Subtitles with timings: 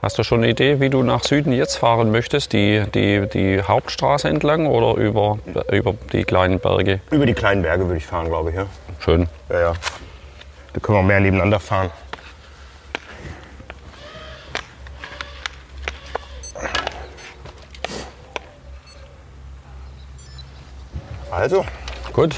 [0.00, 2.52] Hast du schon eine Idee, wie du nach Süden jetzt fahren möchtest?
[2.52, 5.38] Die, die, die Hauptstraße entlang oder über,
[5.72, 7.00] über die kleinen Berge?
[7.10, 8.56] Über die kleinen Berge würde ich fahren, glaube ich.
[8.56, 8.66] Ja?
[9.00, 9.28] Schön.
[9.48, 9.72] Ja, ja.
[10.72, 11.90] Da können wir mehr nebeneinander fahren.
[21.30, 21.64] Also,
[22.18, 22.34] Gut,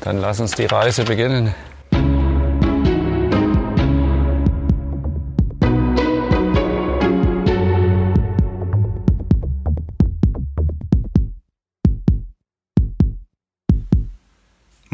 [0.00, 1.54] dann lass uns die Reise beginnen.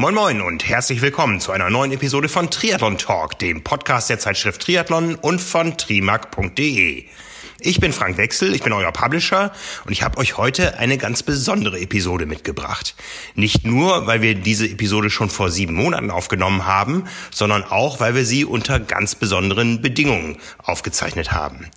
[0.04, 4.18] Moin Moin und herzlich willkommen zu einer neuen Episode von Triathlon Talk, dem Podcast der
[4.18, 7.06] Zeitschrift Triathlon und von trimark.de.
[7.60, 9.50] Ich bin Frank Wechsel, ich bin euer Publisher
[9.86, 12.94] und ich habe euch heute eine ganz besondere Episode mitgebracht.
[13.34, 18.14] Nicht nur, weil wir diese Episode schon vor sieben Monaten aufgenommen haben, sondern auch, weil
[18.14, 21.70] wir sie unter ganz besonderen Bedingungen aufgezeichnet haben.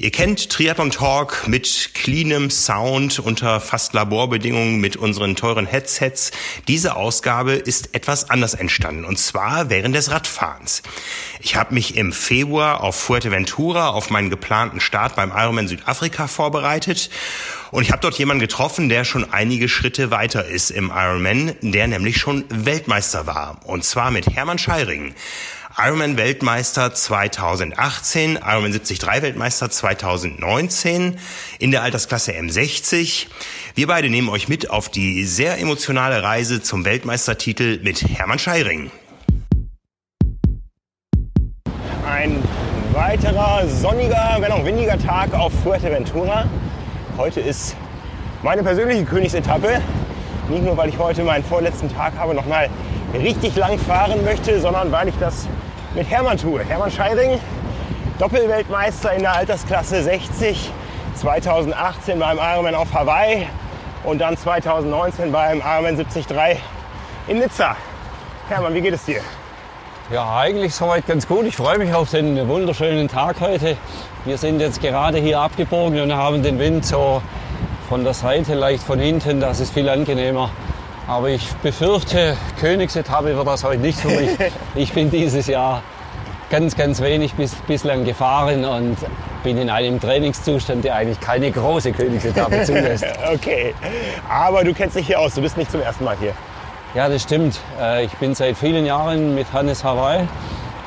[0.00, 6.30] Ihr kennt Triathlon Talk mit cleanem Sound unter fast Laborbedingungen mit unseren teuren Headsets.
[6.68, 10.84] Diese Ausgabe ist etwas anders entstanden und zwar während des Radfahrens.
[11.40, 17.10] Ich habe mich im Februar auf Fuerteventura auf meinen geplanten Start beim Ironman Südafrika vorbereitet
[17.72, 21.88] und ich habe dort jemanden getroffen, der schon einige Schritte weiter ist im Ironman, der
[21.88, 25.16] nämlich schon Weltmeister war und zwar mit Hermann Scheiring.
[25.80, 31.16] Ironman-Weltmeister 2018, Ironman 73 Weltmeister 2019
[31.60, 33.26] in der Altersklasse M60.
[33.76, 38.90] Wir beide nehmen euch mit auf die sehr emotionale Reise zum Weltmeistertitel mit Hermann Scheiring.
[42.08, 42.42] ein
[42.92, 46.46] weiterer sonniger, wenn auch windiger Tag auf Fuerteventura.
[47.16, 47.76] Heute ist
[48.42, 49.80] meine persönliche Königsetappe.
[50.48, 52.68] Nicht nur, weil ich heute meinen vorletzten Tag habe, noch mal
[53.14, 55.46] richtig lang fahren möchte, sondern weil ich das
[55.94, 56.64] mit Hermann tue.
[56.64, 57.40] Hermann Scheiring,
[58.18, 60.70] Doppelweltmeister in der Altersklasse 60,
[61.14, 63.46] 2018 beim Ironman auf Hawaii
[64.04, 66.26] und dann 2019 beim Ironman 73
[67.26, 67.76] in Nizza.
[68.48, 69.20] Hermann, wie geht es dir?
[70.10, 71.44] Ja, eigentlich soweit ganz gut.
[71.44, 73.76] Ich freue mich auf den wunderschönen Tag heute.
[74.24, 77.20] Wir sind jetzt gerade hier abgebogen und haben den Wind so
[77.88, 79.40] von der Seite, leicht von hinten.
[79.40, 80.50] Das ist viel angenehmer.
[81.08, 84.30] Aber ich befürchte, Königsetappe wird das heute nicht für mich.
[84.74, 85.82] Ich bin dieses Jahr
[86.50, 88.96] ganz, ganz wenig bis, bislang gefahren und
[89.42, 93.06] bin in einem Trainingszustand, der eigentlich keine große Königsetappe zulässt.
[93.34, 93.74] Okay,
[94.28, 96.32] aber du kennst dich hier aus, du bist nicht zum ersten Mal hier.
[96.94, 97.58] Ja, das stimmt.
[97.80, 100.28] Äh, Ich bin seit vielen Jahren mit Hannes Hawaii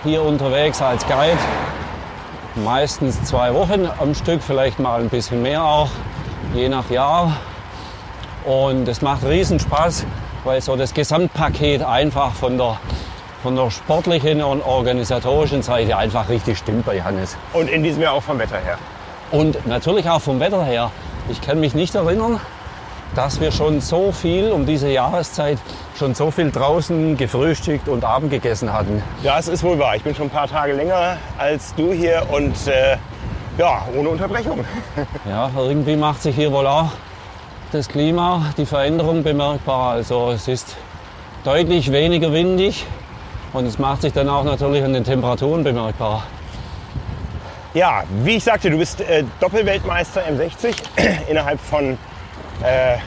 [0.03, 1.37] hier unterwegs als Guide.
[2.55, 5.89] Meistens zwei Wochen am Stück, vielleicht mal ein bisschen mehr auch,
[6.53, 7.37] je nach Jahr.
[8.45, 10.05] Und es macht riesen Spaß,
[10.43, 12.77] weil so das Gesamtpaket einfach von der,
[13.43, 17.37] von der sportlichen und organisatorischen Seite einfach richtig stimmt bei Hannes.
[17.53, 18.77] Und in diesem Jahr auch vom Wetter her.
[19.31, 20.91] Und natürlich auch vom Wetter her.
[21.29, 22.39] Ich kann mich nicht erinnern,
[23.15, 25.59] dass wir schon so viel um diese Jahreszeit
[25.97, 29.03] schon so viel draußen gefrühstückt und Abend gegessen hatten.
[29.23, 29.95] Das ist wohl wahr.
[29.95, 32.97] Ich bin schon ein paar Tage länger als du hier und äh,
[33.57, 34.65] ja, ohne Unterbrechung.
[35.29, 36.89] Ja, irgendwie macht sich hier wohl auch
[37.71, 39.93] das Klima, die Veränderung bemerkbar.
[39.93, 40.75] Also es ist
[41.43, 42.85] deutlich weniger windig
[43.53, 46.23] und es macht sich dann auch natürlich an den Temperaturen bemerkbar.
[47.73, 50.75] Ja, wie ich sagte, du bist äh, Doppelweltmeister M60
[51.29, 51.97] innerhalb von,
[52.63, 52.97] äh,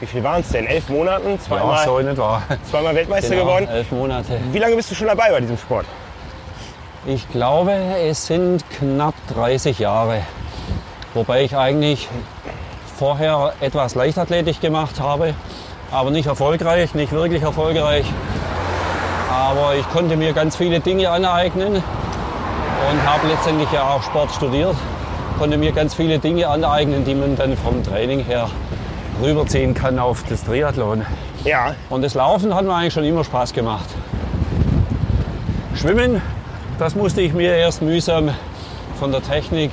[0.00, 0.66] wie viel waren es denn?
[0.66, 1.38] Elf Monaten?
[1.38, 2.42] Zweimal, Ja, so in etwa.
[2.70, 3.68] zweimal Weltmeister Genau, geworden.
[3.68, 4.40] elf Monate.
[4.52, 5.84] Wie lange bist du schon dabei bei diesem Sport?
[7.04, 10.22] Ich glaube, es sind knapp 30 Jahre.
[11.14, 12.08] Wobei ich eigentlich
[12.96, 15.34] vorher etwas Leichtathletik gemacht habe,
[15.92, 18.06] aber nicht erfolgreich, nicht wirklich erfolgreich.
[19.30, 24.74] Aber ich konnte mir ganz viele Dinge aneignen und habe letztendlich ja auch Sport studiert.
[25.38, 28.48] Konnte mir ganz viele Dinge aneignen, die man dann vom Training her
[29.22, 31.04] rüberziehen kann auf das Triathlon.
[31.44, 33.88] Ja, Und das Laufen hat mir eigentlich schon immer Spaß gemacht.
[35.74, 36.22] Schwimmen,
[36.78, 38.30] das musste ich mir erst mühsam
[38.98, 39.72] von der Technik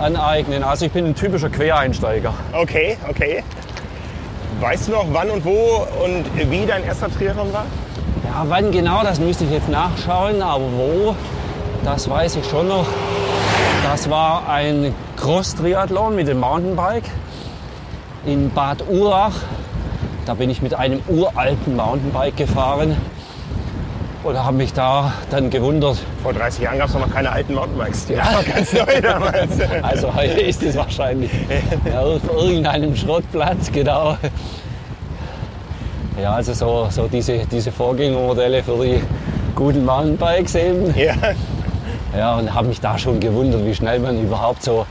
[0.00, 0.64] aneignen.
[0.64, 2.34] Also ich bin ein typischer Quereinsteiger.
[2.52, 3.44] okay, okay.
[4.60, 7.64] Weißt du noch, wann und wo und wie dein erster Triathlon war?
[8.24, 11.16] Ja, wann genau, das müsste ich jetzt nachschauen, aber wo,
[11.84, 12.86] das weiß ich schon noch.
[13.84, 17.04] Das war ein Cross-Triathlon mit dem Mountainbike
[18.26, 19.34] in Bad Urach.
[20.26, 22.96] Da bin ich mit einem uralten Mountainbike gefahren
[24.22, 28.06] und habe mich da dann gewundert, Vor 30 Jahren gab es noch keine alten Mountainbikes.
[28.06, 29.50] Die noch ganz neu damals.
[29.82, 31.30] Also heute ist es wahrscheinlich
[31.90, 34.16] ja, auf irgendeinem Schrottplatz, genau.
[36.20, 39.02] Ja, also so, so diese, diese Vorgängermodelle für die
[39.54, 40.94] guten Mountainbikes eben.
[40.98, 41.14] ja,
[42.16, 44.84] Ja, und habe mich da schon gewundert, wie schnell man überhaupt so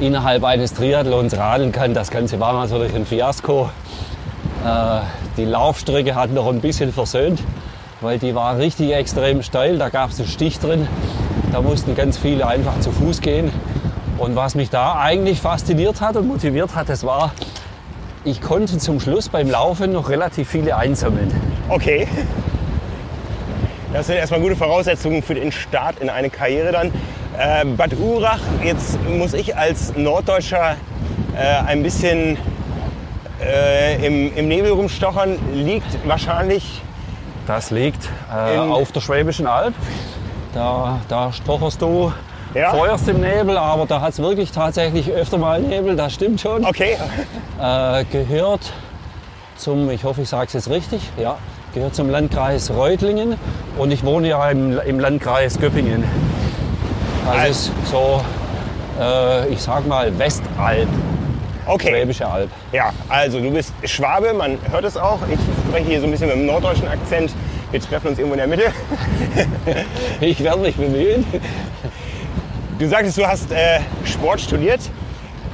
[0.00, 1.94] innerhalb eines Triathlons radeln kann.
[1.94, 3.70] Das Ganze war natürlich ein Fiasko.
[4.64, 5.00] Äh,
[5.36, 7.40] die Laufstrecke hat noch ein bisschen versöhnt,
[8.00, 9.78] weil die war richtig extrem steil.
[9.78, 10.88] Da gab es einen Stich drin.
[11.52, 13.52] Da mussten ganz viele einfach zu Fuß gehen.
[14.18, 17.32] Und was mich da eigentlich fasziniert hat und motiviert hat, das war,
[18.24, 21.30] ich konnte zum Schluss beim Laufen noch relativ viele einsammeln.
[21.68, 22.06] Okay.
[23.92, 26.92] Das sind erstmal gute Voraussetzungen für den Start in eine Karriere dann.
[27.38, 30.76] Äh, Bad Urach, jetzt muss ich als Norddeutscher
[31.34, 32.36] äh, ein bisschen
[33.42, 36.82] äh, im, im Nebel rumstochern, liegt wahrscheinlich
[37.50, 39.74] Das liegt äh, auf der Schwäbischen Alb.
[40.54, 42.12] Da, da stocherst du
[42.54, 42.70] Ja.
[42.70, 46.64] vorerst im Nebel, aber da hat es wirklich tatsächlich öfter mal Nebel, das stimmt schon.
[46.64, 46.96] Okay,
[47.60, 48.72] Äh, gehört
[49.56, 51.38] zum, ich hoffe, ich sage es jetzt richtig, ja,
[51.74, 53.34] gehört zum Landkreis Reutlingen
[53.76, 56.04] und ich wohne ja im, im Landkreis Göppingen.
[57.28, 58.20] Also es ist so,
[59.00, 60.88] äh, ich sag mal Westalb,
[61.66, 61.88] okay.
[61.88, 62.50] Schwäbische Alb.
[62.70, 65.18] Ja, also du bist Schwabe, man hört es auch.
[65.28, 65.38] Ich
[65.70, 67.32] spreche hier so ein bisschen mit dem norddeutschen Akzent.
[67.70, 68.72] Wir treffen uns irgendwo in der Mitte.
[70.20, 71.24] Ich werde mich bemühen.
[72.78, 74.80] Du sagtest, du hast äh, Sport studiert,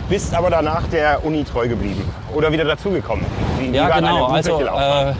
[0.08, 2.02] bist aber danach der Uni treu geblieben
[2.34, 3.26] oder wieder dazugekommen.
[3.72, 4.26] Ja, genau.
[4.26, 5.14] Also, äh, äh,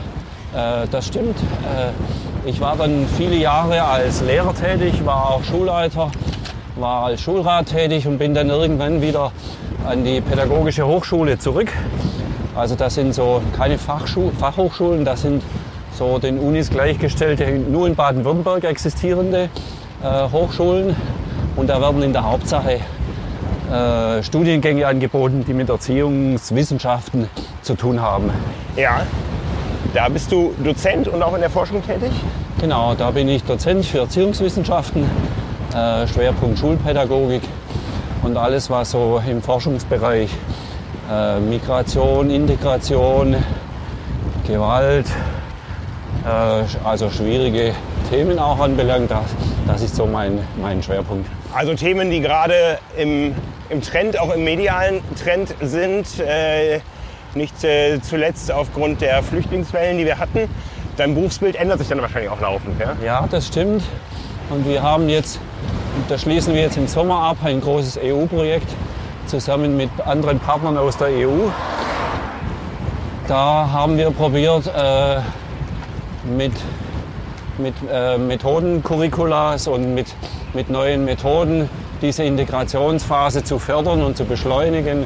[0.89, 1.37] das stimmt.
[1.37, 6.11] Äh, ich war dann viele Jahre als Lehrer tätig, war auch Schulleiter,
[6.75, 9.31] war als Schulrat tätig und bin dann irgendwann wieder
[9.87, 11.71] an die Pädagogische Hochschule zurück.
[12.57, 15.43] Also das sind so keine Fachschu Fachhochschulen, das sind
[15.93, 19.49] so den Unis gleichgestellte, nur in Baden-Württemberg existierende
[20.03, 20.95] äh, Hochschulen.
[21.55, 22.79] Und da werden in der Hauptsache
[23.71, 27.29] äh, Studiengänge angeboten, die mit Erziehungswissenschaften
[27.61, 28.31] zu tun haben.
[28.75, 29.01] ja,
[29.93, 32.11] da bist du Dozent und auch in der Forschung tätig?
[32.59, 35.03] Genau, da bin ich Dozent für Erziehungswissenschaften,
[35.75, 37.43] äh, Schwerpunkt Schulpädagogik
[38.23, 40.29] und alles, was so im Forschungsbereich
[41.09, 43.35] äh, Migration, Integration,
[44.45, 45.07] Gewalt,
[46.25, 47.73] äh, also schwierige
[48.09, 49.11] Themen auch anbelangt.
[49.11, 49.25] Das,
[49.67, 51.29] das ist so mein, mein Schwerpunkt.
[51.53, 53.33] Also Themen, die gerade im,
[53.69, 56.79] im Trend, auch im medialen Trend sind, äh,
[57.35, 57.55] nicht
[58.01, 60.49] zuletzt aufgrund der Flüchtlingswellen, die wir hatten.
[60.95, 62.95] Dein Berufsbild ändert sich dann wahrscheinlich auch laufend, ja?
[63.05, 63.83] Ja, das stimmt.
[64.49, 65.39] Und wir haben jetzt,
[66.09, 68.71] das schließen wir jetzt im Sommer ab, ein großes EU-Projekt
[69.27, 71.49] zusammen mit anderen Partnern aus der EU.
[73.27, 75.19] Da haben wir probiert, äh,
[76.25, 76.53] mit,
[77.57, 80.07] mit äh, Methodencurriculas und mit,
[80.53, 81.69] mit neuen Methoden
[82.01, 85.05] diese Integrationsphase zu fördern und zu beschleunigen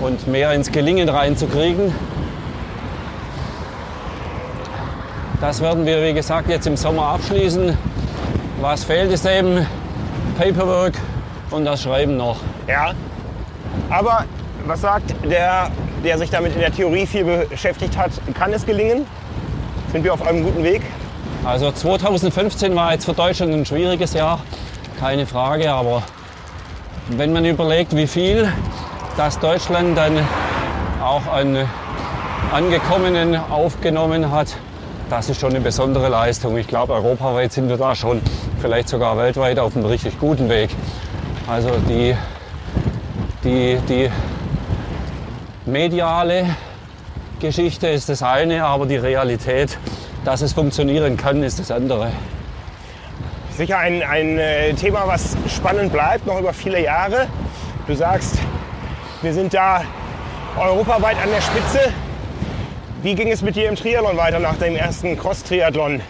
[0.00, 1.92] und mehr ins Gelingen reinzukriegen.
[5.40, 7.76] Das werden wir, wie gesagt, jetzt im Sommer abschließen.
[8.60, 9.66] Was fehlt, ist eben
[10.36, 10.94] Paperwork
[11.50, 12.38] und das Schreiben noch.
[12.66, 12.92] Ja.
[13.90, 14.24] Aber
[14.66, 15.70] was sagt der,
[16.04, 19.06] der sich damit in der Theorie viel beschäftigt hat, kann es gelingen?
[19.92, 20.82] Sind wir auf einem guten Weg?
[21.44, 24.40] Also 2015 war jetzt für Deutschland ein schwieriges Jahr,
[25.00, 26.02] keine Frage, aber
[27.10, 28.52] wenn man überlegt, wie viel
[29.16, 30.18] das Deutschland dann
[31.02, 31.66] auch an
[32.52, 34.56] Angekommenen aufgenommen hat,
[35.08, 36.58] das ist schon eine besondere Leistung.
[36.58, 38.20] Ich glaube, europaweit sind wir da schon,
[38.60, 40.70] vielleicht sogar weltweit auf einem richtig guten Weg.
[41.46, 42.14] Also die,
[43.48, 44.10] die, die
[45.64, 46.44] mediale
[47.40, 49.78] Geschichte ist das eine, aber die Realität,
[50.24, 52.10] dass es funktionieren kann, ist das andere.
[53.50, 57.26] Sicher ein, ein äh, Thema, was spannend bleibt, noch über viele Jahre.
[57.86, 58.34] Du sagst,
[59.22, 59.82] wir sind da
[60.58, 61.92] europaweit an der Spitze.
[63.02, 66.02] Wie ging es mit dir im Triathlon weiter nach dem ersten Cross-Triathlon?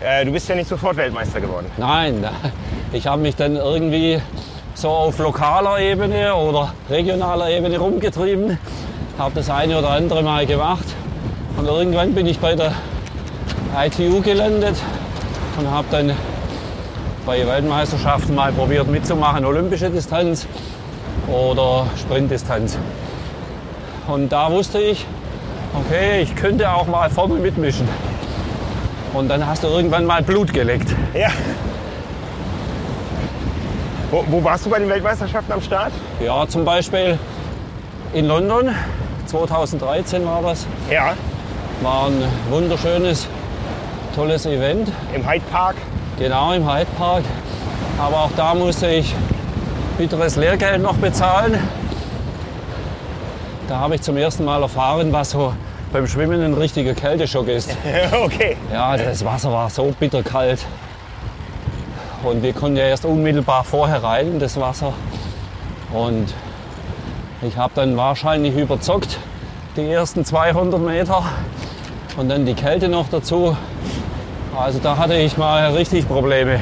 [0.00, 1.70] Äh, du bist ja nicht sofort Weltmeister geworden.
[1.76, 2.26] Nein,
[2.92, 4.20] ich habe mich dann irgendwie
[4.74, 8.58] so auf lokaler Ebene oder regionaler Ebene rumgetrieben,
[9.18, 10.84] habe das eine oder andere Mal gemacht
[11.56, 12.72] und irgendwann bin ich bei der
[13.76, 14.76] ITU gelandet
[15.58, 16.12] und habe dann
[17.24, 20.46] bei Weltmeisterschaften mal probiert mitzumachen, olympische Distanz
[21.28, 22.78] oder Sprintdistanz.
[24.08, 25.06] Und da wusste ich,
[25.74, 27.88] okay, ich könnte auch mal vorne mitmischen.
[29.12, 30.94] Und dann hast du irgendwann mal Blut geleckt.
[31.14, 31.28] Ja.
[34.12, 35.90] Wo, wo warst du bei den Weltmeisterschaften am Start?
[36.20, 37.18] Ja, zum Beispiel
[38.12, 38.68] in London,
[39.24, 40.66] 2013 war das.
[40.90, 41.14] Ja,
[41.80, 43.26] War ein wunderschönes,
[44.14, 44.92] tolles Event.
[45.14, 45.76] im Hyde Park.
[46.18, 47.24] Genau im Hyde Park.
[47.98, 49.14] Aber auch da musste ich
[49.96, 51.58] bitteres Lehrgeld noch bezahlen.
[53.68, 55.54] Da habe ich zum ersten Mal erfahren, was so
[55.90, 57.74] beim Schwimmen ein richtiger Kälteschock ist.
[58.12, 58.58] okay.
[58.70, 60.66] Ja, das Wasser war so bitterkalt.
[62.22, 64.92] Und wir konnten ja erst unmittelbar vorher rein in das Wasser.
[65.92, 66.32] Und
[67.42, 69.18] ich habe dann wahrscheinlich überzockt
[69.76, 71.24] die ersten 200 Meter
[72.16, 73.56] und dann die Kälte noch dazu.
[74.56, 76.60] Also da hatte ich mal richtig Probleme.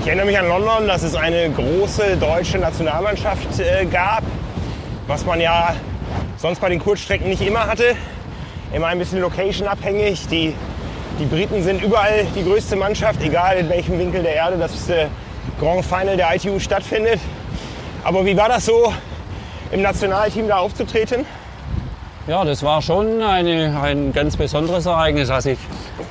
[0.00, 4.24] Ich erinnere mich an London, dass es eine große deutsche Nationalmannschaft äh, gab,
[5.06, 5.76] was man ja
[6.38, 7.94] sonst bei den Kurzstrecken nicht immer hatte.
[8.72, 10.26] Immer ein bisschen location-abhängig.
[10.26, 10.54] Die,
[11.18, 15.06] die Briten sind überall die größte Mannschaft, egal in welchem Winkel der Erde das äh,
[15.60, 17.20] Grand Final der ITU stattfindet.
[18.04, 18.92] Aber wie war das so,
[19.70, 21.24] im Nationalteam da aufzutreten?
[22.26, 25.28] Ja, das war schon eine, ein ganz besonderes Ereignis.
[25.30, 25.58] Also ich,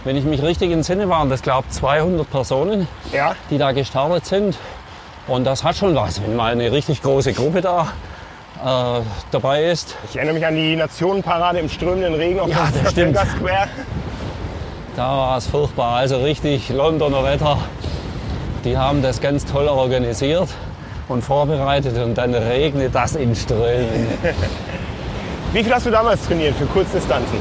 [0.04, 4.26] wenn ich mich richtig entsinne, waren das glaube ich 200 Personen, Ja, die da gestartet
[4.26, 4.58] sind.
[5.28, 7.94] Und das hat schon was, wenn mal eine richtig große Gruppe da
[8.64, 9.96] äh, dabei ist.
[10.10, 13.14] ich erinnere mich an die Nationenparade im strömenden Regen auf Ja, dem.
[13.14, 13.68] Trafalgar Square.
[14.96, 17.58] Da war es furchtbar, also richtig Londoner Wetter.
[18.66, 20.50] Die haben das ganz toll organisiert
[21.08, 24.08] und vorbereitet und dann regnet das in Strömen.
[25.54, 27.38] Wie viel hast du damals trainiert für Kurzdistanzen?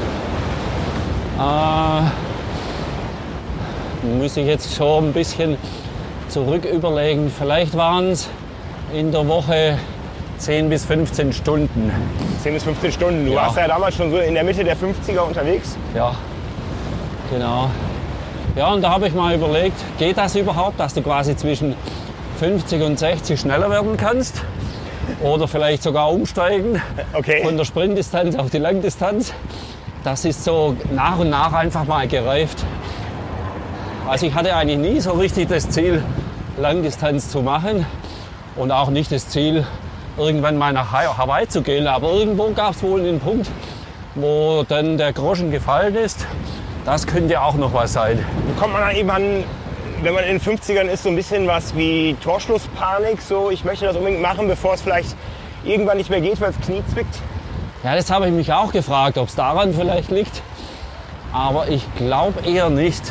[1.39, 2.01] Äh,
[4.17, 5.57] muss ich jetzt schon ein bisschen
[6.29, 7.31] zurück überlegen.
[7.37, 8.29] Vielleicht waren es
[8.93, 9.77] in der Woche
[10.37, 11.91] 10 bis 15 Stunden.
[12.41, 13.25] 10 bis 15 Stunden.
[13.25, 13.43] Du Ja.
[13.43, 15.77] warst ja damals schon so in der Mitte der 50er unterwegs.
[15.95, 16.15] Ja,
[17.31, 17.69] genau.
[18.55, 21.73] Ja, und da habe ich mal überlegt, geht das überhaupt, dass du quasi zwischen
[22.39, 24.41] 50 und 60 schneller werden kannst?
[25.21, 26.81] Oder vielleicht sogar umsteigen
[27.13, 27.41] Okay.
[27.43, 29.33] von der Sprintdistanz auf die Langdistanz.
[30.03, 32.57] Das ist so nach und nach einfach mal gereift.
[34.09, 36.03] Also ich hatte eigentlich nie so richtig das Ziel,
[36.57, 37.85] Langdistanz zu machen
[38.55, 39.65] und auch nicht das Ziel,
[40.17, 41.87] irgendwann mal nach Ha- Hawaii zu gehen.
[41.87, 43.49] Aber irgendwo gab es wohl einen Punkt,
[44.15, 46.25] wo dann der Groschen gefallen ist.
[46.85, 48.23] Das könnte auch noch was sein.
[48.59, 49.11] Kommt man dann eben
[50.03, 53.21] wenn man in den 50ern ist, so ein bisschen was wie Torschlusspanik?
[53.21, 55.15] So, ich möchte das unbedingt machen, bevor es vielleicht
[55.63, 57.19] irgendwann nicht mehr geht, weil das Knie zwickt?
[57.83, 60.41] Ja, das habe ich mich auch gefragt, ob es daran vielleicht liegt.
[61.31, 63.01] Aber ich glaube eher nicht.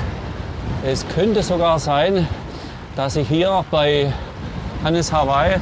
[0.84, 2.26] Es könnte sogar sein,
[2.96, 4.12] dass ich hier bei
[4.82, 5.60] Hannes Hawaii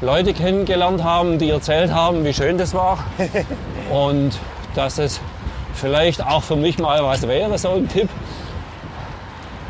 [0.00, 2.98] Leute kennengelernt haben, die erzählt haben, wie schön das war.
[3.90, 4.38] Und
[4.74, 5.20] dass es
[5.74, 8.08] vielleicht auch für mich mal was wäre, so ein Tipp.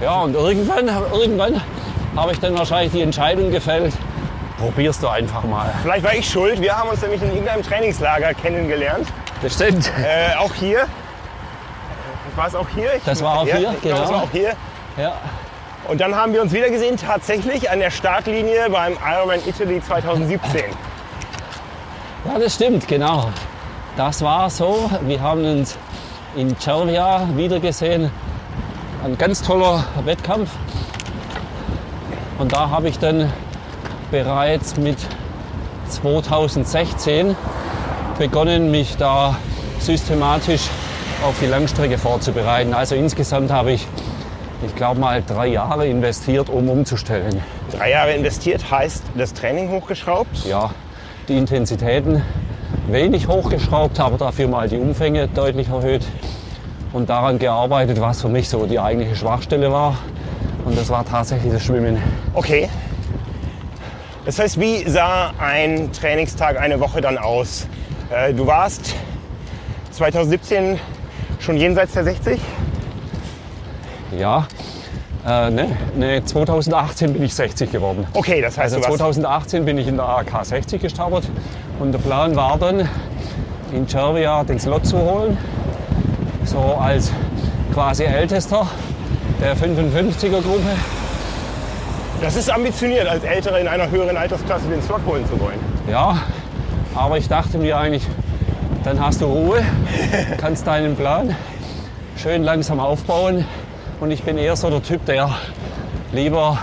[0.01, 1.61] Ja, und irgendwann, irgendwann
[2.17, 3.95] habe ich dann wahrscheinlich die Entscheidung gefällt,
[4.59, 5.73] probierst du einfach mal.
[5.83, 6.61] Vielleicht war ich schuld.
[6.61, 9.09] Wir haben uns nämlich in irgendeinem Trainingslager kennengelernt.
[9.43, 9.91] Das stimmt.
[9.99, 10.87] Äh, auch hier.
[12.37, 12.95] War es auch hier?
[12.97, 14.13] Ich, Das war auch ja, hier, glaube, Das genau.
[14.13, 14.53] war auch hier.
[14.97, 15.13] Ja.
[15.87, 20.63] Und dann haben wir uns wieder gesehen, tatsächlich an der Startlinie beim Ironman Italy 2017.
[22.25, 23.29] Ja, das stimmt, genau.
[23.97, 24.91] Das war so.
[25.03, 25.77] Wir haben uns
[26.37, 28.11] in Cervia wiedergesehen.
[29.05, 30.51] Ein ganz toller Wettkampf.
[32.39, 33.33] Und da habe ich dann
[34.11, 34.97] bereits mit
[35.89, 37.37] 2016
[38.19, 39.37] begonnen, mich da
[39.79, 40.69] systematisch
[41.25, 42.75] auf die Langstrecke vorzubereiten.
[42.75, 43.87] Also insgesamt habe ich,
[44.67, 47.41] ich glaube mal, drei Jahre investiert, um umzustellen.
[47.77, 50.45] Drei Jahre investiert heißt das Training hochgeschraubt.
[50.47, 50.71] ja,
[51.29, 52.23] die Intensitäten
[52.89, 56.03] wenig hochgeschraubt, aber dafür mal die Umfänge deutlich erhöht
[56.95, 59.99] und daran gearbeitet, was für mich so die eigentliche Schwachstelle war.
[60.65, 61.99] Und das war tatsächlich das Schwimmen.
[62.33, 62.71] Okay.
[64.25, 67.67] Das heißt, wie sah ein Trainingstag, eine Woche dann aus?
[68.11, 68.95] Äh, Du warst
[69.91, 70.79] 2017
[71.41, 72.41] schon jenseits der 60?
[74.17, 74.47] Ja,
[75.27, 78.07] äh, ne, ne, 2018 bin ich 60 geworden.
[78.15, 81.29] Okay, das heißt, Also du warst 2018 bin ich in der AK 60 gestartet
[81.81, 82.89] und der Plan war dann,
[83.73, 85.37] in Cervia den Slot zu holen.
[86.45, 87.11] So als
[87.73, 88.67] quasi Ältester
[89.41, 90.71] der 55er Gruppe.
[92.21, 95.59] Das ist ambitioniert, als Ältere in einer höheren Altersklasse den Slot holen zu wollen.
[95.91, 96.19] Ja,
[96.95, 98.07] aber ich dachte mir eigentlich,
[98.85, 99.63] dann hast du Ruhe,
[100.39, 101.35] kannst deinen Plan
[102.17, 103.45] schön langsam aufbauen.
[104.01, 105.31] Und ich bin eher so der Typ, der
[106.13, 106.59] lieber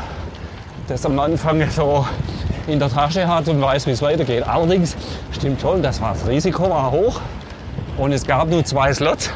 [0.88, 2.06] das am Anfang so
[2.68, 4.48] in der Tasche hat und weiß, wie es weitergeht.
[4.48, 4.96] Allerdings
[5.32, 7.20] stimmt schon, das, war, das Risiko war hoch
[7.98, 9.32] und es gab nur zwei Slots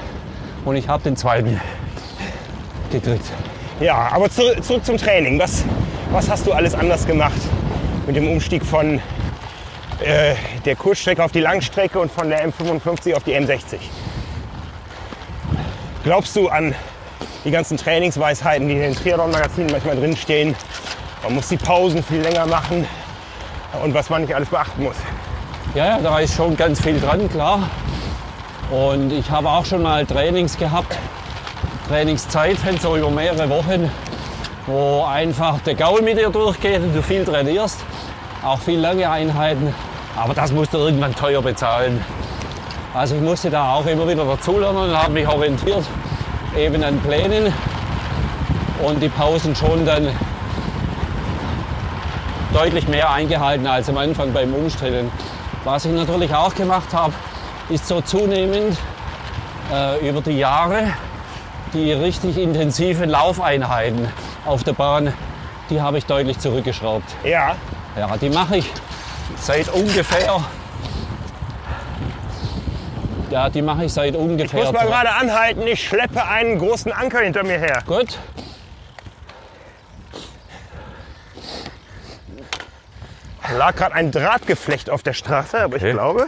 [0.66, 1.62] und ich habe den zweiten
[2.92, 3.26] gekriegt.
[3.80, 5.40] Ja, aber zu, zurück zum Training.
[5.40, 5.64] Was,
[6.12, 7.40] was hast du alles anders gemacht
[8.08, 9.00] mit dem Umstieg von
[10.00, 13.78] äh, der Kurzstrecke auf die Langstrecke und von der M55 auf die M60?
[16.04, 16.76] Glaubst du an
[17.44, 20.56] die ganzen Trainingsweisheiten, die in den Triathlon-Magazinen manchmal drinstehen?
[21.24, 22.88] Man muss die Pausen viel länger machen
[23.84, 24.96] und was man nicht alles beachten muss.
[25.74, 27.70] Ja, ja, da ist schon ganz viel dran, klar.
[28.72, 30.98] Und ich habe auch schon mal Trainings gehabt,
[31.88, 33.92] Trainingszeiten, so über mehrere Wochen,
[34.66, 37.80] wo einfach der Gaul mit dir durchgeht und du viel trainierst.
[38.44, 39.74] Auch viel lange Einheiten.
[40.16, 42.04] Aber das musst du irgendwann teuer bezahlen.
[42.94, 45.84] Also ich musste da auch immer wieder dazulernen und habe mich orientiert
[46.58, 47.54] eben an Plänen
[48.82, 50.08] und die Pausen schon dann
[52.54, 55.12] deutlich mehr eingehalten als am Anfang beim Umstellen.
[55.66, 57.14] Was ich natürlich auch gemacht habe,
[57.70, 58.78] ist so zunehmend
[59.72, 60.94] äh, über die Jahre
[61.74, 64.08] die richtig intensiven Laufeinheiten
[64.46, 65.14] auf der Bahn,
[65.70, 67.04] die habe ich deutlich zurückgeschraubt.
[67.24, 67.56] Ja.
[67.98, 68.72] Ja, die mache ich
[69.38, 70.42] seit ungefähr.
[73.32, 74.64] Ja, die mache ich seit Ich ungefähr.
[74.64, 77.80] muss mal gerade anhalten, ich schleppe einen großen Anker hinter mir her.
[77.86, 78.20] Gut.
[83.48, 85.88] Da lag gerade ein Drahtgeflecht auf der Straße, aber Okay.
[85.90, 86.28] ich glaube,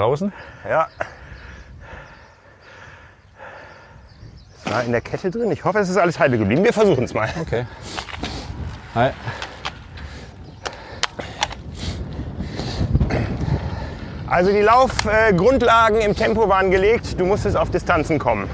[0.00, 0.32] Draußen?
[0.66, 0.88] ja.
[4.64, 5.50] Es war in der Kette drin.
[5.52, 6.64] Ich hoffe, es ist alles heile geblieben.
[6.64, 7.28] Wir versuchen es mal.
[7.38, 7.66] Okay.
[8.94, 9.10] Hi.
[14.26, 17.20] Also die Laufgrundlagen im Tempo waren gelegt.
[17.20, 18.48] Du musstest auf Distanzen kommen.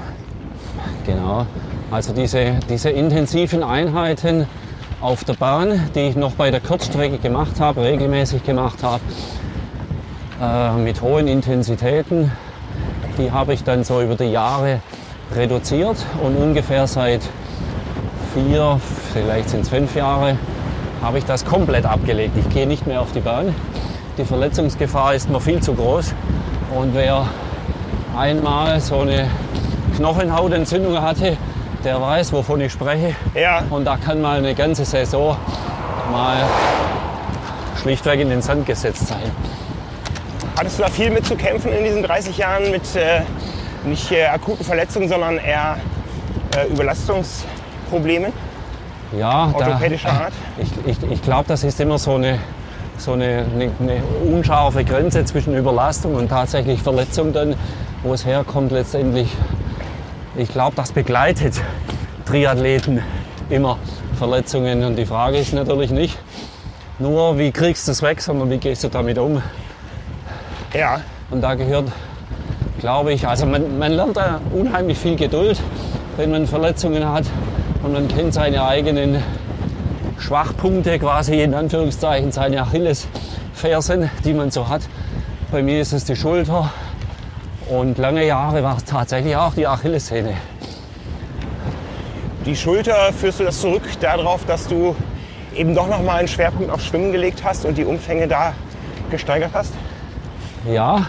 [1.05, 1.45] Genau.
[1.91, 4.47] Also diese, diese intensiven Einheiten
[4.99, 9.01] auf der Bahn, die ich noch bei der Kurzstrecke gemacht habe, regelmäßig gemacht habe,
[10.41, 12.31] äh, mit hohen Intensitäten,
[13.17, 14.81] die habe ich dann so über die Jahre
[15.35, 17.21] reduziert und ungefähr seit
[18.33, 18.79] vier,
[19.13, 20.37] vielleicht sind es fünf Jahre,
[21.01, 22.37] habe ich das komplett abgelegt.
[22.37, 23.53] Ich gehe nicht mehr auf die Bahn.
[24.17, 26.13] Die Verletzungsgefahr ist mir viel zu groß.
[26.75, 27.25] Und wer
[28.17, 29.27] einmal so eine
[29.95, 31.37] Knochenhautentzündung hatte,
[31.83, 33.15] der weiß, wovon ich spreche.
[33.35, 35.37] Ja, Und da kann mal eine ganze Saison
[36.11, 36.37] mal
[37.81, 39.31] schlichtweg in den Sand gesetzt sein.
[40.57, 43.21] Hattest du da viel mitzukämpfen in diesen 30 Jahren mit äh,
[43.85, 45.77] nicht äh, akuten Verletzungen, sondern eher
[46.57, 48.33] äh, Überlastungsproblemen
[49.17, 50.33] Ja, da, orthopädischer Art?
[50.57, 52.39] ich, ich, ich glaube, das ist immer so eine,
[52.97, 57.55] so eine, eine, eine unscharfe Grenze zwischen Überlastung und tatsächlich Verletzung dann,
[58.03, 59.29] wo es herkommt letztendlich.
[60.35, 61.61] Ich glaube, das begleitet
[62.25, 63.01] Triathleten
[63.49, 63.77] immer
[64.17, 64.83] Verletzungen.
[64.83, 66.17] Und die Frage ist natürlich nicht
[66.99, 69.41] nur, wie kriegst du es weg, sondern wie gehst du damit um.
[70.73, 71.91] Ja, Und da gehört,
[72.79, 75.59] glaube ich, also man, man lernt da unheimlich viel Geduld,
[76.17, 77.25] wenn man Verletzungen hat
[77.83, 79.23] und man kennt seine eigenen
[80.19, 84.81] Schwachpunkte, quasi in Anführungszeichen seine Achillesfersen, die man so hat.
[85.51, 86.71] Bei mir ist es die Schulter
[87.69, 90.33] und lange Jahre war es tatsächlich auch die Achillessehne.
[92.45, 94.95] die Schulter führst du das zurück darauf, dass du
[95.55, 98.53] eben doch noch mal einen Schwerpunkt auf Schwimmen gelegt hast und die Umfänge da
[99.11, 99.73] gesteigert hast?
[100.69, 101.07] Ja,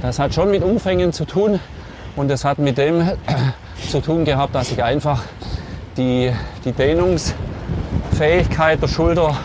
[0.00, 1.60] das hat schon mit Umfängen zu tun
[2.16, 3.06] und das hat mit dem
[3.90, 5.22] zu tun gehabt, dass ich einfach
[5.98, 6.32] die,
[6.64, 9.36] die Dehnungsfähigkeit der Schulter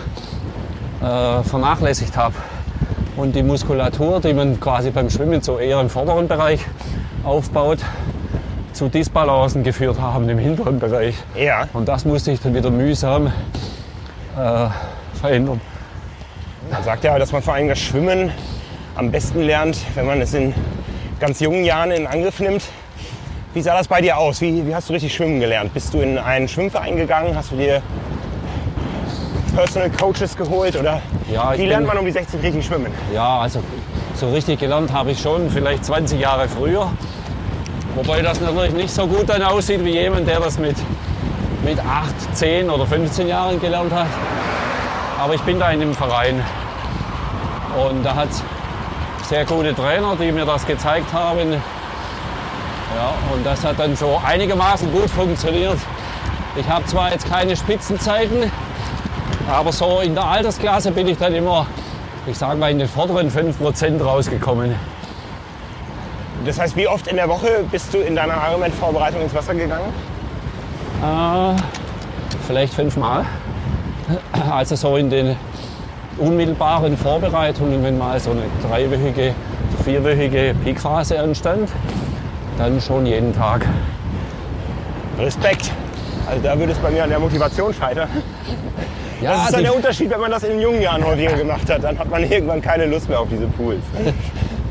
[1.02, 2.36] äh, vernachlässigt habe.
[3.18, 6.62] Und die Muskulatur, die man quasi beim Schwimmen so eher im vorderen Bereich
[7.26, 7.80] aufbaut,
[8.72, 11.16] zu Disbalancen geführt haben im hinteren Bereich.
[11.36, 11.68] Ja.
[11.74, 13.32] Und das musste ich dann wieder mühsam äh,
[15.20, 15.60] verändern.
[16.72, 18.32] Man sagt ja, dass man vor allem das Schwimmen
[19.00, 20.54] am besten lernt, wenn man es in
[21.22, 22.64] ganz jungen Jahren in Angriff nimmt.
[23.54, 24.42] Wie sah das bei dir aus?
[24.42, 25.74] Wie, wie hast du richtig schwimmen gelernt?
[25.74, 27.34] Bist du in einen Schwimmverein gegangen?
[27.34, 27.82] Hast du dir
[29.56, 30.76] Personal Coaches geholt?
[30.76, 32.92] Oder Ja, wie lernt man um die 60 richtig schwimmen?
[33.14, 33.64] Ja, also
[34.16, 36.92] so richtig gelernt habe ich schon, vielleicht 20 Jahre früher.
[37.96, 40.76] Wobei das natürlich nicht so gut dann aussieht wie jemand, der das mit,
[41.64, 44.08] mit 8, 10 oder 15 Jahren gelernt hat.
[45.18, 46.44] Aber ich bin da in einem Verein.
[47.78, 48.28] Und da hat
[49.30, 51.52] sehr gute Trainer, die mir das gezeigt haben.
[51.52, 55.78] Ja, und das hat dann so einigermaßen gut funktioniert.
[56.56, 58.52] Ich habe zwar jetzt keine Spitzenzeiten,
[59.48, 61.68] aber so in der Altersklasse bin ich dann immer,
[62.26, 64.74] ich sage mal, in den vorderen 5% rausgekommen.
[66.44, 69.94] Das heißt, wie oft in der Woche bist du in deiner Ironman-Vorbereitung ins Wasser gegangen?
[71.04, 71.62] Äh,
[72.48, 73.28] vielleicht fünfmal.
[74.50, 75.36] Also so in den
[76.20, 79.34] unmittelbaren Vorbereitungen, wenn mal so eine dreiwöchige,
[79.84, 81.70] vierwöchige Peakphase anstand,
[82.58, 83.66] dann schon jeden Tag.
[85.18, 85.72] Respekt.
[86.28, 88.10] Also da würde es bei mir an der Motivation scheitern.
[89.22, 91.84] Ja, Das ist dann der Unterschied, wenn man das in jungen Jahren häufiger gemacht hat.
[91.84, 93.82] Dann hat man irgendwann keine Lust mehr auf diese Pools.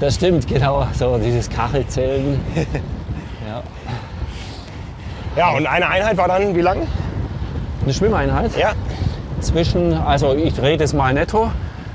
[0.00, 0.86] das stimmt, genau.
[0.94, 2.40] So dieses Kachelzählen.
[3.46, 3.62] Ja.
[5.36, 6.86] Ja, und eine Einheit war dann wie lang?
[7.84, 8.50] Eine Schwimmeinheit.
[8.58, 8.72] Ja.
[9.48, 11.50] Zwischen, also ich rede es mal netto,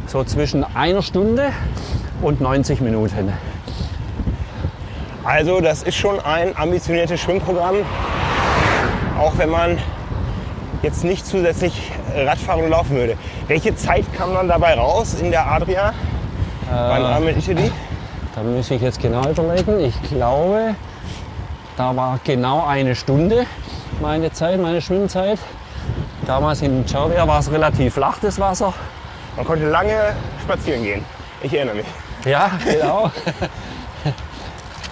[0.08, 1.52] so zwischen einer Stunde
[2.22, 3.32] und 90 Minuten.
[5.24, 7.76] Also das ist schon ein ambitioniertes Schwimmprogramm.
[9.20, 9.78] Auch wenn man
[10.82, 13.16] jetzt nicht zusätzlich Radfahren und laufen würde.
[13.48, 15.94] Welche Zeit kam dann dabei raus in der Adria
[16.70, 17.72] beim Ironman Italy?
[18.36, 19.80] Da muss ich jetzt genau überlegen.
[19.80, 20.76] Ich glaube,
[21.78, 23.46] da war genau eine Stunde
[24.02, 25.38] meine Zeit, meine Schwimmzeit.
[26.26, 28.74] Damals in Cervia war es relativ flach, das Wasser.
[29.36, 31.06] Man konnte lange spazieren gehen.
[31.42, 31.86] Ich erinnere mich.
[32.26, 33.12] Ja, genau.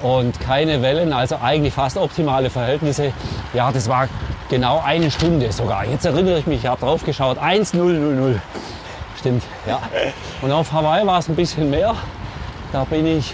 [0.02, 3.14] Und keine Wellen, also eigentlich fast optimale Verhältnisse.
[3.54, 4.10] Ja, das war
[4.50, 5.86] genau eine Stunde sogar.
[5.86, 7.38] Jetzt erinnere ich mich, ich habe drauf geschaut.
[7.38, 8.42] 1,000.
[9.18, 9.80] Stimmt, ja.
[10.42, 11.96] Und auf Hawaii war es ein bisschen mehr.
[12.74, 13.34] Da bin ich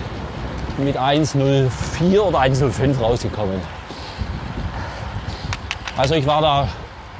[0.78, 3.60] mit 1,04 oder 1,05 rausgekommen.
[5.96, 6.68] Also ich war da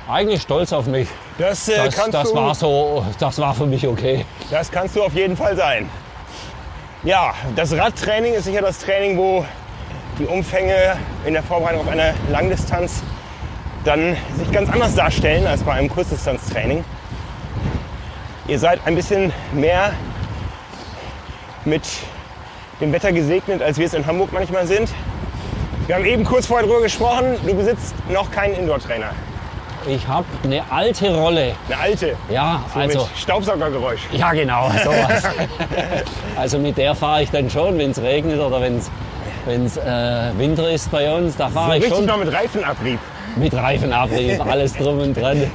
[0.10, 1.08] eigentlich stolz auf mich.
[1.38, 4.26] Das, äh, Das, kannst das du, war so, das war für mich okay.
[4.50, 5.90] das kannst du auf jeden Fall sein.
[7.04, 9.46] Ja, das Radtraining ist sicher das Training, wo
[10.20, 13.04] die Umfänge in der Vorbereitung auf eine Langdistanz
[13.86, 16.84] dann sich ganz anders darstellen als bei einem Kurzdistanztraining.
[18.48, 19.94] Ihr seid ein bisschen mehr
[21.66, 21.84] mit
[22.82, 24.90] dem Wetter gesegnet, als wir es in Hamburg manchmal sind.
[25.86, 29.12] Wir haben eben kurz vorher darüber gesprochen, du besitzt noch keinen Indoor-Trainer.
[29.88, 31.54] Ich habe eine alte Rolle.
[31.70, 34.02] Eine alte, Ja, so also Staubsaugergeräusch.
[34.12, 35.24] Ja, genau, sowas.
[36.38, 40.70] also mit der fahre ich dann schon, wenn es regnet oder wenn es äh, Winter
[40.70, 41.38] ist bei uns.
[41.38, 43.00] Da So fahre ich richtig schon noch mit Reifenabrieb.
[43.38, 45.50] mit Reifenabrieb, alles drum und dran.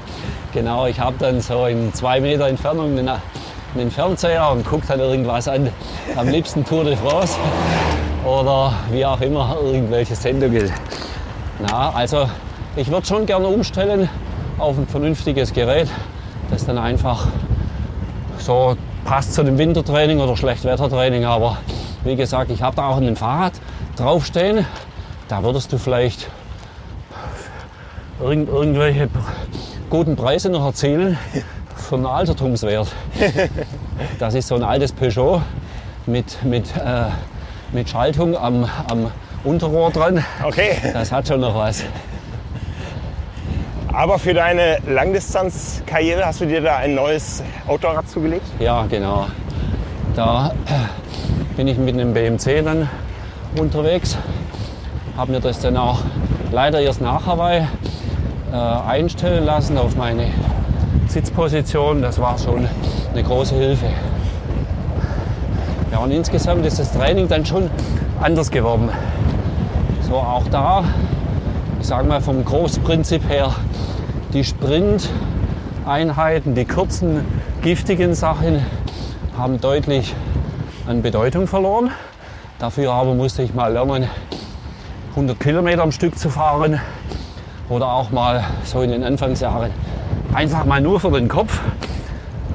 [0.55, 3.11] Genau, ich habe dann so in zwei Meter Entfernung einen,
[3.75, 5.68] einen Fernseher und gucke dann irgendwas an.
[6.16, 7.37] Am liebsten Tour de France
[8.25, 10.73] oder wie auch immer, irgendwelche Sendungen.
[11.59, 12.29] Na, also
[12.77, 14.09] ich würde schon gerne umstellen
[14.59, 15.89] auf ein vernünftiges Gerät,
[16.51, 17.27] das dann einfach
[18.39, 21.25] so passt zu dem Wintertraining oder Schlechtwettertraining.
[21.25, 21.59] Aber
[22.05, 23.55] wie gesagt, ich habe da auch ein Fahrrad
[23.97, 24.65] draufstehen.
[25.29, 26.29] Da würdest du vielleicht
[28.21, 29.09] irgend, irgendwelche
[29.91, 31.19] guten Preise noch erzielen
[31.77, 32.89] für einen Altertumswert.
[34.19, 35.43] Das ist so ein altes Peugeot
[36.07, 37.05] mit, mit, äh,
[37.73, 39.11] mit Schaltung am, am
[39.45, 40.25] Unterrohr dran.
[40.43, 41.85] Okay, Das hat schon noch was.
[43.92, 48.46] Aber für deine Langdistanzkarriere hast du dir da ein neues Outdoorrad zugelegt?
[48.59, 49.26] Ja, genau.
[50.16, 50.52] Da
[51.57, 52.88] bin ich mit einem BMC dann
[53.59, 54.16] unterwegs.
[55.16, 56.00] Habe mir das dann auch
[56.50, 57.66] leider erst nach Hawaii
[58.52, 60.28] äh, einstellen lassen auf meine
[61.09, 62.00] Sitzposition.
[62.00, 62.66] Das war schon
[63.12, 63.87] eine große Hilfe.
[65.90, 67.70] Ja, und insgesamt ist das Training dann schon
[68.22, 68.88] anders geworden.
[70.09, 70.85] So auch da,
[71.83, 73.53] ich sage mal vom Großprinzip her,
[74.33, 77.25] die Sprint-Einheiten, die kurzen,
[77.61, 78.64] giftigen Sachen
[79.37, 80.14] haben deutlich
[80.87, 81.90] an Bedeutung verloren.
[82.61, 84.09] Dafür aber musste ich mal lernen,
[85.11, 86.81] 100 Kilometer am Stück zu fahren
[87.68, 89.73] oder auch mal so in den Anfangsjahren
[90.33, 91.59] einfach mal nur für den Kopf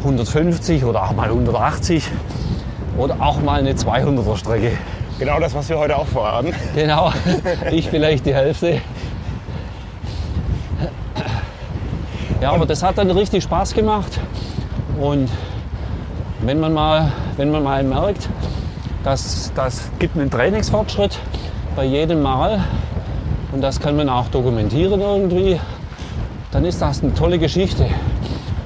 [0.03, 2.09] 150 oder auch mal 180
[2.97, 4.71] oder auch mal eine 200er Strecke.
[5.19, 6.53] Genau das, was wir heute auch vorhaben.
[6.75, 7.11] Genau,
[7.71, 8.79] ich vielleicht die Hälfte.
[12.39, 14.19] Ja, aber das hat dann richtig Spaß gemacht.
[14.99, 15.27] Und
[16.41, 18.29] wenn man mal, wenn man mal merkt,
[19.03, 21.17] dass das gibt einen Trainingsfortschritt
[21.75, 22.63] bei jedem Mal
[23.51, 25.59] und das kann man auch dokumentieren irgendwie,
[26.51, 27.87] dann ist das eine tolle Geschichte.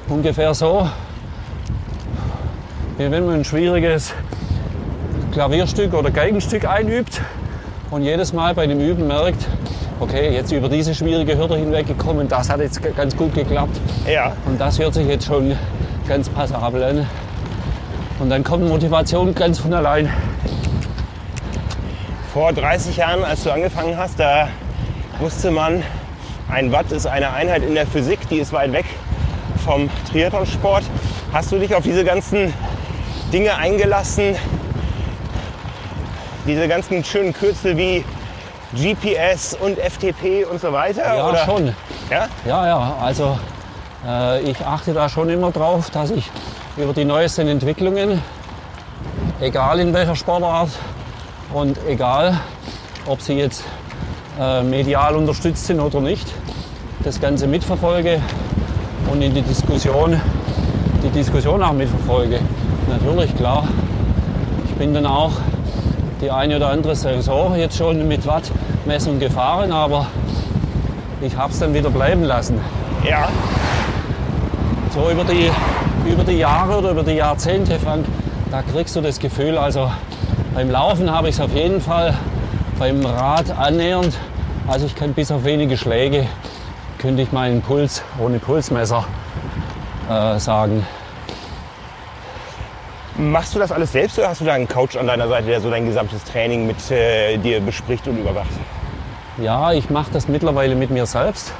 [0.10, 0.90] Ungefähr so,
[2.98, 4.14] wie wenn man ein schwieriges
[5.32, 7.22] Klavierstück oder Geigenstück einübt
[7.90, 9.48] und jedes Mal bei dem Üben merkt,
[10.02, 13.80] okay, jetzt über diese schwierige Hürde hinweggekommen, das hat jetzt ganz gut geklappt
[14.12, 15.56] Ja, und das hört sich jetzt schon
[16.08, 17.08] ganz passabel an.
[18.20, 20.12] Und dann kommt Motivation ganz von allein.
[22.34, 24.48] vor 30 Jahren, als du angefangen hast, da
[25.20, 25.84] wusste man,
[26.50, 28.86] ein Watt ist eine Einheit in der Physik, die ist weit weg
[29.66, 30.84] vom Triathlonsport.
[31.34, 32.54] Hast du dich auf diese ganzen
[33.32, 34.36] Dinge eingelassen?
[36.48, 38.04] Diese ganzen schönen Kürzel wie
[38.74, 41.16] GPS und FTP und so weiter?
[41.16, 41.38] Ja, oder?
[41.46, 41.68] schon.
[42.10, 42.28] Ja?
[42.46, 43.38] Ja, ja, also
[44.08, 46.30] äh, ich achte da schon immer drauf, dass ich
[46.78, 48.22] über die neuesten Entwicklungen,
[49.40, 50.70] egal in welcher Sportart
[51.54, 52.40] und egal,
[53.06, 53.64] ob sie jetzt
[54.40, 56.28] äh, medial unterstützt sind oder nicht,
[57.04, 58.22] das Ganze mitverfolge
[59.12, 60.20] und in die Diskussion,
[61.04, 62.40] die Diskussion auch mitverfolge.
[62.88, 63.68] Natürlich, klar.
[64.66, 65.34] Ich bin dann auch
[66.22, 70.08] die eine oder andere Saison jetzt schon mit Wattmessung gefahren, aber
[71.22, 72.60] ich habe es dann wieder bleiben lassen.
[73.08, 73.28] Ja.
[74.94, 75.50] So über die,
[76.06, 78.06] über die Jahre oder über die Jahrzehnte, Frank,
[78.52, 79.92] da kriegst du das Gefühl, also
[80.54, 82.14] beim Laufen habe ich es auf jeden Fall,
[82.78, 84.18] beim Rad annähernd,
[84.68, 86.28] also ich kann bis auf wenige Schläge,
[87.00, 89.06] könnte ich meinen Puls ohne Pulsmesser
[90.10, 90.86] äh, sagen.
[93.22, 95.62] Machst du das alles selbst oder hast du da einen Coach an deiner Seite, der
[95.62, 98.50] so dein gesamtes Training mit äh, dir bespricht und überwacht?
[99.38, 101.54] Ja, ich mache das mittlerweile mit mir selbst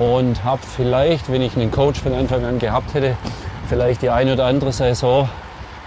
[0.00, 3.16] und habe vielleicht, wenn ich einen Coach von Anfang an gehabt hätte,
[3.68, 5.28] vielleicht die eine oder andere Saison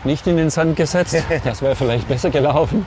[0.05, 1.17] nicht in den Sand gesetzt.
[1.43, 2.85] Das wäre vielleicht besser gelaufen.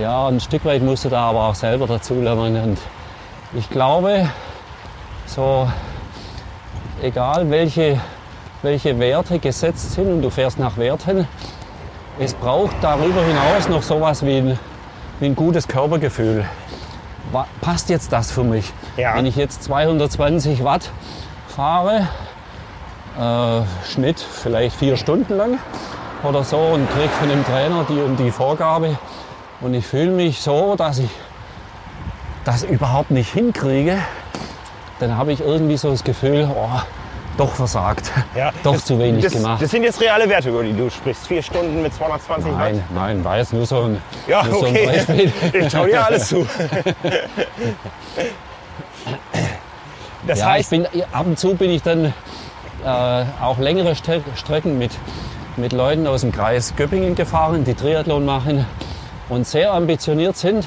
[0.00, 2.56] Ja, ein Stück weit musst du da aber auch selber dazulernen.
[2.62, 2.78] Und
[3.52, 4.30] ich glaube,
[5.26, 5.68] so
[7.02, 8.00] egal welche,
[8.62, 11.26] welche Werte gesetzt sind und du fährst nach Werten,
[12.18, 14.58] es braucht darüber hinaus noch sowas wie ein,
[15.20, 16.44] wie ein gutes Körpergefühl.
[17.60, 18.72] Passt jetzt das für mich?
[18.96, 19.14] Ja.
[19.14, 20.90] Wenn ich jetzt 220 Watt
[21.46, 22.08] fahre,
[23.18, 25.58] äh, Schnitt vielleicht vier Stunden lang
[26.22, 28.98] oder so und kriege von dem Trainer die die Vorgabe
[29.60, 31.10] und ich fühle mich so, dass ich
[32.44, 33.98] das überhaupt nicht hinkriege,
[35.00, 36.80] dann habe ich irgendwie so das Gefühl, oh,
[37.38, 39.62] doch versagt, Ja, doch das, zu wenig das, gemacht.
[39.62, 41.26] Das sind jetzt reale Werte, über die du sprichst.
[41.26, 42.58] Vier Stunden mit 220 Watt.
[42.58, 44.86] nein, nein, war jetzt nur so ein, Ja, nur so ein okay.
[44.86, 45.32] Beispiel.
[45.62, 46.46] Ich schau dir alles zu.
[50.26, 52.12] Das Ja, ich heißt, bin, ab und zu bin ich dann
[52.84, 54.90] äh, auch längere Stre Strecken mit,
[55.56, 58.66] mit Leuten aus dem Kreis Göppingen gefahren, die Triathlon machen
[59.28, 60.66] und sehr ambitioniert sind.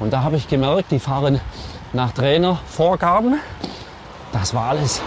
[0.00, 1.40] Und da habe ich gemerkt, die fahren
[1.92, 3.38] nach Trainervorgaben.
[4.32, 5.00] Das war alles,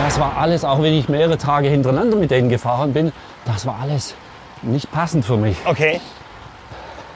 [0.00, 3.12] das war alles, auch wenn ich mehrere Tage hintereinander mit denen gefahren bin,
[3.44, 4.14] das war alles
[4.62, 5.56] nicht passend für mich.
[5.64, 6.00] okay,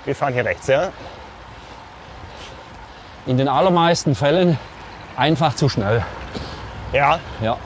[0.05, 0.89] wir fahren hier rechts, ja?
[3.27, 4.59] In den allermeisten Fällen
[5.17, 6.03] einfach zu schnell.
[6.93, 7.57] Ja, Ja.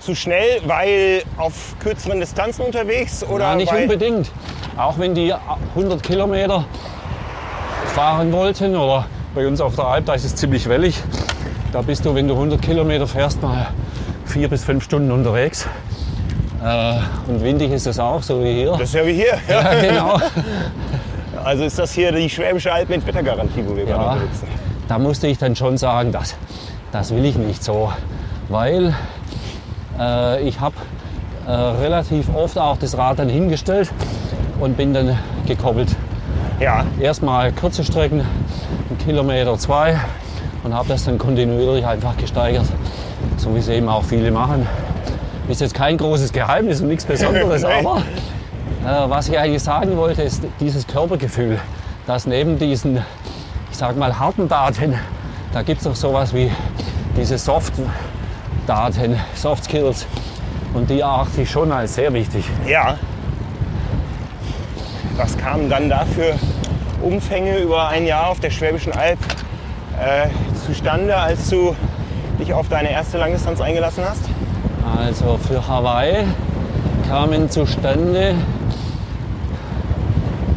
[0.00, 4.30] zu schnell, weil auf kürzeren Distanzen unterwegs oder Ja, nicht unbedingt.
[4.76, 5.32] Auch wenn die
[5.74, 6.64] 100 Kilometer
[7.94, 11.02] fahren wollten oder bei uns auf der Alp, da ist es ziemlich wellig.
[11.74, 13.66] Da bist du, wenn du 100 Kilometer fährst, mal
[14.26, 15.66] vier bis fünf Stunden unterwegs.
[16.64, 18.70] Äh, und windig ist es auch, so wie hier.
[18.70, 19.34] Das ist ja wie hier.
[19.48, 20.20] Ja, genau.
[21.42, 24.52] Also ist das hier die Schwäbische Alb mit Wettergarantie, wo wir gerade Ja, unterwegs sind.
[24.86, 26.36] da musste ich dann schon sagen, das,
[26.92, 27.92] das will ich nicht so.
[28.48, 28.94] Weil
[29.98, 30.76] äh, ich habe
[31.48, 33.90] äh, relativ oft auch das Rad dann hingestellt
[34.60, 35.88] und bin dann gekoppelt.
[36.60, 39.98] Ja, erstmal kurze Strecken, einen Kilometer, zwei
[40.64, 42.64] und habe das dann kontinuierlich einfach gesteigert,
[43.36, 44.66] so wie es eben auch viele machen.
[45.48, 47.98] Ist jetzt kein großes Geheimnis und nichts Besonderes, aber
[48.84, 51.60] äh, was ich eigentlich sagen wollte, ist dieses Körpergefühl,
[52.06, 52.96] dass neben diesen,
[53.70, 54.94] ich sag mal, harten Daten,
[55.52, 56.50] da gibt es noch sowas wie
[57.16, 60.06] diese Soft-Daten, Soft Skills
[60.72, 62.44] und die erachte ich schon als sehr wichtig.
[62.66, 62.96] ja.
[65.16, 66.34] Was kamen dann dafür
[67.00, 69.18] Umfänge über ein Jahr auf der Schwäbischen Alb
[70.00, 70.28] äh,
[70.64, 71.74] zustande, als du
[72.38, 74.22] dich auf deine erste Langdistanz eingelassen hast?
[74.98, 76.24] Also für Hawaii
[77.08, 78.34] kamen zustande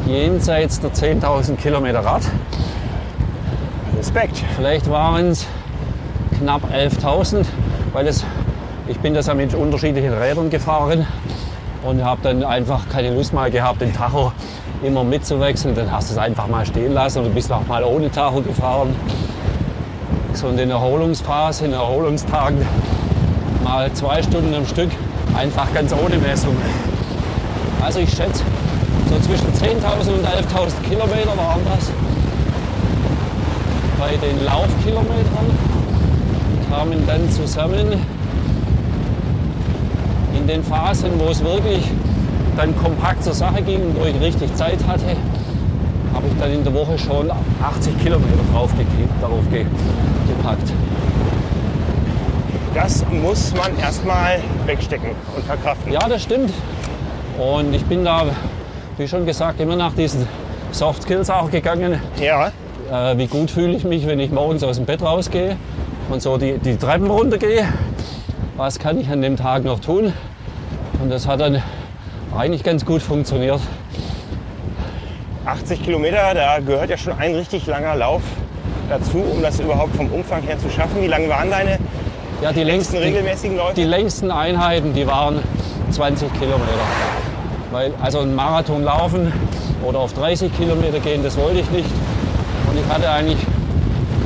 [0.06, 2.22] jenseits der 10.000 Kilometer Rad.
[3.98, 4.44] Respekt.
[4.56, 5.46] Vielleicht waren es
[6.40, 7.46] knapp 11.000,
[7.94, 8.24] weil es,
[8.88, 11.06] ich bin das ja mit unterschiedlichen Rädern gefahren
[11.84, 14.32] und habe dann einfach keine Lust mal gehabt, den Tacho
[14.84, 15.76] immer mitzuwechseln.
[15.76, 18.96] Dann hast du es einfach mal stehen lassen oder bist auch mal ohne Tacho gefahren.
[20.38, 22.60] So in den Erholungsphase, in Erholungstagen
[23.64, 24.92] mal zwei Stunden am Stück,
[25.36, 26.56] einfach ganz ohne Messung.
[27.84, 28.44] Also ich schätze,
[29.10, 31.90] so zwischen 10.000 und 11.000 Kilometer waren das.
[34.00, 35.50] Bei den Laufkilometern
[36.70, 37.94] kamen dann zusammen
[40.38, 41.84] in den Phasen, wo es wirklich
[42.56, 45.16] dann kompakt zur Sache ging und wo ich richtig Zeit hatte,
[46.18, 48.72] habe ich dann in der Woche schon 80 Kilometer drauf
[49.22, 49.68] darauf ge
[50.28, 50.74] gepackt.
[52.74, 55.94] Das muss man erstmal wegstecken und verkraften.
[55.94, 56.52] Ja, das stimmt.
[57.38, 58.26] Und ich bin da,
[58.98, 60.28] wie schon gesagt, immer nach diesen
[60.72, 62.02] Soft Skills auch gegangen.
[62.20, 62.52] Ja,
[62.92, 65.56] Äh, wie gut fühle ich mich, wenn ich morgens aus dem Bett rausgehe
[66.10, 67.68] und so die, die Treppen runtergehe.
[68.56, 70.14] Was kann ich an dem Tag noch tun?
[71.00, 71.62] Und das hat dann
[72.36, 73.60] eigentlich ganz gut funktioniert.
[75.48, 78.22] 80 Kilometer, da gehört ja schon ein richtig langer Lauf
[78.90, 81.02] dazu, um das überhaupt vom Umfang her zu schaffen.
[81.02, 81.80] Wie lang waren deine
[82.42, 83.76] Ja, die längsten regelmäßigen Läufe?
[83.76, 85.40] die längsten Einheiten, die waren
[85.92, 86.68] 20 Kilometer.
[87.72, 89.32] Weil, also ein Marathon laufen
[89.86, 91.90] oder auf 30 Kilometer gehen, das wollte ich nicht.
[92.70, 93.40] Und ich hatte eigentlich,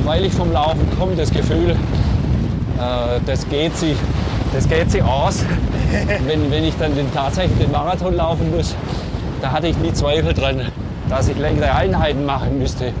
[0.04, 3.96] weil ich vom Laufen komme, das Gefühl, äh, das, geht sich,
[4.52, 5.44] das geht sich aus.
[6.26, 8.74] wenn, wenn ich dann den, tatsächlich den Marathon laufen muss,
[9.40, 10.62] da hatte ich nie Zweifel dran,
[11.12, 12.94] dass ich längere Einheiten machen müsste.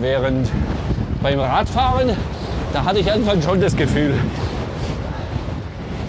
[0.00, 0.50] Während
[1.22, 2.10] beim Radfahren
[2.74, 4.14] da hatte ich anfangs schon das Gefühl,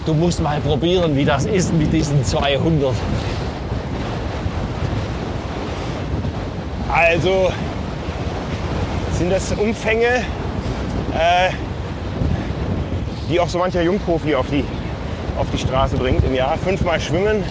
[0.04, 2.92] du musst mal probieren, wie das ist mit diesen 200.
[6.92, 7.52] Also
[9.12, 10.24] sind das Umfänge,
[11.14, 11.50] äh,
[13.30, 14.64] die auch so mancher Jungprofi auf die,
[15.38, 16.58] auf die Straße bringt im Jahr.
[16.58, 17.44] Fünfmal schwimmen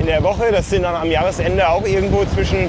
[0.00, 2.68] in der Woche, das sind dann am Jahresende auch irgendwo zwischen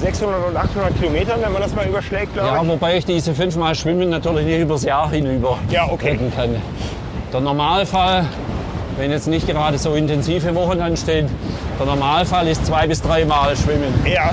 [0.00, 2.68] 600 und 800 Kilometern, wenn man das mal überschlägt, glaube Ja, ich.
[2.68, 6.10] wobei ich diese fünfmal Schwimmen natürlich nicht übers Jahr hinüber Ja, okay.
[6.12, 6.56] retten kann.
[7.32, 8.26] Der Normalfall,
[8.98, 11.28] wenn jetzt nicht gerade so intensive Wochen anstehen,
[11.78, 13.92] der Normalfall ist zwei bis dreimal Schwimmen.
[14.06, 14.30] Ja.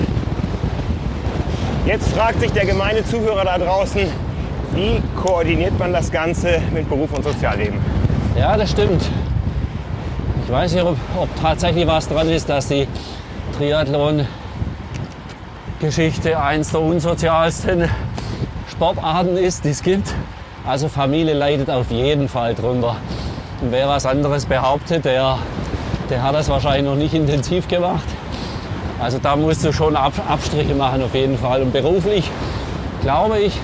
[1.85, 4.01] Jetzt fragt sich der gemeine Zuhörer da draußen,
[4.73, 7.79] wie koordiniert man das Ganze mit Beruf und Sozialleben?
[8.37, 9.03] Ja, das stimmt.
[10.45, 12.87] Ich weiß nicht, ob, ob tatsächlich was dran ist, dass die
[15.83, 17.89] Triathlon-Geschichte eins der unsozialsten
[18.71, 20.13] Sportarten ist, die es gibt.
[20.65, 22.95] Also Familie leidet auf jeden Fall drunter.
[23.61, 25.37] Und wer was anderes behauptet, der,
[26.09, 28.05] der hat das wahrscheinlich noch nicht intensiv gemacht.
[29.01, 31.61] Also da musst du schon Ab Abstriche machen auf jeden Fall.
[31.61, 32.31] Und beruflich,
[33.01, 33.59] glaube ich,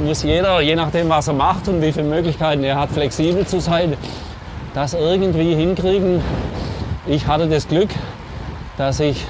[0.00, 3.60] muss jeder, je nachdem was er macht und wie viele Möglichkeiten er hat, flexibel zu
[3.60, 3.96] sein,
[4.74, 6.20] das irgendwie hinkriegen.
[7.06, 7.90] Ich hatte das Glück,
[8.76, 9.24] dass ich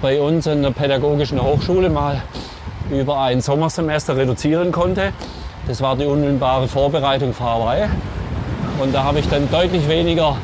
[0.00, 2.22] bei uns in der pädagogischen Hochschule mal
[2.90, 5.12] über ein Sommersemester reduzieren konnte.
[5.66, 7.88] Das war die unmittelbare Vorbereitung Hawaii.
[8.80, 10.36] Und da habe ich dann deutlich weniger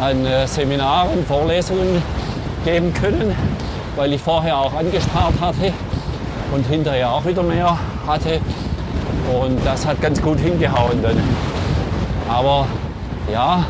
[0.00, 2.02] an äh, Seminaren, Vorlesungen
[2.64, 3.34] geben können,
[3.96, 5.72] weil ich vorher auch angespart hatte
[6.54, 8.40] und hinterher auch wieder mehr hatte.
[9.32, 11.16] Und das hat ganz gut hingehauen dann.
[12.28, 12.66] Aber
[13.32, 13.64] ja,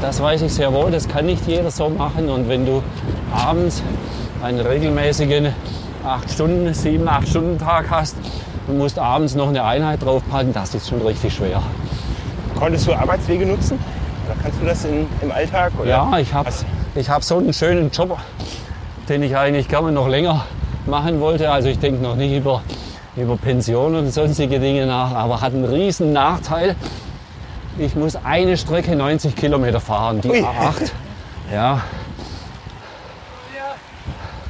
[0.00, 2.28] das weiß ich sehr wohl, das kann nicht jeder so machen.
[2.28, 2.82] Und wenn du
[3.34, 3.82] abends
[4.42, 5.52] einen regelmäßigen
[6.04, 8.16] 8 Stunden, 7, 8 Stunden Tag hast
[8.66, 11.62] und musst abends noch eine Einheit draufpacken, das ist schon richtig schwer.
[12.58, 13.78] Konntest du Arbeitswege nutzen?
[14.26, 15.72] Oder kannst du das in, im Alltag?
[15.80, 15.88] Oder?
[15.88, 16.50] Ja, ich habe
[16.94, 18.18] ich hab so einen schönen Job,
[19.08, 20.44] den ich eigentlich gerne noch länger
[20.86, 21.50] machen wollte.
[21.50, 22.62] Also ich denke noch nicht über,
[23.16, 26.76] über Pension und sonstige Dinge nach, aber hat einen riesen Nachteil.
[27.78, 30.40] Ich muss eine Strecke 90 Kilometer fahren, die Ui.
[30.42, 30.90] A8.
[31.52, 31.80] Ja,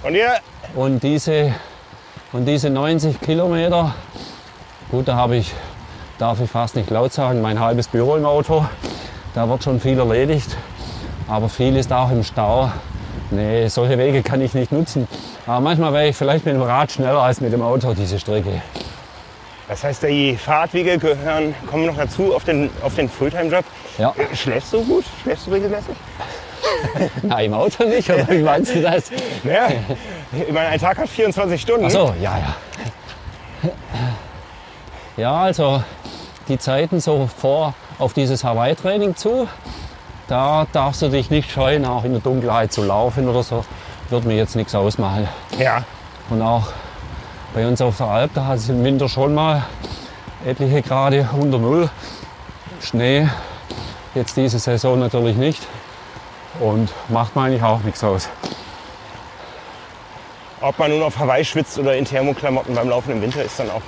[0.04, 0.32] Und ihr?
[0.74, 1.54] und diese,
[2.32, 3.94] und diese 90 Kilometer,
[4.90, 5.52] gut, da habe ich,
[6.18, 8.66] darf ich fast nicht laut sagen, mein halbes Büro im Auto.
[9.34, 10.56] Da wird schon viel erledigt,
[11.28, 12.70] aber viel ist auch im Stau.
[13.30, 15.08] Nee, solche Wege kann ich nicht nutzen.
[15.46, 18.60] Aber manchmal wäre ich vielleicht mit dem Rad schneller als mit dem Auto diese Strecke.
[19.68, 23.64] Das heißt, die Fahrtwege gehören, kommen noch dazu auf den, auf den Fulltime-Job.
[23.98, 24.14] Ja.
[24.34, 25.04] Schläfst du gut?
[25.22, 25.94] Schläfst du regelmäßig?
[27.22, 29.10] Nein, im Auto nicht, oder wie meinst du das?
[29.42, 29.68] Naja,
[30.32, 31.86] ich meine, ein Tag hat 24 Stunden.
[31.86, 32.56] Ach so, ja, ja.
[35.16, 35.82] Ja, also
[36.48, 39.48] die Zeiten so vor auf dieses Hawaii-Training zu,
[40.26, 43.64] da darfst du dich nicht scheuen, auch in der Dunkelheit zu laufen oder so.
[44.10, 45.28] Wird mir jetzt nichts ausmachen.
[45.58, 45.84] Ja.
[46.30, 46.68] Und auch
[47.54, 49.64] bei uns auf der Alp, da hat es im Winter schon mal
[50.46, 51.90] etliche Grade unter Null.
[52.80, 53.28] Schnee,
[54.14, 55.62] jetzt diese Saison natürlich nicht.
[56.60, 58.28] Und macht mir eigentlich auch nichts aus.
[60.60, 63.70] Ob man nun auf Hawaii schwitzt oder in Thermoklamotten beim Laufen im Winter ist dann
[63.70, 63.82] auch.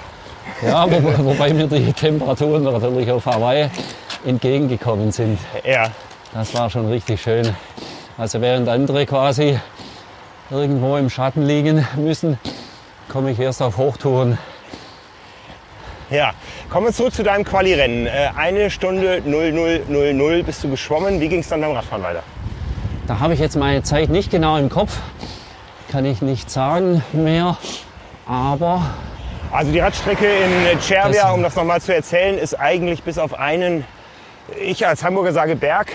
[0.63, 3.69] Ja, wo, wobei mir die Temperaturen natürlich auf Hawaii
[4.25, 5.39] entgegengekommen sind.
[5.65, 5.89] Ja.
[6.33, 7.55] Das war schon richtig schön.
[8.19, 9.59] Also während andere quasi
[10.51, 12.39] irgendwo im Schatten liegen müssen,
[13.15, 14.39] komme ich erst auf Hochtouren.
[16.11, 16.33] Ja.
[16.69, 18.09] Kommen wir zurück zu deinem Quali-Rennen.
[18.09, 21.21] Äh, eine Stunde 0000 bist du geschwommen.
[21.21, 22.25] Wie ging es dann beim Radfahren weiter?
[23.07, 24.99] Da habe ich jetzt meine Zeit nicht genau im Kopf,
[25.93, 27.57] kann ich nicht sagen mehr.
[28.27, 28.83] Aber
[29.53, 33.85] Also die Radstrecke in Cervia, um das nochmal zu erzählen, ist eigentlich bis auf einen,
[34.61, 35.93] ich als Hamburger sage Berg,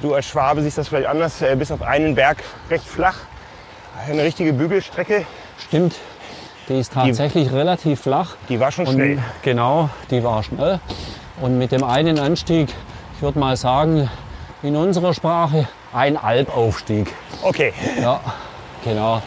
[0.00, 2.38] du als Schwabe siehst das vielleicht anders, äh, bis auf einen Berg
[2.70, 3.16] recht flach.
[4.08, 5.26] Eine richtige Bügelstrecke,
[5.58, 5.96] stimmt,
[6.68, 8.36] die ist tatsächlich relativ flach.
[8.48, 9.18] die war schon Und schnell.
[9.42, 10.80] Genau, die war schnell.
[11.40, 12.68] Und mit dem einen Anstieg,
[13.16, 14.10] ich würde mal sagen,
[14.62, 17.12] in unserer Sprache ein Alpaufstieg.
[17.42, 18.20] Okay, Ja,
[18.84, 19.22] genau.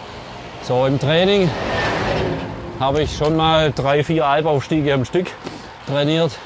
[0.64, 1.50] So im Training
[2.80, 5.28] habe ich schon mal drei, vier Alpaufstiege am Stück
[5.88, 6.38] trainiert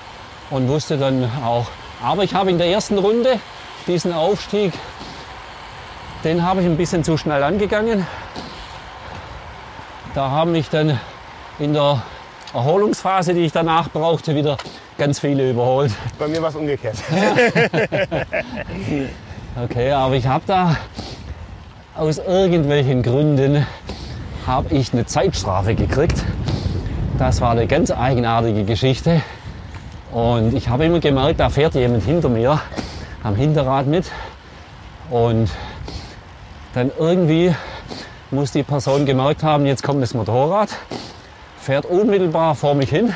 [0.49, 1.67] und wusste dann auch.
[2.03, 3.39] Aber ich habe in der ersten Runde
[3.87, 4.73] diesen Aufstieg,
[6.23, 8.05] den habe ich ein bisschen zu schnell angegangen.
[10.15, 10.97] Da haben mich dann
[11.59, 12.01] in der
[12.53, 14.55] Erholungsphase, die ich danach brauchte, wieder
[14.97, 15.91] ganz viele überholt.
[16.17, 16.95] bei mir war es umgekehrt.
[19.57, 20.75] Okay, aber ich habe da
[21.95, 23.65] aus irgendwelchen Gründen
[24.45, 26.25] habe ich eine Zeitstrafe gekriegt.
[27.17, 29.21] Das war eine ganz eigenartige Geschichte.
[30.11, 32.59] Und ich habe immer gemerkt, da fährt jemand hinter mir
[33.23, 34.11] am Hinterrad mit.
[35.09, 35.49] Und
[36.73, 37.55] dann irgendwie
[38.31, 40.69] muss die Person gemerkt haben, jetzt kommt das Motorrad,
[41.59, 43.13] fährt unmittelbar vor mich hin.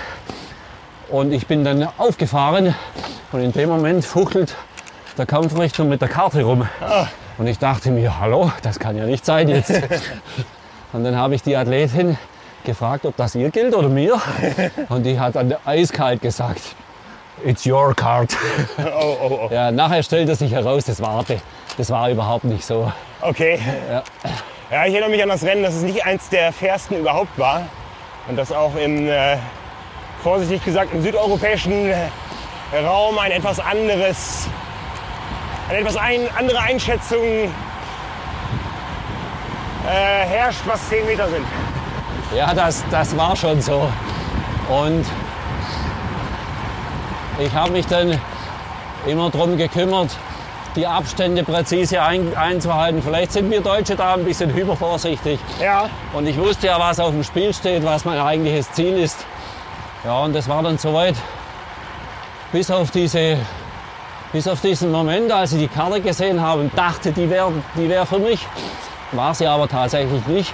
[1.10, 2.76] Und ich bin dann aufgefahren
[3.32, 4.56] und in dem Moment fuchtelt
[5.18, 6.68] der Kampfrichter mit der Karte rum.
[7.38, 9.72] Und ich dachte mir, hallo, das kann ja nicht sein jetzt.
[10.92, 12.18] Und dann habe ich die Athletin
[12.64, 14.20] gefragt, ob das ihr gilt oder mir.
[14.90, 16.62] Und die hat dann eiskalt gesagt,
[17.46, 18.36] it's your card.
[18.78, 19.54] Oh, oh, oh.
[19.54, 21.24] Ja, nachher stellte sich heraus, das war,
[21.78, 22.92] das war überhaupt nicht so.
[23.22, 23.60] Okay.
[23.92, 24.04] Ja.
[24.72, 27.64] Ja, ich erinnere mich an das Rennen, dass es nicht eins der fairsten überhaupt war.
[28.28, 29.38] Und dass auch im, äh,
[30.22, 32.08] vorsichtig gesagt, im südeuropäischen äh,
[32.86, 34.48] Raum ein etwas anderes,
[35.70, 37.50] eine etwas ein, andere Einschätzung äh,
[39.88, 41.48] herrscht, was 10 Meter sind.
[42.36, 43.92] Ja, das, das war schon so.
[44.70, 45.04] Und
[47.40, 48.22] ich habe mich dann
[49.08, 50.16] immer darum gekümmert,
[50.80, 53.02] die Abstände präzise ein, einzuhalten.
[53.04, 55.38] Vielleicht sind wir Deutsche da ein bisschen übervorsichtig.
[55.62, 59.26] Ja, Und ich wusste ja, was auf dem Spiel steht, was mein eigentliches Ziel ist.
[60.06, 61.16] Ja, und das war dann soweit.
[62.54, 63.38] Bis auf, diese,
[64.32, 67.90] bis auf diesen Moment, als ich die Karte gesehen habe und dachte, die wäre die
[67.90, 68.48] wär für mich,
[69.12, 70.54] war sie aber tatsächlich nicht.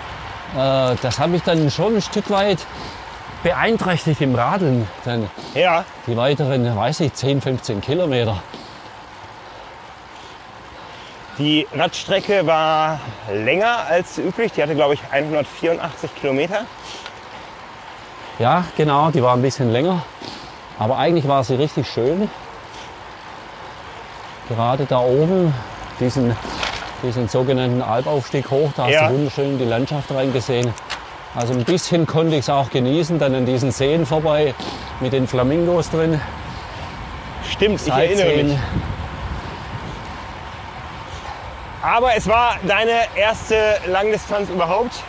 [0.57, 2.65] Äh, das hat mich dann schon ein Stück weit
[3.43, 4.87] beeinträchtigt im Radeln.
[5.05, 5.85] Denn ja.
[6.07, 8.41] die weiteren, weiß ich, 10, 15 Kilometer.
[11.37, 12.99] Die Radstrecke war
[13.31, 14.53] länger als üblich.
[14.53, 16.61] Die hatte, glaube ich, 184 Kilometer.
[18.39, 20.03] Ja, genau, die war ein bisschen länger.
[20.79, 22.29] Aber eigentlich war sie richtig schön.
[24.49, 25.53] Gerade da oben,
[25.99, 26.35] diesen,
[27.03, 29.07] diesen sogenannten Albaufstieg hoch, da hast Ja.
[29.07, 30.73] du wunderschön die Landschaft reingesehen.
[31.33, 34.53] Also ein bisschen konnte ich es auch genießen, dann an diesen Seen vorbei
[35.01, 36.21] mit den Flamingos drin.
[37.51, 38.57] Stimmt, ich erinnere mich.
[41.85, 45.03] Aber es war deine erste Langdistanz überhaupt.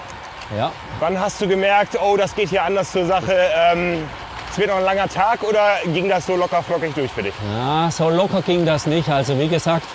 [0.57, 0.71] Ja,
[1.01, 3.35] Wann hast du gemerkt, oh, das geht hier anders zur Sache?
[3.55, 4.07] Ähm,
[4.51, 7.35] es wird noch ein langer Tag oder ging das so locker flockig durch für dich?
[7.55, 9.09] Ja, so locker ging das nicht.
[9.09, 9.87] Also wie gesagt,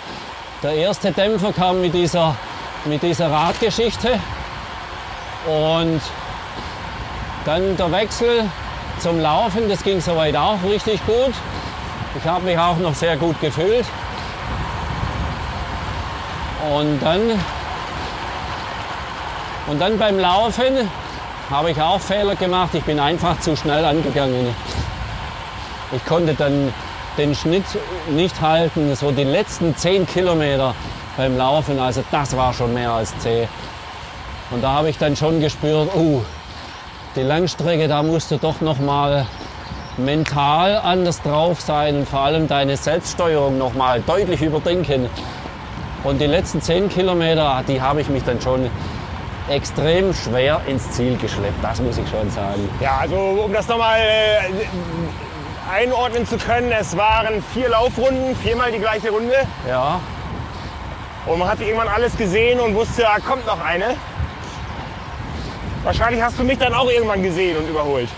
[0.62, 2.36] der erste Dämpfer kam mit dieser,
[2.84, 4.18] mit dieser Radgeschichte
[5.46, 6.00] und
[7.44, 8.48] dann der Wechsel
[8.98, 11.34] zum Laufen, das ging soweit auch richtig gut.
[12.16, 13.86] Ich habe mich auch noch sehr gut gefühlt.
[16.70, 17.20] Und dann,
[19.66, 20.88] und dann beim Laufen
[21.50, 22.70] habe ich auch Fehler gemacht.
[22.74, 24.54] Ich bin einfach zu schnell angegangen.
[25.92, 26.72] Ich konnte dann
[27.18, 27.64] den Schnitt
[28.10, 30.74] nicht halten, so die letzten 10 Kilometer
[31.16, 33.46] beim Laufen, also das war schon mehr als zäh.
[34.50, 36.22] Und da habe ich dann schon gespürt, uh,
[37.16, 39.26] die Langstrecke, da musst du doch noch mal
[39.98, 45.10] mental anders drauf sein und vor allem deine Selbststeuerung noch mal deutlich überdenken.
[46.04, 48.68] Und die letzten 10 Kilometer, die habe ich mich dann schon
[49.48, 52.68] extrem schwer ins Ziel geschleppt, das muss ich schon sagen.
[52.80, 58.78] Ja, also um das nochmal äh, einordnen zu können, es waren vier Laufrunden, viermal die
[58.78, 59.34] gleiche Runde.
[59.68, 60.00] Ja,
[61.26, 63.94] Und man hat irgendwann alles gesehen und wusste, da kommt noch eine.
[65.84, 68.08] Wahrscheinlich hast du mich dann auch irgendwann gesehen und überholt.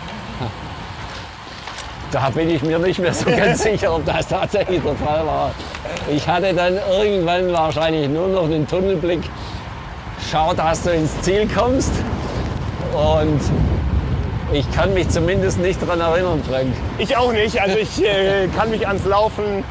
[2.15, 5.51] Da bin ich mir nicht mehr so ganz sicher, ob das tatsächlich der Fall war.
[6.09, 9.19] Ich hatte dann irgendwann wahrscheinlich nur noch den Tunnelblick.
[10.31, 11.91] Schau, dass du ins Ziel kommst.
[12.93, 13.41] Und
[14.53, 16.69] ich kann mich zumindest nicht daran erinnern, Frank.
[16.99, 17.61] Ich auch nicht.
[17.61, 19.65] Also ich äh, kann mich ans Laufen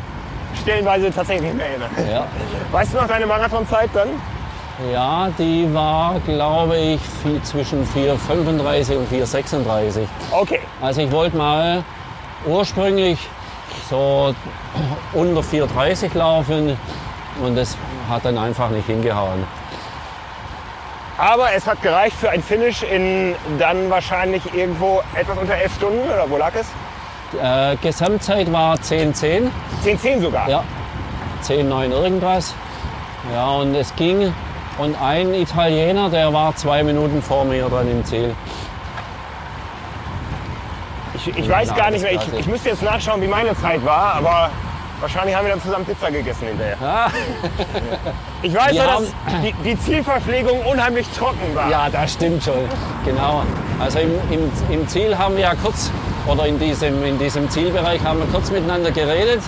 [0.62, 1.92] stellenweise tatsächlich nicht mehr erinnern.
[2.12, 2.26] Ja,
[2.74, 4.10] Weißt du noch deine Marathonzeit dann?
[4.92, 7.00] ja die war, glaube ich,
[7.44, 10.02] zwischen 4,35 und 4,36.
[10.32, 10.60] Okay.
[10.82, 11.86] Also ich wollte mal
[12.46, 13.20] ursprünglich
[13.90, 14.34] so
[15.14, 16.78] unter 4,30 laufen
[17.44, 17.78] und das
[18.10, 19.44] hat dann einfach nicht hingehauen.
[21.18, 26.04] Aber es hat gereicht für ein Finish in dann wahrscheinlich irgendwo etwas unter elf Stunden
[26.10, 26.68] oder wo lag es?
[27.42, 29.50] Äh, Gesamtzeit war 10,10.
[29.84, 30.50] 10, 10 sogar.
[30.50, 30.64] Ja,
[31.44, 32.56] 10,9 irgendwas.
[33.32, 34.34] Ja, und es ging.
[34.80, 38.36] Und ein Italiener, der war zwei Minuten vor mir dann im Ziel.
[41.26, 42.34] Ich, ich weiß gar nicht das mehr.
[42.34, 42.48] Ich, ich.
[42.48, 44.50] müsste jetzt nachschauen, wie meine Zeit war, aber
[45.00, 46.78] wahrscheinlich haben wir dann zusammen Pizza gegessen hinterher.
[46.82, 47.10] Ah,
[48.42, 49.04] Ich weiß ja, dass
[49.42, 51.70] die, die Zielverpflegung unheimlich trocken war.
[51.70, 52.68] ja, das stimmt schon.
[53.06, 53.44] Genau.
[53.80, 55.92] Also im, im, im Ziel haben wir ja kurz,
[56.28, 59.42] oder in diesem, in diesem Zielbereich haben wir kurz miteinander geredet.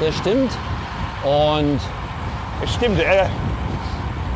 [0.00, 0.52] Das stimmt.
[1.24, 1.80] Und
[2.76, 3.00] Stimmt.
[3.00, 3.24] Äh,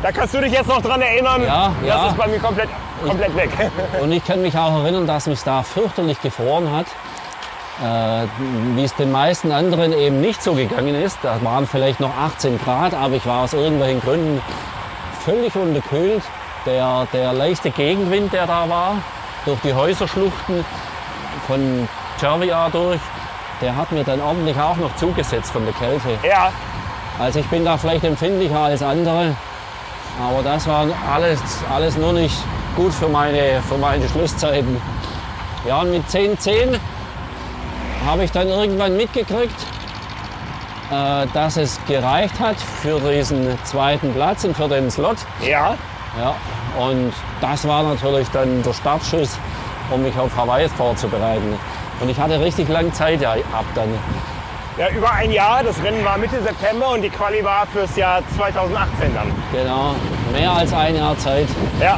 [0.01, 1.43] da kannst du dich jetzt noch dran erinnern.
[1.43, 2.07] Ja, das ja.
[2.07, 2.69] ist bei mir komplett,
[3.03, 3.49] komplett weg.
[4.01, 6.87] Und ich kann mich auch erinnern, dass mich da fürchterlich gefroren hat.
[7.83, 8.27] äh,
[8.75, 11.17] wie es den meisten anderen eben nicht so gegangen ist.
[11.23, 14.41] Da waren vielleicht noch 18 Grad, aber ich war aus irgendwelchen Gründen
[15.25, 16.23] völlig unterkühlt.
[16.65, 18.95] Der, der leichte Gegenwind, der da war,
[19.45, 20.63] durch die Häuserschluchten
[21.47, 21.87] von
[22.17, 22.99] Cervia durch,
[23.61, 26.17] der hat mir dann ordentlich auch noch zugesetzt von der Kälte.
[26.27, 26.51] Ja,
[27.19, 29.35] Also ich bin da vielleicht empfindlicher als andere,
[30.19, 31.39] aber das war alles,
[31.71, 32.35] alles nur nicht
[32.75, 34.81] gut für meine, für meine Schlusszeiten.
[35.67, 36.77] Ja, und mit 10-10
[38.05, 39.55] habe ich dann irgendwann mitgekriegt,
[40.91, 45.17] äh, dass es gereicht hat für diesen zweiten Platz und für den Slot.
[45.41, 45.75] ja.
[46.17, 46.33] Ja,
[46.79, 47.11] und
[47.41, 49.37] das war natürlich dann der Startschuss,
[49.91, 51.59] um mich auf Hawaii vorzubereiten.
[51.99, 53.89] Und ich hatte richtig lange Zeit ja, ab dann.
[54.77, 55.61] Ja, über ein Jahr.
[55.63, 59.31] Das Rennen war Mitte September und die Quali war fürs Jahr 2018 dann.
[59.51, 59.95] Genau,
[60.31, 61.47] mehr als ein Jahr Zeit.
[61.81, 61.97] Ja,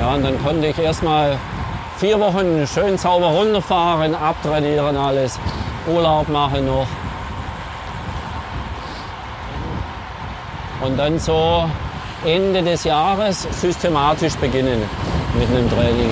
[0.00, 1.36] Ja, und dann konnte ich erstmal
[1.98, 5.38] vier Wochen schön sauber runterfahren, abtrainieren alles,
[5.86, 6.86] Urlaub machen noch.
[10.80, 11.68] Und dann so
[12.24, 14.82] Ende des Jahres systematisch beginnen
[15.38, 16.10] mit einem Training.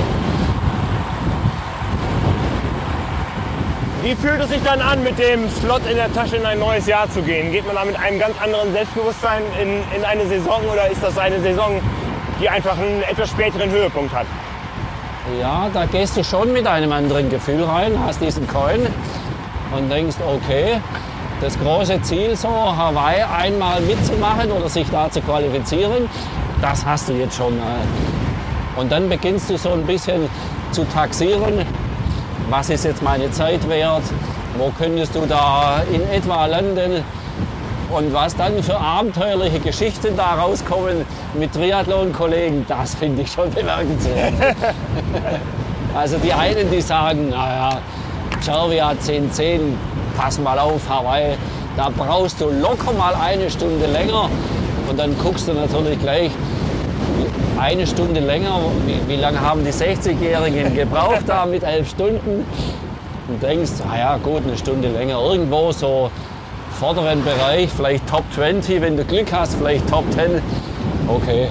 [4.02, 6.86] Wie fühlt es sich dann an, mit dem Slot in der Tasche in ein neues
[6.86, 7.52] Jahr zu gehen?
[7.52, 11.16] Geht man da mit einem ganz anderen Selbstbewusstsein in, in eine Saison oder ist das
[11.16, 11.80] eine Saison,
[12.40, 14.26] die einfach einen etwas späteren Höhepunkt hat?
[15.40, 18.86] Ja, da gehst du schon mit einem anderen Gefühl rein, hast diesen Coin
[19.76, 20.80] und denkst, okay,
[21.40, 26.08] das große Ziel, so Hawaii einmal mitzumachen oder sich da zu qualifizieren,
[26.62, 27.52] das hast du jetzt schon.
[27.58, 28.80] äh.
[28.80, 30.28] Und dann beginnst du so ein bisschen
[30.72, 31.64] zu taxieren,
[32.48, 34.02] was ist jetzt meine Zeit wert,
[34.56, 37.04] wo könntest du da in etwa landen
[37.90, 41.04] und was dann für abenteuerliche Geschichten da rauskommen
[41.38, 44.34] mit Triathlon-Kollegen, das finde ich schon bemerkenswert.
[45.94, 47.78] Also die einen, die sagen, naja,
[48.42, 49.76] Cervia 1010,
[50.16, 51.34] pass mal auf, Hawaii,
[51.76, 54.28] da brauchst du locker mal eine Stunde länger.
[54.88, 56.30] Und dann guckst du natürlich gleich,
[57.58, 62.44] eine Stunde länger, wie, wie lange haben die 60-Jährigen gebraucht da mit elf Stunden?
[63.28, 66.10] Und denkst, naja gut, eine Stunde länger, irgendwo so
[66.78, 70.40] vorderen Bereich, vielleicht Top 20, wenn du Glück hast, vielleicht Top 10.
[71.08, 71.48] Okay,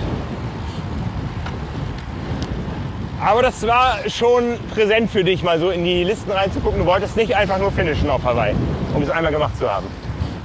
[3.28, 6.80] Aber das war schon präsent für dich, mal so in die Listen reinzugucken.
[6.80, 8.56] Du wolltest nicht einfach nur finishen auf Hawaii,
[8.94, 9.86] um es einmal gemacht zu haben.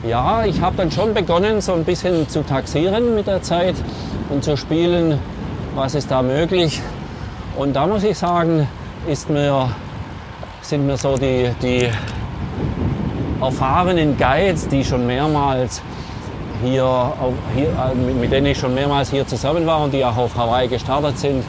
[0.05, 3.77] Ja, ich habe dann schon begonnen, so ein bisschen zu taxieren mit der Zeit
[4.31, 5.21] und zu spielen,
[5.77, 6.81] was ist da möglich.
[7.57, 8.67] Und da muss ich sagen,
[9.07, 9.71] ist mir,
[10.63, 11.89] sind mir so die, die
[13.43, 15.83] erfahrenen Guides, die schon mehrmals
[16.63, 17.13] hier,
[17.55, 20.69] hier, äh, mit- denen ich schon mehrmals hier zusammen war und die auch auf Hawaii
[20.69, 21.45] gestartet sind,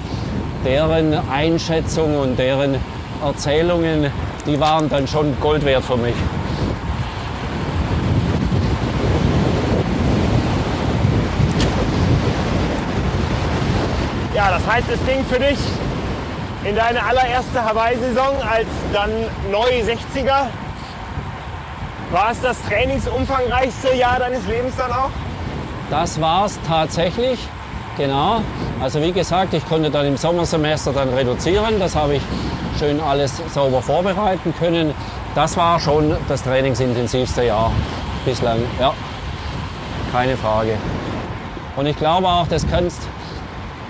[0.65, 2.75] deren Einschätzung und deren
[3.23, 4.07] Erzählungen,
[4.45, 6.15] die waren dann schon Gold wert für mich.
[14.35, 15.59] Ja, das heißt, es ging für dich
[16.63, 19.11] in deine allererste Hawaii-Saison als dann
[19.51, 20.47] neu 60er.
[22.13, 25.09] War es das trainingsumfangreichste Jahr deines Lebens dann auch?
[25.89, 27.39] Das war es tatsächlich,
[27.97, 28.41] genau.
[28.79, 31.79] Also wie gesagt, ich konnte dann im Sommersemester dann reduzieren.
[31.79, 32.21] Das habe ich
[32.77, 34.93] schön alles sauber vorbereiten können.
[35.33, 37.71] Das war schon das trainingsintensivste Jahr
[38.25, 38.93] bislang, ja.
[40.11, 40.77] Keine Frage.
[41.75, 43.01] Und ich glaube auch, das kannst,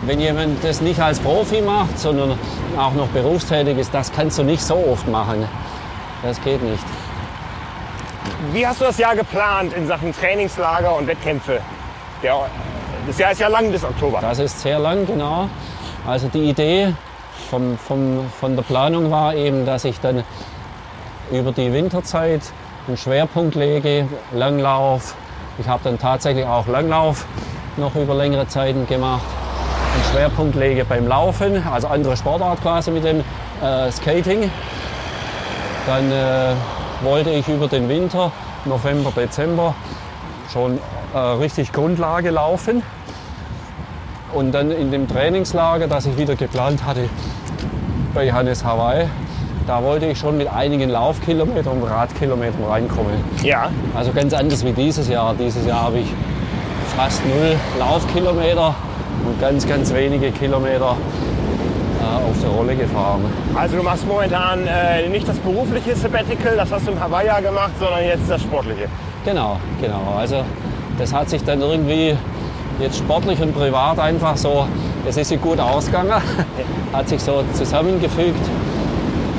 [0.03, 2.39] wenn jemand das nicht als Profi macht, sondern
[2.77, 5.45] auch noch berufstätig ist, das kannst du nicht so oft machen.
[6.21, 6.85] Das geht nicht.
[8.51, 11.61] Wie hast du das Jahr geplant in Sachen Trainingslager und Wettkämpfe?
[12.21, 12.35] Der,
[13.07, 14.19] das Jahr ist ja lang bis Oktober.
[14.21, 15.49] Das ist sehr lang, genau.
[16.05, 16.93] Also die Idee
[17.49, 20.23] vom, vom, von der Planung war eben, dass ich dann
[21.31, 22.41] über die Winterzeit
[22.87, 25.15] einen Schwerpunkt lege, Langlauf.
[25.57, 27.25] Ich habe dann tatsächlich auch Langlauf
[27.77, 29.23] noch über längere Zeiten gemacht.
[29.93, 33.23] Einen Schwerpunkt lege beim Laufen, also andere Sportart quasi mit dem
[33.61, 34.51] äh, Skating.
[35.87, 36.55] Dann äh,
[37.03, 38.31] wollte ich über den Winter,
[38.65, 39.75] November, Dezember,
[40.51, 40.79] schon
[41.13, 42.81] äh, richtig Grundlage laufen.
[44.33, 47.07] Und dann in dem Trainingslager, das ich wieder geplant hatte
[48.13, 49.07] bei Hannes Hawaii,
[49.67, 53.13] da wollte ich schon mit einigen Laufkilometern und Radkilometern reinkommen.
[53.43, 55.33] Ja, Also ganz anders wie dieses Jahr.
[55.37, 56.07] Dieses Jahr habe ich
[56.97, 58.75] fast null Laufkilometer
[59.25, 60.97] und ganz, ganz wenige Kilometer
[62.27, 63.21] auf der Rolle gefahren.
[63.55, 67.71] also du machst momentan äh, nicht das berufliche Sabbatical, das hast du im Hawaii gemacht,
[67.79, 68.87] sondern jetzt das sportliche.
[69.25, 70.15] Genau, genau.
[70.17, 70.43] Also
[70.97, 72.15] das hat sich dann irgendwie
[72.79, 74.65] jetzt sportlich und privat einfach so,
[75.07, 76.11] es ist sich gut ausgegangen,
[76.93, 78.45] hat sich so zusammengefügt.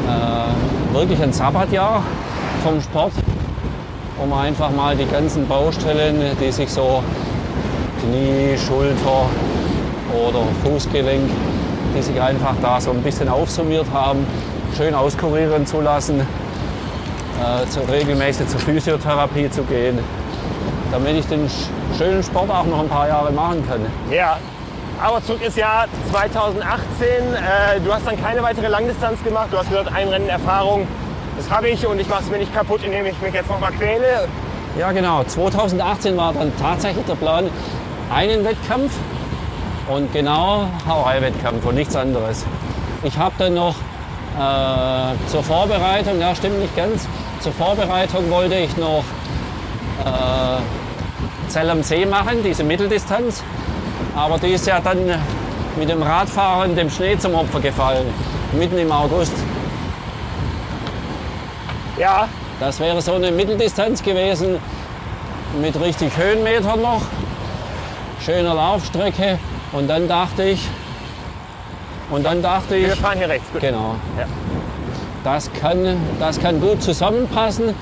[0.09, 2.03] äh, wirklich ein Sabbatjahr
[2.63, 3.13] vom Sport,
[4.23, 7.03] um einfach mal die ganzen Baustellen, die sich so
[8.01, 9.29] Knie, Schulter
[10.13, 11.29] oder Fußgelenk,
[11.95, 14.27] die sich einfach da so ein bisschen aufsummiert haben,
[14.77, 19.99] schön auskurieren zu lassen, äh, zu, regelmäßig zur Physiotherapie zu gehen,
[20.93, 21.69] damit ich den sch-
[21.99, 23.81] schönen Sport auch noch ein paar Jahre machen kann.
[24.11, 24.37] Ja.
[25.03, 27.09] Aber zurück ist Jahr 2018.
[27.09, 29.49] Äh, du hast dann keine weitere Langdistanz gemacht.
[29.51, 30.87] Du hast gesagt, ein Rennen Erfahrung,
[31.37, 33.59] das habe ich und ich mache es mir nicht kaputt, indem ich mich jetzt noch
[33.59, 34.29] mal quäle.
[34.79, 35.25] Ja, genau.
[35.25, 37.51] 2018 war dann tatsächlich der Plan,
[38.15, 38.93] einen Wettkampf
[39.89, 42.45] und genau Hawaii-Wettkampf und nichts anderes.
[43.03, 43.75] Ich habe dann noch
[44.39, 47.07] äh, zur Vorbereitung, ja stimmt nicht ganz,
[47.41, 49.05] zur Vorbereitung wollte ich noch
[50.05, 53.43] äh, Zell am See machen, diese Mitteldistanz.
[54.17, 54.99] Aber die ist ja dann
[55.77, 58.07] mit dem Radfahren dem Schnee zum Opfer gefallen,
[58.53, 59.35] mitten im August.
[61.99, 62.29] Ja,
[62.61, 64.59] Das wäre so eine Mitteldistanz gewesen
[65.61, 67.03] mit richtig Höhenmetern noch,
[68.25, 69.39] schöner Laufstrecke
[69.75, 70.67] und dann dachte ich,
[72.11, 73.51] und dann dachte wir ich, fahren hier rechts.
[73.53, 73.61] Gut.
[73.61, 74.25] genau, Ja.
[75.25, 77.75] das kann, das kann gut zusammenpassen.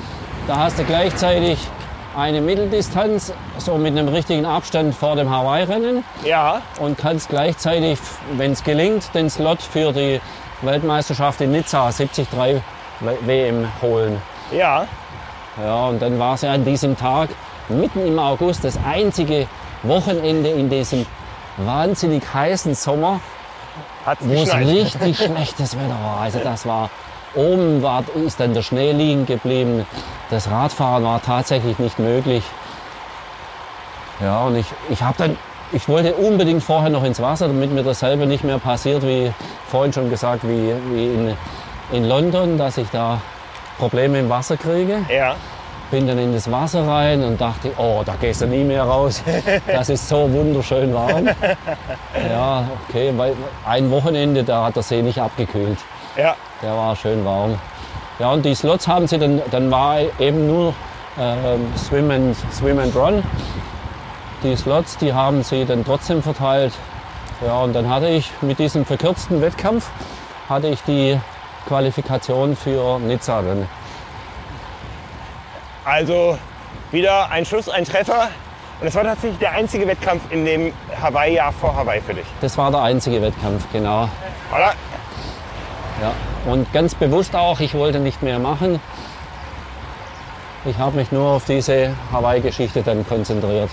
[0.48, 1.58] Da hast du gleichzeitig
[2.16, 7.98] eine Mitteldistanz, so mit einem richtigen Abstand vor dem Hawaii-Rennen ja, und kannst gleichzeitig,
[8.36, 10.20] wenn es gelingt, den Slot für die
[10.62, 12.26] Weltmeisterschaft in Nizza 73
[13.26, 14.20] WM holen.
[14.52, 14.86] ja.
[15.62, 17.28] Ja, und dann war es ja an diesem Tag,
[17.68, 19.46] mitten im August, das einzige
[19.82, 21.04] Wochenende in diesem
[21.56, 23.20] wahnsinnig heißen Sommer,
[24.04, 26.20] Hat wo es richtig schlechtes Wetter war.
[26.20, 26.90] Also das war,
[27.34, 29.86] oben war, ist dann der Schnee liegen geblieben.
[30.30, 32.44] Das Radfahren war tatsächlich nicht möglich.
[34.20, 35.36] Ja, und ich, ich habe dann,
[35.72, 39.32] ich wollte unbedingt vorher noch ins Wasser, damit mir dasselbe nicht mehr passiert, wie
[39.68, 41.36] vorhin schon gesagt, wie, wie in,
[41.92, 43.20] in London, dass ich da
[43.78, 45.34] Probleme im Wasser kriege Ja,
[45.92, 49.22] bin dann in das Wasser rein und dachte, oh, da gehst du nie mehr raus.
[49.66, 51.28] Das ist so wunderschön warm.
[52.30, 53.34] Ja, okay, weil
[53.66, 55.78] ein Wochenende, da hat der See nicht abgekühlt.
[56.16, 56.34] ja.
[56.62, 57.58] Der war schön warm.
[58.18, 60.72] Ja, und die Slots haben sie dann, dann war eben nur
[61.20, 63.22] ähm, Swim, and, Swim and Run.
[64.42, 66.72] Die Slots, die haben sie dann trotzdem verteilt.
[67.44, 69.90] Ja, und dann hatte ich mit diesem verkürzten Wettkampf,
[70.48, 71.18] hatte ich die
[71.66, 73.68] Qualifikation für Nizza dann.
[75.84, 76.38] Also
[76.90, 78.28] wieder ein Schuss, ein Treffer.
[78.80, 82.26] Und das war tatsächlich der einzige Wettkampf in dem Hawaii-Jahr vor Hawaii für dich.
[82.40, 84.08] Das war der einzige Wettkampf, genau.
[84.52, 84.74] Oder?
[86.00, 86.12] Ja.
[86.50, 88.80] Und ganz bewusst auch, ich wollte nicht mehr machen.
[90.64, 93.70] Ich habe mich nur auf diese Hawaii-Geschichte dann konzentriert.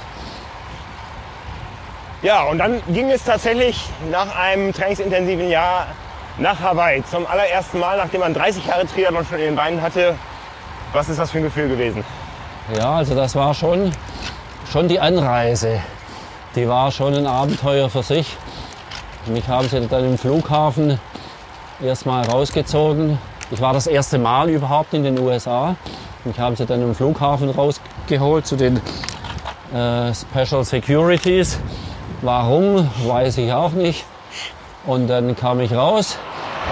[2.22, 5.88] Ja, und dann ging es tatsächlich nach einem trainingsintensiven Jahr
[6.38, 7.04] nach Hawaii.
[7.06, 10.16] Zum allerersten Mal, nachdem man 30 Jahre Triathlon schon in den Beinen hatte.
[10.92, 12.04] Was ist das für ein Gefühl gewesen?
[12.76, 13.92] Ja, also das war schon,
[14.72, 15.82] schon die Anreise.
[16.56, 18.36] Die war schon ein Abenteuer für sich.
[19.28, 21.00] Mich haben sie dann im Flughafen
[21.80, 23.20] erstmal rausgezogen.
[23.52, 25.76] Ich war das erste Mal überhaupt in den USA.
[26.26, 28.78] Mich haben sie dann im Flughafen rausgeholt zu den
[29.72, 31.60] äh, Special Securities.
[32.24, 34.06] Warum, weiß ich auch nicht.
[34.88, 36.18] Und dann kam ich raus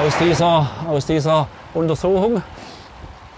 [0.03, 2.41] aus dieser, aus dieser Untersuchung.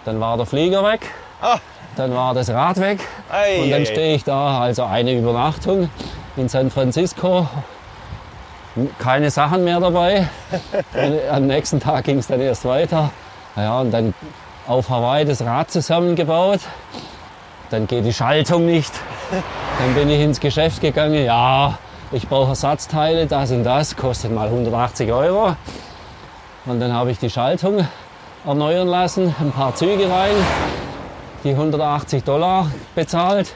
[0.06, 1.02] Dann war der Flieger weg.
[1.42, 1.58] Ah.
[1.96, 3.00] Dann war das Rad weg.
[3.30, 5.90] Ei, Und dann stehe ich da, also eine Übernachtung
[6.38, 7.48] in San Francisco.
[9.00, 10.28] Keine Sachen mehr dabei.
[10.94, 13.12] Und am nächsten Tag ging es dann erst weiter.
[13.56, 14.14] Ja, und dann
[14.68, 16.62] auf Hawaii das Rad zusammengebaut.
[17.70, 18.94] Dann geht die Schaltung nicht.
[19.80, 21.26] Dann bin ich ins Geschäft gegangen.
[21.26, 21.78] Ja,
[22.12, 25.56] ich brauche Ersatzteile, das und das, kostet mal 180 Euro.
[26.66, 27.86] Und dann habe ich die Schaltung
[28.46, 30.36] erneuern lassen, ein paar Züge rein,
[31.44, 33.54] die 180 Dollar bezahlt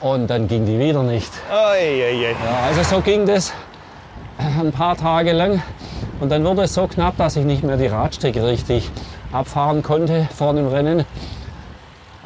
[0.00, 1.30] und dann ging die wieder nicht.
[1.50, 2.30] Ei, ei, ei.
[2.30, 3.52] Ja, also so ging das
[4.38, 5.62] ein paar Tage lang
[6.20, 8.90] und dann wurde es so knapp, dass ich nicht mehr die Radstrecke richtig
[9.32, 11.04] abfahren konnte vor dem Rennen.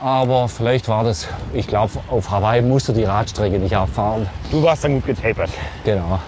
[0.02, 4.26] Aber vielleicht war das, ich glaube, auf Hawaii musst du die Radstrecke nicht abfahren.
[4.50, 5.50] Du warst dann gut getapert.
[5.84, 6.18] Genau.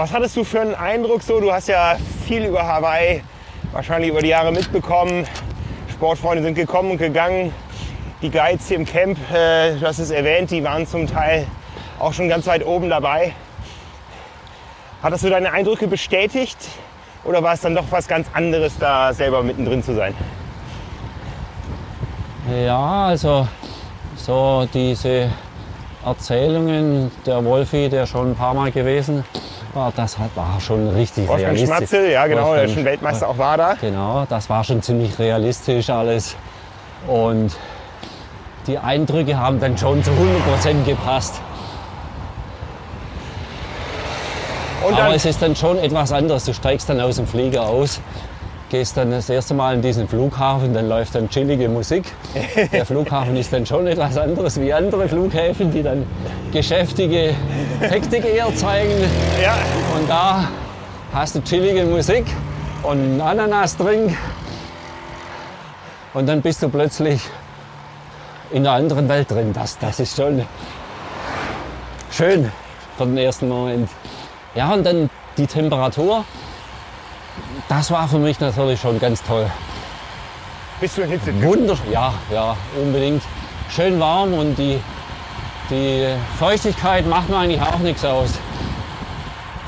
[0.00, 1.40] Was hattest du für einen Eindruck so?
[1.40, 3.22] Du hast ja viel über Hawaii
[3.70, 5.26] wahrscheinlich über die Jahre mitbekommen.
[5.92, 7.52] Sportfreunde sind gekommen und gegangen.
[8.22, 11.46] Die Guides hier im Camp, äh, du hast es erwähnt, die waren zum Teil
[11.98, 13.34] auch schon ganz weit oben dabei.
[15.02, 16.56] Hattest du deine Eindrücke bestätigt
[17.22, 20.14] oder war es dann doch was ganz anderes, da selber mittendrin zu sein?
[22.64, 23.46] Ja, also
[24.16, 25.28] so diese
[26.06, 29.24] Erzählungen, der Wolfi, der schon ein paar Mal gewesen
[29.74, 31.76] war, das hat- war schon richtig Wolfgang realistisch.
[31.76, 33.74] Schmatzel, ja genau, der Wolfgang- schon Weltmeister auch war da.
[33.80, 36.36] Genau, das war schon ziemlich realistisch alles.
[37.06, 37.56] Und
[38.66, 41.40] die Eindrücke haben dann schon zu 100% gepasst.
[44.86, 46.44] Und Aber dann, es ist dann schon etwas anderes.
[46.46, 48.00] Du steigst dann aus dem Flieger aus,
[48.70, 52.04] gehst dann das erste Mal in diesen Flughafen, dann läuft dann chillige Musik.
[52.72, 56.06] Der Flughafen ist dann schon etwas anderes wie andere Flughäfen, die dann
[56.52, 57.34] geschäftige
[57.80, 58.94] Hektik eher zeigen.
[59.42, 59.56] ja,
[59.98, 60.48] Und da
[61.12, 62.24] hast du chillige Musik
[62.84, 64.16] und einen Ananasdrink.
[66.14, 67.20] Und dann bist du plötzlich
[68.52, 69.52] in einer anderen Welt drin.
[69.52, 70.44] Das, das ist schon
[72.10, 72.50] schön
[72.96, 73.88] für den ersten Moment.
[74.54, 76.24] Ja, und dann die Temperatur.
[77.68, 79.46] Das war für mich natürlich schon ganz toll.
[80.80, 81.42] bist du ein Hitze?
[81.42, 81.92] Wunderschön.
[81.92, 83.22] Ja, ja, unbedingt.
[83.74, 84.80] Schön warm und die,
[85.70, 86.06] die
[86.38, 88.30] Feuchtigkeit macht mir eigentlich auch nichts aus.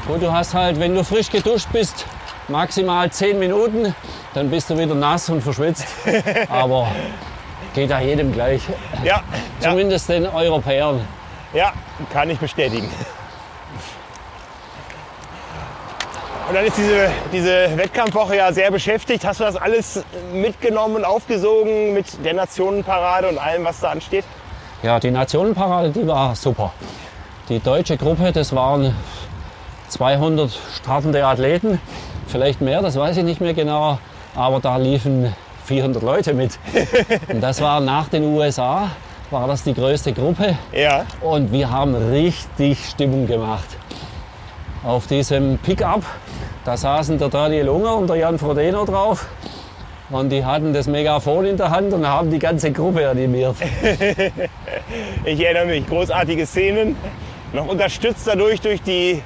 [0.06, 2.04] Gut, du hast halt, wenn du frisch geduscht bist,
[2.48, 3.94] maximal 10 Minuten,
[4.34, 5.86] dann bist du wieder nass und verschwitzt.
[6.48, 6.88] Aber
[7.74, 8.62] geht ja jedem gleich.
[9.04, 9.22] Ja,
[9.60, 11.00] ja, Zumindest den Europäern.
[11.52, 11.72] ja,
[12.12, 12.90] kann ich bestätigen.
[16.52, 19.24] Und dann ist diese, diese Wettkampfwoche ja sehr beschäftigt.
[19.24, 24.22] Hast du das alles mitgenommen und aufgesogen mit der Nationenparade und allem, was da ansteht?
[24.82, 26.74] Ja, die Nationenparade, die war super.
[27.48, 28.94] Die deutsche Gruppe, das waren
[29.88, 31.80] 200 startende Athleten,
[32.26, 33.98] vielleicht mehr, das weiß ich nicht mehr genau,
[34.34, 35.34] aber da liefen
[35.64, 36.58] 400 Leute mit.
[37.28, 38.90] Und das war nach den USA,
[39.30, 43.68] war das die größte Gruppe Ja, und wir haben richtig Stimmung gemacht.
[44.84, 46.02] Auf diesem Pickup,
[46.64, 49.26] da saßen der Daniel Unger und der Jan Frodeno drauf.
[50.10, 53.56] Und die hatten das Megafon in der Hand und haben die ganze Gruppe animiert.
[55.24, 55.86] ich erinnere mich.
[55.86, 56.96] Großartige Szenen.
[57.52, 59.22] Noch unterstützt dadurch durch die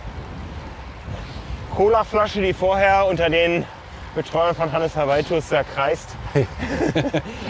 [1.74, 3.64] Colaflasche, die vorher unter den
[4.14, 6.10] Betreuern von Hannes Hawaitus da kreist.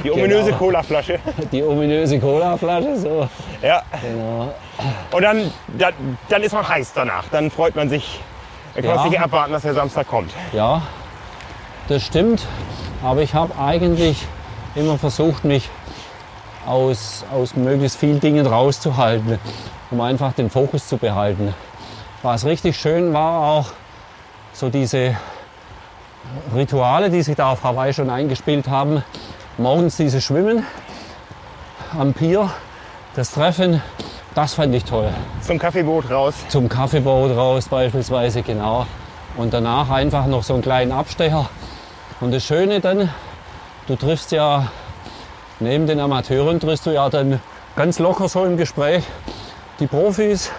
[0.04, 0.56] Die ominöse Genau.
[0.58, 1.18] Colaflasche.
[1.52, 3.28] Die ominöse Colaflasche, so.
[3.62, 3.82] Ja.
[4.02, 4.52] Genau.
[5.12, 5.94] Und dann, dann,
[6.28, 7.24] dann ist man heiß danach.
[7.30, 8.20] Dann freut man sich.
[8.76, 9.10] Dann kann man Ja.
[9.10, 10.32] sich abwarten, dass der Samstag kommt.
[10.52, 10.82] Ja,
[11.88, 12.42] das stimmt.
[13.02, 14.26] Aber ich habe eigentlich
[14.74, 15.68] immer versucht, mich
[16.66, 19.38] aus, aus möglichst vielen Dingen rauszuhalten,
[19.90, 21.54] um einfach den Fokus zu behalten.
[22.22, 23.66] Was richtig schön war auch
[24.52, 25.16] so diese
[26.54, 29.02] Rituale, die sich da auf Hawaii schon eingespielt haben.
[29.58, 30.66] Morgens dieses Schwimmen
[31.98, 32.50] am Pier,
[33.14, 33.80] das Treffen,
[34.36, 35.08] das fand ich toll.
[35.40, 36.34] Zum Kaffeeboot raus.
[36.48, 38.86] Zum Kaffeeboot raus beispielsweise, genau.
[39.38, 41.48] Und danach einfach noch so einen kleinen Abstecher.
[42.20, 43.08] Und das Schöne dann,
[43.86, 44.70] du triffst ja,
[45.58, 47.40] neben den Amateuren triffst du ja dann
[47.76, 49.04] ganz locker so im Gespräch
[49.80, 50.50] die Profis,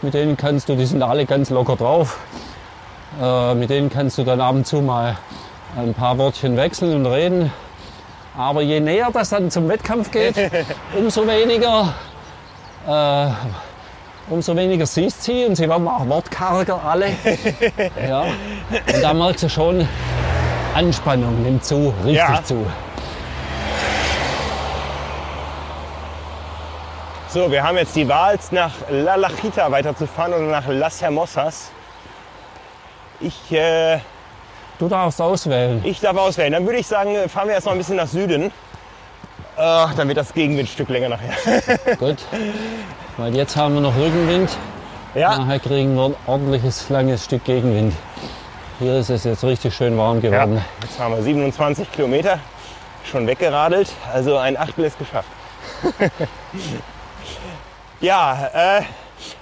[0.00, 2.20] mit denen kannst du, die sind alle ganz locker drauf.
[3.20, 5.16] Äh, mit denen kannst du dann ab und zu mal
[5.76, 7.52] ein paar Wortchen wechseln und reden.
[8.36, 10.36] Aber je näher das dann zum Wettkampf geht,
[10.96, 11.94] umso weniger
[12.88, 13.26] äh,
[14.30, 17.06] umso weniger siehst sie und sie werden auch wortkarger alle.
[18.08, 18.22] ja.
[18.22, 19.88] Und da merkst du schon,
[20.74, 22.42] Anspannung nimmt zu, richtig Ja.
[22.42, 22.64] zu.
[27.28, 31.70] So, wir haben jetzt die Wahl, nach La Lachita weiterzufahren oder nach Las Hermosas.
[33.20, 33.98] Ich, äh,
[34.78, 35.80] Du darfst auswählen.
[35.84, 36.52] ich darf auswählen.
[36.52, 38.50] Dann würde ich sagen, fahren wir erst mal ein bisschen nach Süden.
[39.56, 41.96] Äh, dann wird das Gegenwindstück länger nachher.
[41.98, 42.18] Gut.
[43.16, 44.50] Weil jetzt haben wir noch Rückenwind.
[45.14, 47.94] Ja, Nachher kriegen wir ein ordentliches, langes Stück Gegenwind.
[48.78, 50.30] Hier ist es jetzt richtig schön warm ja.
[50.30, 50.64] geworden.
[50.80, 52.38] Jetzt haben wir 27 Kilometer
[53.04, 53.92] schon weggeradelt.
[54.12, 55.28] Also ein Achtel ist geschafft.
[58.00, 58.82] ja, äh,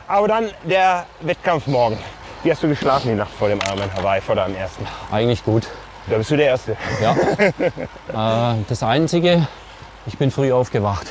[0.08, 1.98] aber dann der Wettkampf morgen.
[2.42, 4.84] Wie hast du geschlafen die Nacht vor dem Arm in Hawaii, vor deinem ersten?
[5.12, 5.68] Eigentlich gut.
[6.08, 6.76] Da bist du der Erste.
[7.00, 7.12] Ja.
[8.54, 9.46] äh, das Einzige,
[10.06, 11.06] ich bin früh aufgewacht.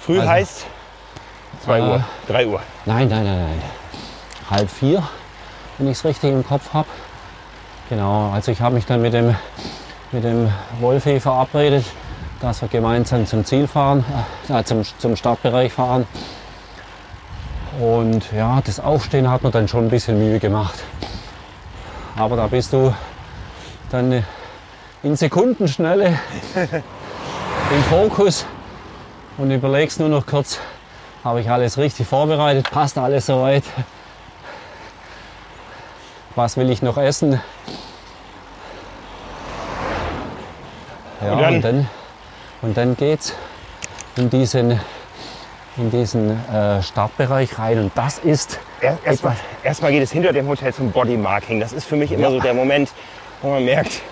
[0.00, 0.66] Früh Also- heißt
[1.64, 2.60] 2 Äh, Uhr, 3 Uhr.
[2.84, 3.62] Nein, nein, nein, nein.
[4.50, 5.02] Halb vier,
[5.78, 6.88] wenn ich es richtig im Kopf habe.
[7.88, 9.34] Genau, also ich habe mich dann mit dem,
[10.12, 11.84] mit dem Wolfi verabredet,
[12.40, 14.04] dass wir gemeinsam zum Ziel fahren,
[14.48, 16.06] äh, zum, zum Startbereich fahren.
[17.80, 20.78] Und ja, das Aufstehen hat mir dann schon ein bisschen Mühe gemacht.
[22.16, 22.94] Aber da bist du
[23.90, 24.24] dann
[25.06, 26.18] in Sekundenschnelle
[27.70, 28.44] im Fokus
[29.38, 30.58] und überlegst nur noch kurz,
[31.22, 33.62] habe ich alles richtig vorbereitet, passt alles soweit.
[36.34, 37.40] Was will ich noch essen?
[41.22, 41.88] Ja, Und dann- und dann,
[42.62, 43.32] und dann geht's
[44.16, 44.80] in diesen,
[45.76, 47.78] in diesen äh, Startbereich rein.
[47.78, 51.60] Und das ist Er- Erstmal erstmal geht es hinter dem Hotel zum Bodymarking.
[51.60, 52.30] Das ist für mich immer Ja.
[52.30, 52.90] so der Moment,
[53.40, 54.02] wo man merkt,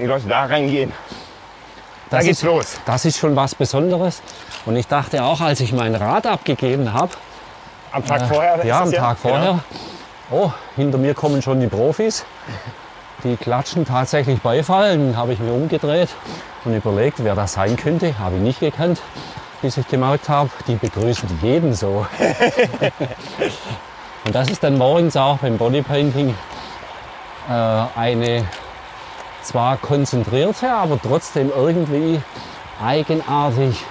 [0.00, 0.92] die Leute da reingehen.
[2.10, 2.66] Da Das geht's ist, los.
[2.86, 4.22] Das ist schon was Besonderes.
[4.66, 7.10] Und ich dachte auch, als ich mein Rad abgegeben habe,
[7.92, 8.56] Am Tag vorher?
[8.56, 9.60] ist ja, am Tag vorher, Genau.
[10.44, 12.24] oh, hinter mir kommen schon die Profis.
[13.22, 14.96] Die klatschen tatsächlich Beifall.
[14.98, 16.10] Dann habe ich mir umgedreht
[16.64, 18.18] und überlegt, wer das sein könnte.
[18.18, 19.00] Habe ich nicht gekannt,
[19.62, 22.06] bis ich gemerkt habe, die begrüßen jeden so.
[24.24, 26.34] und das ist dann morgens auch beim Bodypainting
[27.48, 27.52] äh,
[27.96, 28.44] eine
[29.44, 32.20] zwar konzentrierte, aber trotzdem irgendwie
[32.82, 33.84] eigenartig,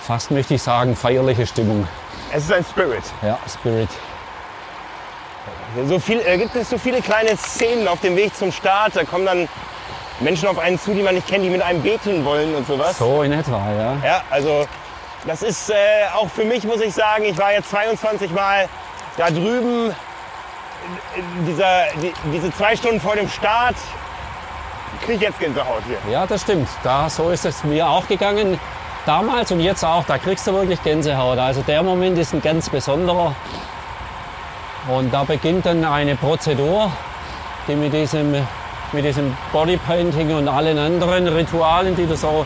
[0.00, 1.86] fast möchte ich sagen, feierliche Stimmung.
[2.32, 3.04] Es ist ein Spirit.
[3.22, 3.88] Ja, Spirit.
[5.88, 8.96] So viel, äh, gibt es so viele kleine Szenen auf dem Weg zum Start.
[8.96, 9.48] Da kommen dann
[10.20, 12.98] Menschen auf einen zu, die man nicht kennt, die mit einem beten wollen und sowas.
[12.98, 13.96] So in etwa, ja.
[14.04, 14.66] Ja, also
[15.26, 15.74] das ist äh,
[16.14, 18.68] auch für mich, muss ich sagen, ich war jetzt 22 Mal
[19.16, 19.94] da drüben.
[21.46, 23.74] Dieser, die, diese zwei Stunden vor dem Start
[25.00, 26.12] kriege ich jetzt Gänsehaut hier.
[26.12, 26.68] Ja, das stimmt.
[26.82, 28.58] Da, so ist es mir auch gegangen.
[29.04, 31.38] Damals und jetzt auch, da kriegst du wirklich Gänsehaut.
[31.38, 33.34] Also der Moment ist ein ganz besonderer.
[34.88, 36.90] Und da beginnt dann eine Prozedur,
[37.68, 38.32] die mit diesem,
[38.92, 42.44] mit diesem Bodypainting und allen anderen Ritualen, die du so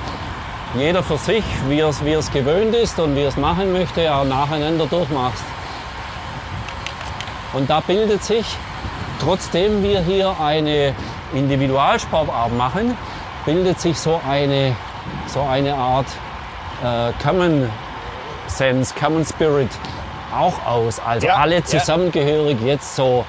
[0.74, 4.24] jeder für sich, wie es wie er's gewöhnt ist und wie es machen möchte, auch
[4.24, 5.44] nacheinander durchmachst.
[7.52, 8.46] Und da bildet sich,
[9.20, 10.94] trotzdem wir hier eine
[11.32, 12.96] Individualsportart machen,
[13.44, 14.74] bildet sich so eine,
[15.26, 16.06] so eine Art
[16.84, 17.70] äh, Common
[18.46, 19.70] Sense, Common Spirit
[20.36, 21.00] auch aus.
[21.00, 21.64] Also Ja, alle ja.
[21.64, 23.24] zusammengehörig jetzt so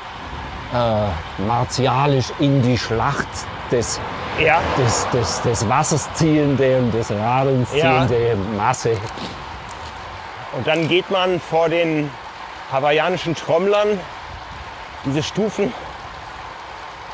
[0.74, 3.28] äh, martialisch in die Schlacht
[3.72, 4.00] des,
[4.40, 8.08] Ja, des, des, des Wassers ziehende und des Radelns Ja.
[8.08, 8.98] ziehende Masse.
[10.54, 12.10] und dann geht man vor den
[12.72, 14.00] hawaiianischen Trommlern
[15.06, 15.74] diese Stufen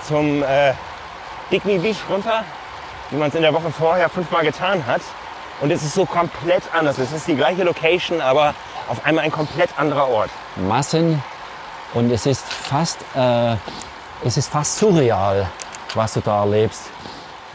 [0.08, 0.74] zum äh,
[1.52, 2.44] Dickney Beach runter,
[3.10, 5.02] wie man es in der Woche vorher fünfmal getan hat.
[5.60, 6.98] Und es ist so komplett anders.
[7.00, 8.54] Es ist die gleiche Location, aber
[8.90, 10.30] auf einmal ein komplett anderer Ort.
[10.56, 11.22] Massen
[11.94, 13.56] und es ist fast, äh,
[14.24, 15.50] es ist fast surreal,
[15.94, 16.84] was du da erlebst.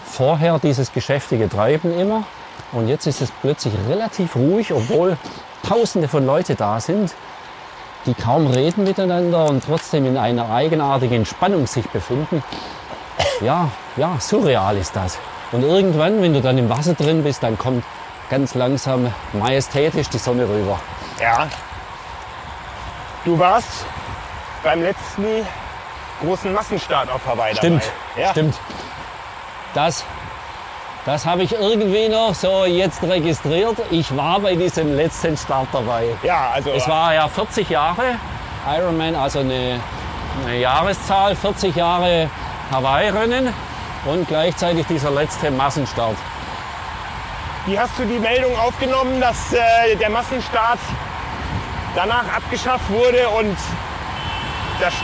[0.04, 2.24] Vorher dieses geschäftige Treiben immer
[2.72, 5.16] und jetzt ist es plötzlich relativ ruhig, obwohl
[5.66, 7.14] Tausende von Leute da sind,
[8.06, 12.42] die kaum reden miteinander und trotzdem in einer eigenartigen Spannung sich befinden.
[13.40, 15.18] Ja, ja, surreal ist das.
[15.52, 17.84] Und irgendwann, wenn du dann im Wasser drin bist, dann kommt
[18.30, 20.80] ganz langsam majestätisch die Sonne rüber.
[21.20, 21.46] Ja.
[23.24, 23.84] Du warst
[24.64, 25.46] beim letzten
[26.22, 28.22] großen Massenstart auf Hawaii Stimmt, dabei.
[28.22, 28.30] Ja.
[28.30, 28.54] stimmt.
[29.74, 30.04] Das,
[31.04, 33.76] das habe ich irgendwie noch so jetzt registriert.
[33.90, 36.06] Ich war bei diesem letzten Start dabei.
[36.22, 38.16] Ja, also Es war ja 40 Jahre
[38.66, 39.80] Ironman, also eine,
[40.46, 42.30] eine Jahreszahl, 40 Jahre
[42.70, 43.52] Hawaii-Rennen
[44.04, 46.16] und gleichzeitig dieser letzte Massenstart.
[47.66, 50.78] Wie hast du die Meldung aufgenommen, dass äh, der Massenstart
[51.94, 53.56] danach abgeschafft wurde und
[54.80, 54.94] das,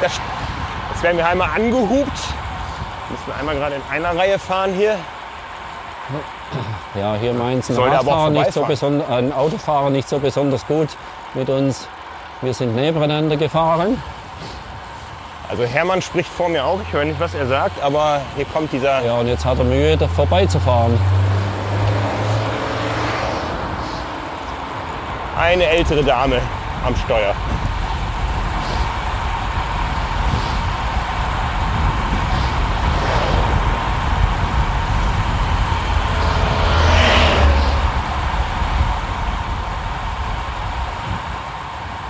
[0.00, 0.12] das,
[0.92, 2.33] jetzt werden wir einmal angehupt.
[3.08, 4.96] Wir müssen einmal gerade in einer Reihe fahren hier.
[6.94, 10.88] Ja, hier meint ein, Radfahrer nicht so ein Autofahrer nicht so besonders gut
[11.34, 11.88] mit uns.
[12.42, 14.02] Wir sind nebeneinander gefahren.
[15.48, 18.72] Also Hermann spricht vor mir auch, ich höre nicht, was er sagt, aber hier kommt
[18.72, 20.98] dieser Ja, und jetzt hat er Mühe, da vorbeizufahren.
[25.36, 26.40] eine ältere Dame
[26.86, 27.34] am Steuer.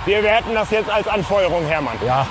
[0.05, 1.95] Wir werten das jetzt als Anfeuerung, Hermann.
[2.05, 2.27] Ja,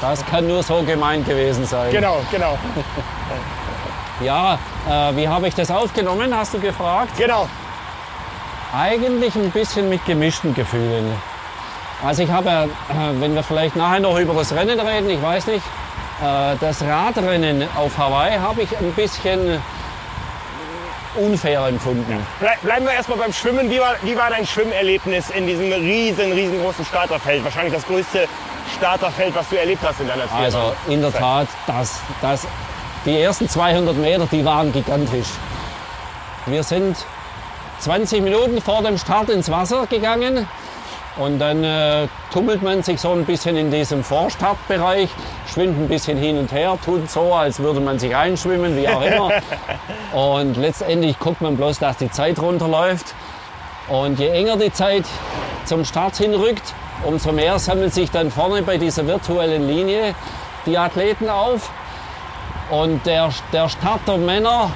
[0.00, 1.90] das kann nur so gemeint gewesen sein.
[1.90, 2.56] Genau, genau,
[4.20, 4.58] Ja,
[4.88, 7.10] äh, wie habe ich das aufgenommen, hast du gefragt?
[7.18, 7.48] genau.
[8.74, 11.12] Eigentlich ein bisschen mit gemischten Gefühlen.
[12.04, 15.46] Also ich habe, äh, wenn wir vielleicht nachher noch über das Rennen reden, ich weiß
[15.46, 15.64] nicht,
[16.22, 19.62] äh, das Radrennen auf Hawaii habe ich ein bisschen
[21.18, 22.26] unfair empfunden.
[22.40, 23.70] Ble bleiben wir erstmal beim Schwimmen.
[23.70, 27.44] Wie war, wie war dein Schwimmerlebnis in diesem riesen, riesengroßen Starterfeld?
[27.44, 28.28] Wahrscheinlich das größte
[28.76, 32.46] Starterfeld, was du erlebt hast in deiner Triathlon- Also in der Tat, das, das,
[33.04, 35.28] die ersten 200 Meter, die waren gigantisch.
[36.46, 36.96] Wir sind
[37.80, 40.48] 20 Minuten vor dem Start ins Wasser gegangen
[41.18, 45.08] und dann äh, tummelt man sich so ein bisschen in diesem Vorstartbereich,
[45.46, 49.02] schwimmt ein bisschen hin und her, tut so, als würde man sich einschwimmen, wie auch
[49.02, 49.30] immer.
[50.12, 53.14] und letztendlich guckt man bloß, dass die Zeit runterläuft.
[53.88, 55.04] Und je enger die Zeit
[55.64, 60.14] zum Start hinrückt, umso mehr sammeln sich dann vorne bei dieser virtuellen Linie
[60.66, 61.70] die Athleten auf.
[62.70, 64.70] Und der, der Start der Männer,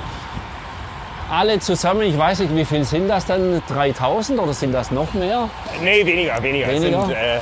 [1.30, 3.62] alle zusammen, ich weiß nicht, wie viel sind das dann?
[3.68, 5.48] 3000 oder sind das noch mehr?
[5.82, 6.68] Nee, weniger, weniger.
[6.68, 7.06] Weniger?
[7.06, 7.38] Sind, äh,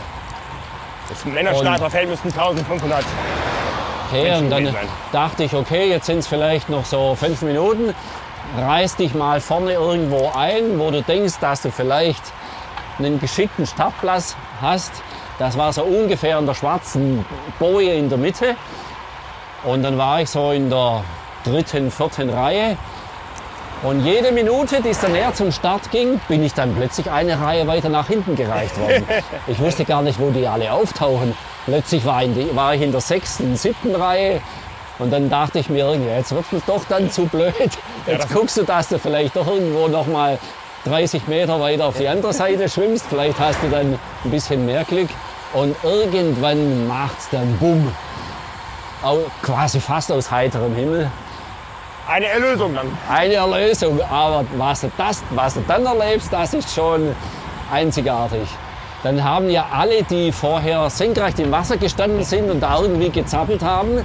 [1.08, 3.04] das Männerstarterfeld müssten 1500.
[4.08, 4.76] Okay, Menschen und dann
[5.12, 7.94] dachte ich, okay, jetzt sind es vielleicht noch so fünf Minuten.
[8.58, 12.22] Reiß dich mal vorne irgendwo ein, wo du denkst, dass du vielleicht
[12.98, 14.92] einen geschickten Startplatz hast.
[15.38, 17.24] Das war so ungefähr in der schwarzen
[17.58, 18.56] Boje in der Mitte.
[19.64, 21.04] Und dann war ich so in der
[21.44, 22.76] dritten, vierten Reihe.
[23.82, 27.40] Und jede Minute, die es dann näher zum Start ging, bin ich dann plötzlich eine
[27.40, 29.04] Reihe weiter nach hinten gereicht worden.
[29.46, 31.34] Ich wusste gar nicht, wo die alle auftauchen.
[31.64, 34.40] Plötzlich war, in die, war ich in der sechsten, siebten Reihe.
[34.98, 37.54] Und dann dachte ich mir, jetzt wird es doch dann zu blöd.
[38.06, 40.38] Jetzt guckst du, dass du vielleicht doch irgendwo noch mal
[40.84, 43.06] 30 Meter weiter auf die andere Seite schwimmst.
[43.08, 45.08] Vielleicht hast du dann ein bisschen mehr Glück.
[45.52, 47.92] Und irgendwann macht's dann Bumm.
[49.42, 51.10] Quasi fast aus heiterem Himmel.
[52.08, 52.86] Eine Erlösung dann.
[53.14, 54.00] Eine Erlösung.
[54.10, 57.14] Aber was du, das, was du dann erlebst, das ist schon
[57.70, 58.48] einzigartig.
[59.02, 63.62] Dann haben ja alle, die vorher senkrecht im Wasser gestanden sind und da irgendwie gezappelt
[63.62, 64.04] haben,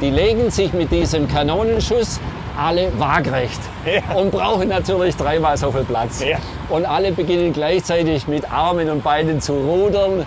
[0.00, 2.20] die legen sich mit diesem Kanonenschuss
[2.58, 4.14] alle waagrecht Ja.
[4.16, 6.22] und brauchen natürlich dreimal so viel Platz.
[6.24, 6.38] Ja.
[6.68, 10.24] Und alle beginnen gleichzeitig mit Armen und Beinen zu rudern.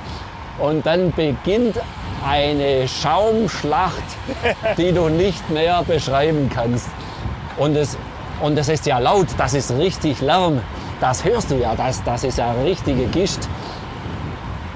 [0.59, 1.78] Und dann beginnt
[2.28, 4.03] eine Schaumschlacht,
[4.78, 6.88] die du nicht mehr beschreiben kannst.
[7.58, 7.97] Und es,
[8.41, 10.62] und es ist ja laut, das ist richtig Lärm.
[10.99, 13.39] Das hörst du ja, das, das ist ja richtige Gischt.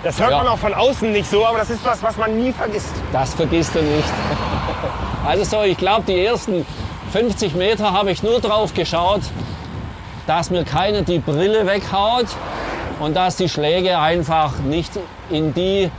[0.03, 0.37] Das hört Ja.
[0.37, 2.91] man auch von außen nicht so, aber das ist was, was man nie vergisst.
[3.11, 4.07] Das vergisst du nicht.
[5.25, 6.65] Also so, ich glaube, die ersten
[7.11, 9.21] 50 Meter habe ich nur drauf geschaut,
[10.25, 12.27] dass mir keiner die Brille weghaut
[12.99, 14.91] und dass die Schläge einfach nicht
[15.29, 15.91] in die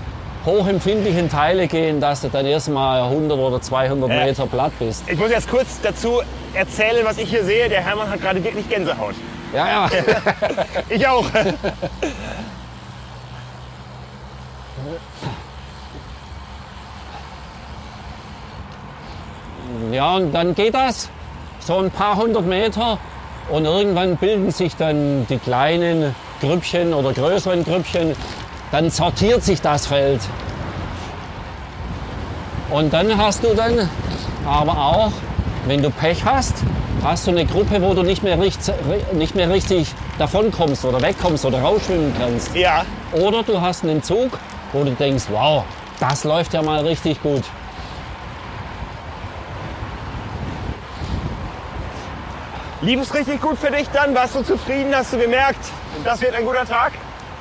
[0.44, 4.24] hochempfindlichen Teile gehen, dass du dann erstmal 100 oder 200 Ja.
[4.24, 5.04] Meter platt bist.
[5.08, 6.20] Ich muss jetzt kurz dazu
[6.54, 7.68] erzählen, was ich hier sehe.
[7.68, 9.14] Der Hermann hat gerade wirklich Gänsehaut.
[9.54, 9.90] Ja, ja.
[10.88, 11.24] Ich auch.
[19.92, 21.10] Ja, und dann geht das
[21.60, 22.98] so ein paar hundert Meter
[23.50, 28.14] und irgendwann bilden sich dann die kleinen Grüppchen oder größeren Grüppchen.
[28.70, 30.20] Dann sortiert sich das Feld.
[32.70, 33.88] Und dann hast du dann
[34.46, 35.12] aber auch,
[35.66, 36.54] wenn du Pech hast,
[37.02, 38.60] hast du eine Gruppe, wo du nicht mehr, richt,
[39.12, 42.54] nicht mehr richtig davonkommst oder wegkommst oder rausschwimmen kannst.
[42.54, 44.38] Ja, Oder du hast einen Zug,
[44.72, 45.64] wo du denkst, wow,
[46.00, 47.44] das läuft ja mal richtig gut.
[52.80, 54.14] lief es richtig gut für dich dann?
[54.14, 54.94] Warst du zufrieden?
[54.94, 55.64] Hast du gemerkt,
[56.04, 56.92] das wird ein guter Tag?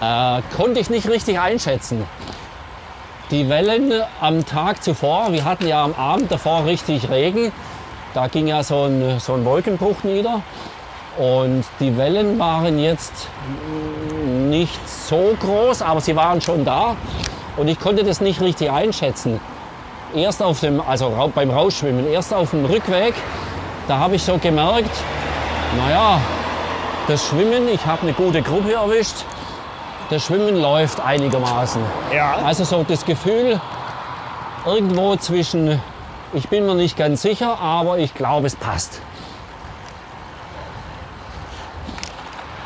[0.01, 2.05] Äh, konnte ich nicht richtig einschätzen.
[3.31, 3.91] Die Wellen
[4.21, 7.51] am Tag zuvor, wir hatten ja am Abend davor richtig Regen,
[8.13, 10.41] da ging ja so ein, so ein Wolkenbruch nieder.
[11.17, 13.27] Und die Wellen waren jetzt
[14.49, 16.95] nicht so groß, aber sie waren schon da.
[17.57, 19.39] Und ich konnte das nicht richtig einschätzen.
[20.15, 23.15] Erst auf dem, also beim Rausschwimmen, erst auf dem Rückweg,
[23.87, 24.95] da habe ich so gemerkt,
[25.75, 26.21] naja,
[27.07, 29.25] das Schwimmen, ich habe eine gute Gruppe erwischt.
[30.09, 31.81] Das Schwimmen läuft einigermaßen.
[32.15, 32.37] Ja.
[32.45, 33.59] Also so das Gefühl
[34.65, 35.81] irgendwo zwischen,
[36.33, 39.01] ich bin mir nicht ganz sicher, aber ich glaube, es passt.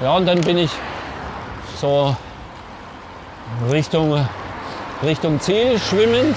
[0.01, 0.71] Ja, und dann bin ich
[1.79, 2.15] so
[3.71, 4.23] Richtung,
[5.03, 6.35] Richtung Ziel schwimmend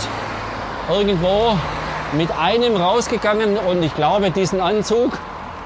[0.90, 1.56] irgendwo
[2.12, 5.18] mit einem rausgegangen und ich glaube, diesen Anzug,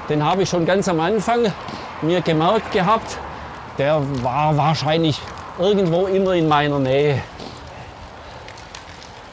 [0.09, 1.51] den habe ich schon ganz am Anfang
[2.01, 3.17] mir gemerkt gehabt,
[3.79, 5.19] der war wahrscheinlich
[5.57, 7.21] irgendwo immer in meiner Nähe.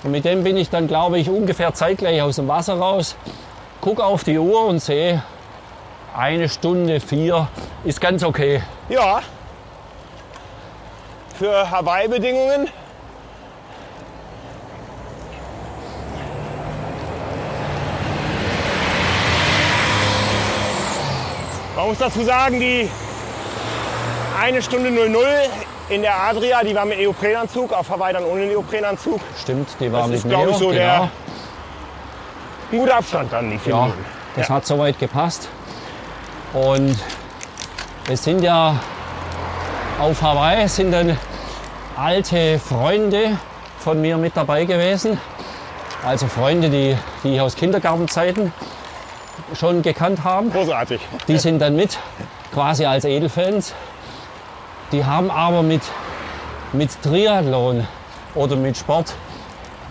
[0.05, 3.17] Und mit dem bin ich dann, glaube ich, ungefähr zeitgleich aus dem Wasser raus,
[3.81, 5.23] gucke auf die Uhr und sehe,
[6.17, 7.49] eine Stunde vier
[7.85, 8.63] ist ganz okay.
[8.89, 9.21] Ja.
[11.37, 12.69] Für Hawaii-Bedingungen.
[21.75, 22.89] Man muss dazu sagen, die
[24.39, 25.25] eine Stunde 00
[25.89, 29.21] in der Adria, die war mit Neoprenanzug, auf Hawaii dann ohne Neoprenanzug.
[29.41, 30.49] Stimmt, die war Das mit ist, mir.
[30.49, 30.75] ich, so genau.
[30.75, 31.01] der
[32.73, 34.05] ein guter Abstand dann, die vier Ja, Minuten.
[34.35, 34.55] das Ja.
[34.57, 35.49] hat soweit gepasst.
[36.53, 36.97] Und
[38.11, 38.79] es sind ja
[40.01, 41.17] auf Hawaii sind dann
[41.97, 43.39] alte Freunde
[43.79, 45.19] von mir mit dabei gewesen.
[46.05, 48.53] Also Freunde, die, die ich aus Kindergartenzeiten
[49.59, 50.51] schon gekannt haben.
[50.53, 51.01] Großartig.
[51.29, 51.99] Die sind dann mit,
[52.53, 53.75] quasi als Edelfans.
[54.93, 55.83] Die haben aber mit
[56.73, 57.87] mit Triathlon
[58.35, 59.15] oder mit Sport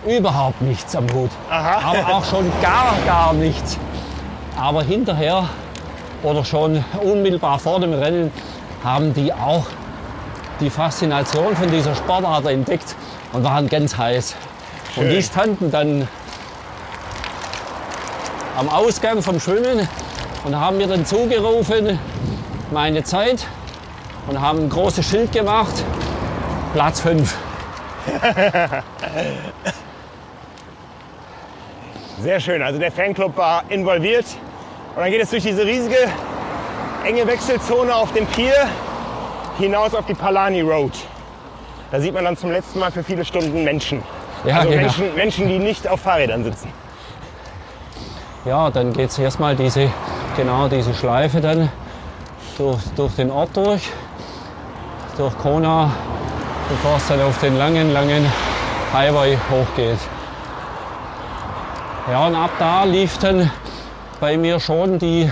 [0.06, 1.30] überhaupt nichts am Hut.
[1.50, 1.90] Aha.
[1.90, 3.78] Aber auch schon gar, gar nichts.
[4.58, 5.48] Aber hinterher
[6.22, 8.32] oder schon unmittelbar vor dem Rennen
[8.84, 9.66] haben die auch
[10.60, 12.94] die Faszination von dieser Sportart entdeckt
[13.32, 14.36] und waren ganz heiß.
[14.96, 15.10] Und Schön.
[15.10, 16.08] die standen dann
[18.56, 19.86] am Ausgang vom Schwimmen
[20.44, 21.98] und haben mir dann zugerufen,
[22.70, 23.46] meine Zeit
[24.26, 25.84] und haben ein großes Schild gemacht,
[26.72, 27.36] Platz 5.
[32.20, 32.62] Sehr schön.
[32.62, 34.24] Also der Fanclub war involviert.
[34.94, 36.08] Und dann geht es durch diese riesige,
[37.04, 38.54] enge Wechselzone auf dem Pier
[39.58, 40.92] hinaus auf die Palani Road.
[41.90, 44.02] Da sieht man dann zum letzten Mal für viele Stunden Menschen.
[44.44, 44.82] Ja, also genau.
[44.82, 46.72] Menschen, Menschen, die nicht auf Fahrrädern sitzen.
[48.44, 49.90] Ja, dann geht es erstmal diese,
[50.36, 51.70] genau diese Schleife dann
[52.56, 53.82] durch, durch den Ort durch,
[55.16, 55.90] durch Kona,
[56.68, 58.30] bevor es dann auf den langen, langen
[58.92, 59.98] Highway hochgeht.
[62.10, 63.50] Ja, und ab da lief dann
[64.20, 65.30] bei mir schon die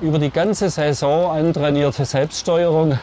[0.00, 2.98] über die ganze Saison antrainierte Selbststeuerung.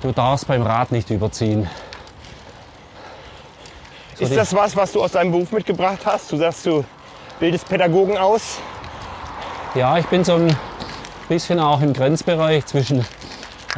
[0.00, 1.68] Du darfst beim Rad nicht überziehen.
[4.18, 6.30] Ist die- das was, was du aus deinem Beruf mitgebracht hast?
[6.32, 6.84] Du sagst, du
[7.40, 8.58] bildest Pädagogen aus.
[9.74, 10.56] Ja, ich bin so ein
[11.28, 13.04] bisschen auch im Grenzbereich zwischen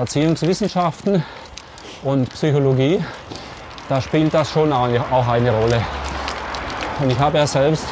[0.00, 1.22] Erziehungswissenschaften
[2.02, 3.04] und Psychologie.
[3.90, 5.82] Da spielt das schon auch eine Rolle.
[7.00, 7.84] Und ich habe ja selbst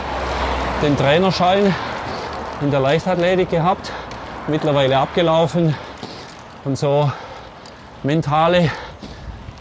[0.82, 1.74] den Trainerschein
[2.62, 3.92] in der Leichtathletik gehabt,
[4.46, 5.74] mittlerweile abgelaufen.
[6.64, 7.12] Und so
[8.02, 8.70] mentale,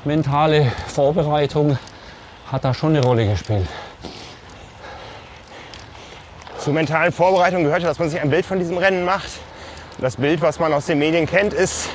[0.05, 1.77] mentale Vorbereitung
[2.49, 3.67] hat da schon eine Rolle gespielt.
[6.59, 9.31] Zur mentalen Vorbereitung gehört ja, dass man sich ein Bild von diesem Rennen macht.
[9.97, 11.89] Das Bild, was man aus den Medien kennt, ist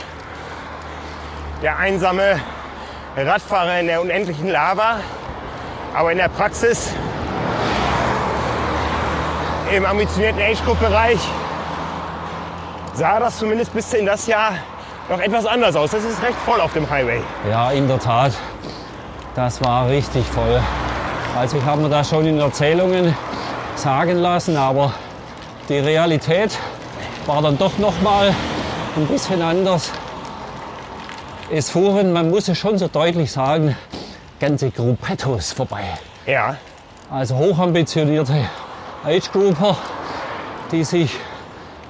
[1.62, 2.40] der einsame
[3.16, 4.96] Radfahrer in der unendlichen Lava.
[5.94, 6.90] Aber in der Praxis,
[9.74, 11.20] im ambitionierten Age-Group-Bereich,
[12.94, 14.52] sah das zumindest bis in das Jahr
[15.08, 15.92] noch etwas anders aus.
[15.92, 17.20] Das ist recht voll auf dem Highway.
[17.48, 18.32] Ja, in der Tat.
[19.34, 20.60] Das war richtig voll.
[21.38, 23.14] Also ich habe mir das schon in Erzählungen
[23.76, 24.92] sagen lassen, aber
[25.68, 26.58] die Realität
[27.26, 28.34] war dann doch noch mal
[28.96, 29.90] ein bisschen anders.
[31.54, 33.76] Es fuhren, man muss es schon so deutlich sagen,
[34.40, 35.82] ganze Gruppettos vorbei.
[36.24, 36.56] Ja,
[37.10, 38.48] Also hochambitionierte
[39.04, 39.76] Age-Grouper,
[40.70, 41.14] die sich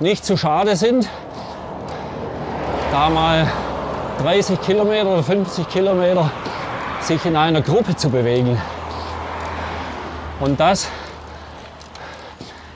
[0.01, 1.09] nicht zu schade sind,
[2.91, 3.47] da mal
[4.25, 6.29] 30 Kilometer oder 50 Kilometer
[7.01, 8.61] sich in einer Gruppe zu bewegen.
[10.41, 10.89] Und das,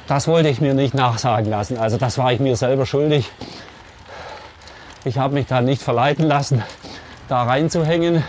[0.07, 1.79] das wollte ich mir nicht nachsagen lassen.
[1.79, 3.29] Also das war ich mir selber schuldig.
[5.07, 6.65] Ich habe mich da nicht verleiten lassen,
[7.29, 8.25] da reinzuhängen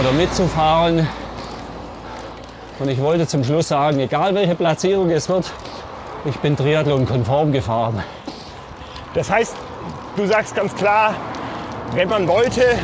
[0.00, 1.06] oder mitzufahren.
[2.78, 5.52] Und ich wollte zum Schluss sagen, egal welche Platzierung es wird,
[6.24, 8.02] ich bin Triathlon-konform gefahren.
[9.12, 9.54] das heißt,
[10.16, 11.14] du sagst ganz klar,
[11.92, 12.78] wenn man wollte,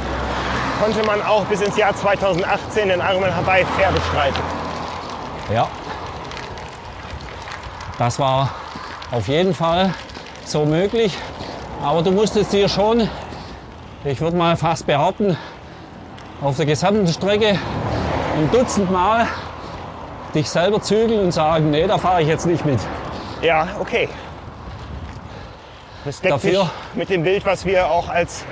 [0.83, 4.43] konnte man auch bis ins Jahr 2018 den Ironman Hawaii fair bestreiten.
[5.51, 5.67] Ja.
[7.99, 8.51] Das war
[9.11, 9.95] auf jeden Fall
[10.47, 11.17] so möglich.
[11.85, 13.11] Aber du musstest dir schon,
[14.07, 15.37] ich würde mal fast behaupten,
[16.41, 17.59] auf der gesamten Strecke
[18.37, 19.27] ein Dutzend Mal
[20.35, 22.81] dich selber zügeln und sagen, nee, da fahre ich jetzt nicht mit.
[23.43, 24.09] Ja, okay.
[26.07, 28.47] Das deckt Dafür- sich mit dem Bild, was wir auch als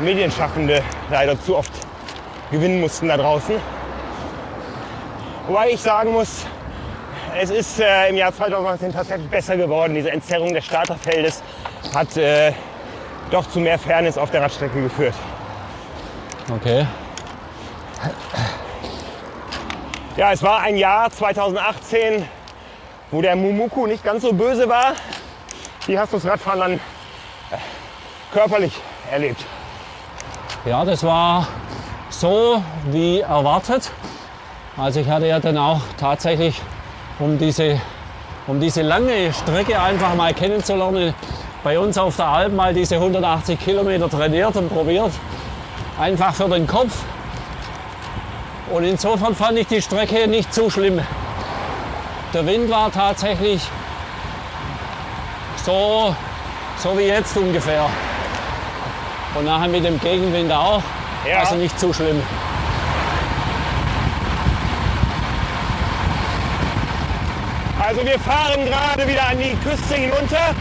[0.00, 1.72] Medienschaffende leider zu oft
[2.50, 3.54] gewinnen mussten da draußen.
[5.46, 6.44] Wobei ich sagen muss,
[7.40, 9.94] es ist äh, im Jahr 2019 tatsächlich besser geworden.
[9.94, 11.44] Diese Entzerrung des Starterfeldes
[11.94, 12.52] hat äh,
[13.30, 15.14] doch zu mehr Fairness auf der Radstrecke geführt.
[16.54, 16.86] Okay.
[20.16, 22.26] Ja, es war ein Jahr 2018,
[23.10, 24.92] wo der Mumuku nicht ganz so böse war.
[25.86, 26.78] Wie hast du das Radfahren dann äh,
[28.32, 28.72] körperlich
[29.10, 29.44] erlebt?
[30.64, 31.46] Ja, das war
[32.10, 33.90] so wie erwartet.
[34.76, 36.60] Also ich hatte ja dann auch tatsächlich,
[37.18, 37.80] um diese,
[38.46, 41.14] um diese lange Strecke einfach mal kennenzulernen,
[41.66, 45.10] bei uns auf der Alp mal diese 180 Kilometer trainiert und probiert.
[45.98, 46.96] Einfach für den Kopf.
[48.70, 51.00] Und insofern fand ich die Strecke nicht zu schlimm.
[52.32, 53.60] Der Wind war tatsächlich
[55.64, 56.14] so,
[56.76, 57.86] so wie jetzt ungefähr.
[59.34, 60.84] Und nachher mit dem Gegenwind auch.
[61.28, 61.40] Ja.
[61.40, 62.22] Also nicht zu schlimm.
[67.80, 70.54] Also wir fahren gerade wieder an die Küste hinunter,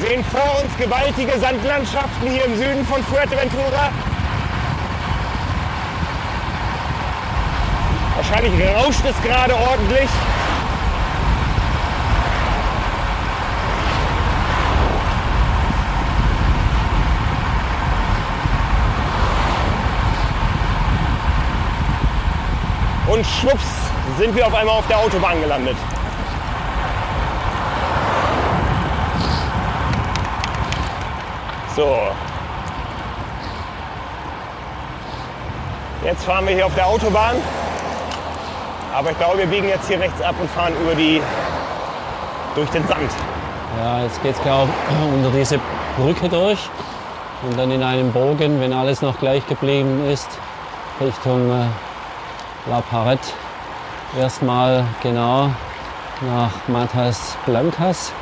[0.00, 3.90] sehen vor uns gewaltige Sandlandschaften hier im Süden von Fuerteventura.
[8.16, 10.08] Wahrscheinlich rauscht es gerade ordentlich.
[23.08, 23.64] Und schwupps
[24.18, 25.76] sind wir auf einmal auf der Autobahn gelandet.
[31.78, 31.96] So.
[36.04, 37.36] Jetzt fahren wir hier auf der Autobahn.
[38.92, 41.22] Aber ich glaube, wir biegen jetzt hier rechts ab und fahren über die
[42.56, 43.12] durch den Sand.
[43.78, 44.68] Ja, jetzt geht es ich
[45.14, 45.60] unter diese
[45.96, 46.58] Brücke durch
[47.44, 50.26] und dann in einem Bogen, wenn alles noch gleich geblieben ist,
[51.00, 51.66] Richtung äh,
[52.68, 53.28] La Parette.
[54.18, 55.48] Erstmal genau
[56.22, 58.12] nach Matas Blancas.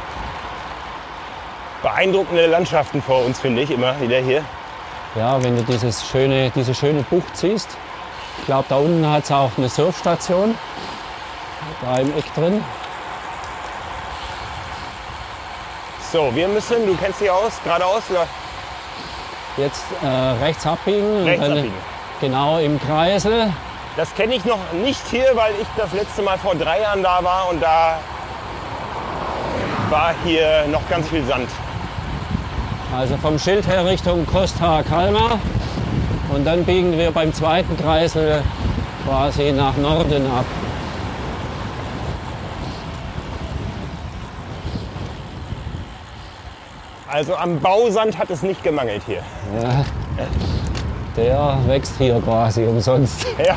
[1.86, 4.42] Beeindruckende Landschaften vor uns, finde ich, immer wieder hier.
[5.14, 7.68] Ja, wenn du dieses schöne, diese schöne Bucht siehst.
[8.40, 10.56] Ich glaube, da unten hat es auch eine Surfstation.
[11.82, 12.64] Da im Eck drin.
[16.10, 18.26] So, wir müssen, du kennst dich aus, geradeaus oder
[19.56, 21.22] Jetzt äh, rechts abbiegen.
[21.22, 21.74] rechts dann abbiegen.
[22.20, 23.52] Genau im Kreisel.
[23.96, 27.22] Das kenne ich noch nicht hier, weil ich das letzte Mal vor drei Jahren da
[27.22, 28.00] war und da
[29.88, 31.48] war hier noch ganz viel Sand.
[32.94, 35.38] Also vom Schild her Richtung Costa Calma.
[36.34, 38.42] Und dann biegen wir beim zweiten Kreisel
[39.06, 40.44] quasi nach Norden ab.
[47.08, 49.22] Also am Bausand hat es nicht gemangelt hier.
[49.62, 49.84] Ja,
[51.16, 53.26] der wächst hier quasi umsonst.
[53.38, 53.54] Ja.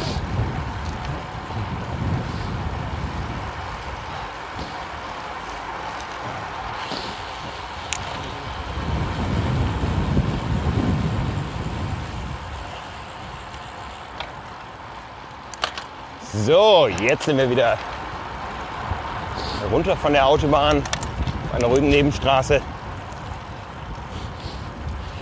[16.50, 17.78] So, jetzt sind wir wieder
[19.72, 20.82] runter von der Autobahn
[21.46, 22.60] auf einer ruhigen Nebenstraße.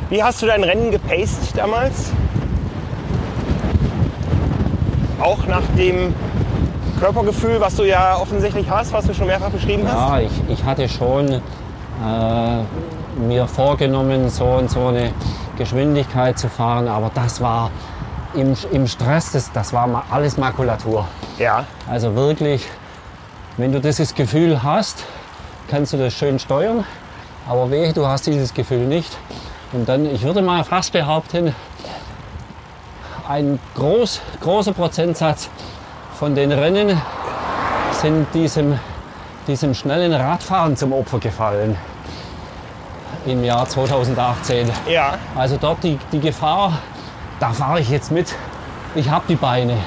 [0.10, 2.14] Wie hast du dein Rennen gepaced damals?
[5.20, 6.16] Auch nach dem
[6.98, 9.95] Körpergefühl, was du ja offensichtlich hast, was du schon mehrfach beschrieben hast?
[9.95, 15.12] Ja, ich, ich hatte schon äh, mir vorgenommen, so und so eine
[15.58, 17.70] Geschwindigkeit zu fahren, aber das war
[18.38, 21.08] im, im Stress, das, das war alles Makulatur.
[21.38, 21.66] Ja.
[21.90, 22.66] Also wirklich,
[23.58, 25.04] wenn du dieses Gefühl hast,
[25.68, 26.86] kannst du das schön steuern,
[27.50, 29.18] aber wehe, du hast dieses Gefühl nicht.
[29.74, 31.54] Und dann, ich würde mal fast behaupten,
[33.28, 35.50] ein groß, großer Prozentsatz
[36.18, 37.02] von den Rennen
[37.92, 38.80] sind diesem,
[39.48, 41.78] diesem schnellen Radfahren zum Opfer gefallen
[43.26, 44.72] im Jahr 2018.
[44.88, 45.18] Ja.
[45.36, 46.74] Also dort die, die Gefahr,
[47.40, 48.34] da fahre ich jetzt mit,
[48.96, 49.78] ich habe die Beine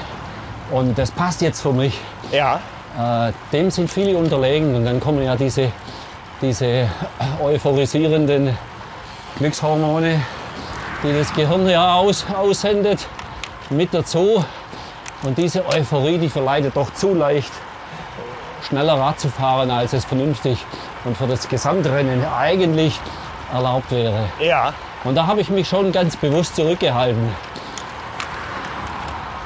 [0.71, 1.99] und das passt jetzt für mich.
[2.31, 2.59] Ja.
[2.97, 5.71] Äh, dem sind viele unterlegen und dann kommen ja diese,
[6.41, 6.87] diese
[7.41, 8.57] euphorisierenden
[9.37, 10.21] Glückshormone,
[11.03, 13.07] die das Gehirn ja aus, aussendet,
[13.69, 14.43] mit dazu.
[15.23, 17.51] Und diese Euphorie, die verleitet doch zu leicht,
[18.67, 20.65] schneller Rad zu fahren, als es vernünftig
[21.05, 22.99] und für das Gesamtrennen eigentlich
[23.53, 24.23] erlaubt wäre.
[24.39, 24.73] Ja.
[25.03, 27.35] Und da habe ich mich schon ganz bewusst zurückgehalten.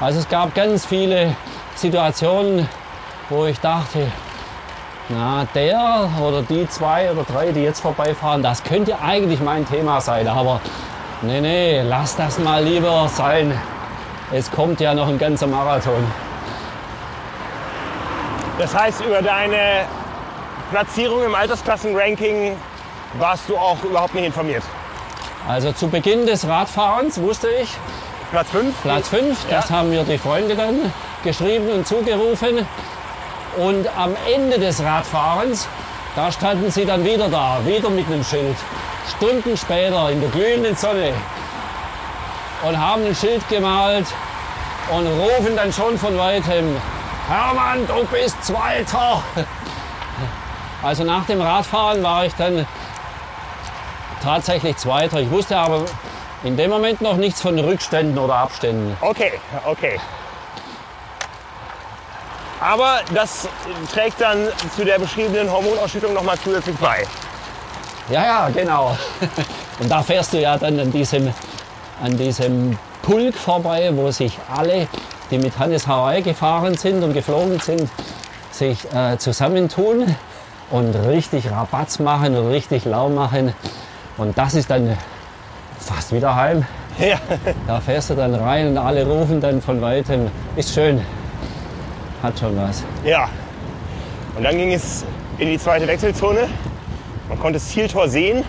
[0.02, 1.36] Also es gab ganz viele
[1.76, 2.68] Situationen,
[3.30, 4.11] wo ich dachte,
[5.07, 10.02] na der oder die zwei oder drei, die jetzt vorbeifahren, das könnte eigentlich mein Thema
[10.02, 10.27] sein.
[10.27, 10.60] Aber
[11.22, 13.57] nee, nee, lass das mal lieber sein.
[14.34, 16.03] Es kommt ja noch ein ganzer Marathon.
[18.57, 19.86] Das heißt, über deine
[20.72, 22.57] Platzierung im Altersklassenranking
[23.19, 24.64] warst du auch überhaupt nicht informiert.
[25.47, 27.69] Also zu Beginn des Radfahrens wusste ich,
[28.31, 28.81] Platz 5?
[28.81, 30.91] Platz 5, das haben mir die Freunde dann
[31.23, 32.65] geschrieben und zugerufen.
[33.57, 35.67] Und am Ende des Radfahrens,
[36.15, 38.55] da standen sie dann wieder da, wieder mit einem Schild.
[39.15, 41.13] Stunden später in der glühenden Sonne.
[42.63, 44.07] Und haben ein Schild gemalt
[44.91, 46.76] und rufen dann schon von weitem,
[47.30, 49.22] Hermann, du bist Zweiter.
[50.84, 52.65] Also nach dem Radfahren war ich dann
[54.26, 55.19] tatsächlich Zweiter.
[55.19, 55.85] Ich wusste aber
[56.43, 58.97] in dem Moment noch nichts von Rückständen oder Abständen.
[58.99, 59.34] Okay,
[59.65, 59.99] okay.
[62.60, 63.47] Aber das
[63.93, 67.06] trägt dann zu der beschriebenen Hormonausschüttung noch mal zusätzlich bei.
[68.10, 68.97] Ja, ja, genau.
[69.80, 71.31] Und da fährst du ja dann an diesem,
[72.02, 74.88] an diesem Pulk vorbei, wo sich alle,
[75.30, 77.88] die mit Hannes Hawaii gefahren sind und geflogen sind,
[78.49, 80.15] sich äh, zusammentun
[80.72, 83.53] und richtig Rabatz machen und richtig lau machen.
[84.17, 84.97] Und das ist dann
[85.79, 86.65] fast wieder heim.
[86.97, 87.17] Ja.
[87.67, 91.01] Da fährst du dann rein und alle rufen dann von weitem, ist schön.
[92.23, 92.83] hat schon was.
[93.03, 93.29] Ja.
[94.37, 95.05] Und dann ging es
[95.37, 96.47] in die zweite Wechselzone.
[97.27, 98.43] Man konnte das Zieltor sehen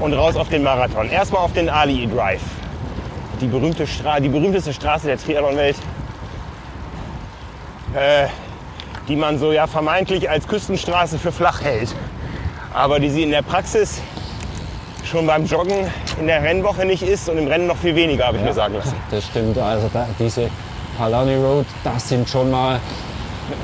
[0.00, 1.08] und raus auf den Marathon.
[1.10, 2.42] Erstmal auf den Ali Drive.
[3.40, 5.76] Die, berühmte Stra die berühmteste Straße der Triathlon-Welt.
[7.94, 8.26] Äh,
[9.08, 11.94] die man so ja vermeintlich als Küstenstraße für flach hält.
[12.74, 14.00] Aber die sie in der Praxis
[15.04, 15.86] schon beim Joggen
[16.18, 18.74] in der Rennwoche nicht ist und im Rennen noch viel weniger, habe ich mir sagen
[18.74, 18.94] lassen.
[19.10, 19.56] Das stimmt.
[19.58, 20.50] Also da, diese
[20.98, 22.80] Palani Road, das sind schon mal,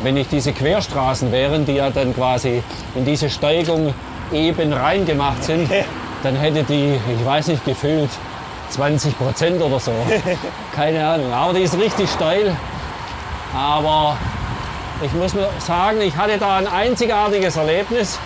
[0.03, 2.63] wenn nicht diese Querstraßen wären, die ja dann quasi
[2.95, 3.93] in diese Steigung
[4.33, 5.83] eben reingemacht sind, Ja.
[6.23, 8.11] dann hätte die, ich weiß nicht, gefühlt
[8.71, 9.93] 20 Prozent oder so.
[10.77, 11.33] Keine Ahnung.
[11.33, 12.55] Aber die ist richtig steil.
[13.57, 14.17] Aber
[15.03, 18.21] ich muss nur sagen, ich hatte da ein einzigartiges Erlebnis.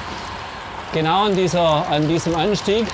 [0.95, 2.87] Genau an, dieser, an diesem Anstieg.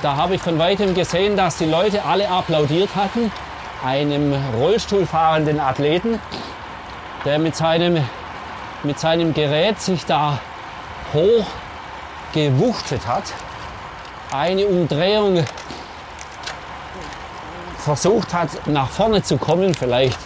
[0.00, 3.32] Da habe ich von weitem gesehen, dass die Leute alle applaudiert hatten.
[3.84, 6.20] Einem Rollstuhlfahrenden Athleten,
[7.24, 7.98] der mit seinem,
[8.84, 10.38] mit seinem Gerät sich da
[11.12, 11.46] hoch
[12.32, 13.24] gewuchtet hat.
[14.30, 15.44] Eine Umdrehung
[17.78, 19.74] versucht hat, nach vorne zu kommen.
[19.74, 20.18] Vielleicht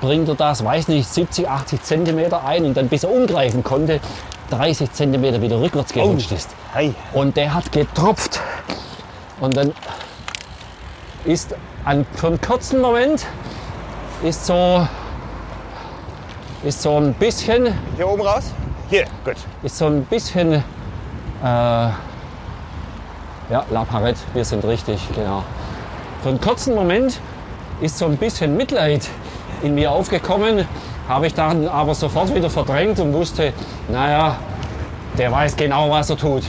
[0.00, 3.98] bringt er das, weiß nicht, 70, 80 Zentimeter ein und dann, bis er umgreifen konnte,
[4.56, 6.50] 30 Zentimeter wieder rückwärts gerutscht ist.
[6.72, 6.94] Hey.
[7.12, 8.40] Und der hat getropft.
[9.40, 9.72] Und dann
[11.24, 11.54] ist
[11.84, 13.26] an, für einen kurzen Moment
[14.22, 14.86] ist so,
[16.64, 18.52] ist so ein bisschen Hier oben raus?
[18.90, 19.36] Hier, gut.
[19.62, 20.62] ist so ein bisschen, äh,
[21.42, 21.94] ja,
[23.70, 25.42] La Parette, wir sind richtig, genau.
[26.22, 27.20] Für einen kurzen Moment
[27.80, 29.08] ist so ein bisschen Mitleid
[29.62, 30.66] in mir aufgekommen,
[31.08, 33.52] habe ich dann aber sofort wieder verdrängt und wusste,
[33.88, 34.36] naja,
[35.18, 36.42] der weiß genau, was er tut.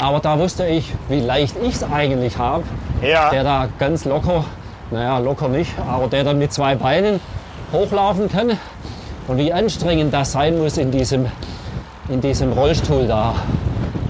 [0.00, 2.64] Aber da wusste ich, wie leicht ich es eigentlich habe,
[3.02, 3.30] Ja.
[3.30, 4.44] der da ganz locker,
[4.90, 7.20] naja, locker nicht, aber der dann mit zwei Beinen
[7.72, 8.58] hochlaufen kann
[9.28, 11.26] und wie anstrengend das sein muss, in diesem,
[12.08, 13.34] in diesem Rollstuhl da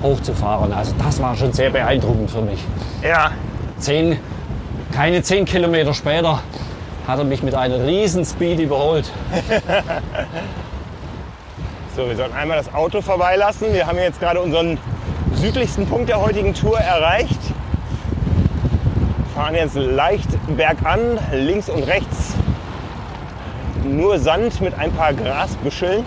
[0.03, 0.73] hochzufahren.
[0.73, 2.61] Also das war schon sehr beeindruckend für mich.
[3.03, 3.31] Ja.
[3.79, 4.19] Zehn,
[4.93, 6.41] keine zehn Kilometer später
[7.07, 9.11] hat er mich mit einem riesen Speed überholt.
[11.95, 13.75] So, wir sollten einmal das Auto vorbeilassen.
[13.75, 14.79] Wir haben jetzt gerade unseren
[15.35, 17.39] südlichsten Punkt der heutigen Tour erreicht.
[19.35, 22.33] Fahren jetzt leicht bergan, links und rechts
[23.85, 26.05] nur Sand mit ein paar Grasbüscheln.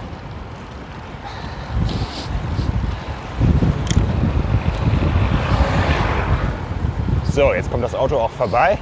[7.32, 8.78] So, jetzt kommt das Auto auch vorbei.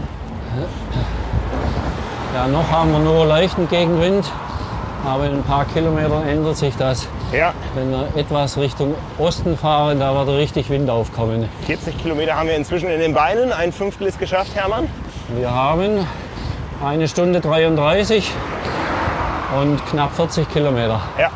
[2.34, 4.26] Ja, noch haben wir nur leichten Gegenwind,
[5.06, 7.08] aber in ein paar Kilometern ändert sich das.
[7.32, 11.48] Ja, Wenn wir etwas Richtung Osten fahren, da wird richtig Wind aufkommen.
[11.68, 13.52] 40 Kilometer haben wir inzwischen in den Beinen.
[13.52, 14.90] Ein Fünftel ist geschafft, Hermann.
[15.38, 16.08] Wir haben
[16.84, 18.32] eine Stunde 33
[19.62, 21.02] und knapp 40 Kilometer.
[21.20, 21.30] Ja.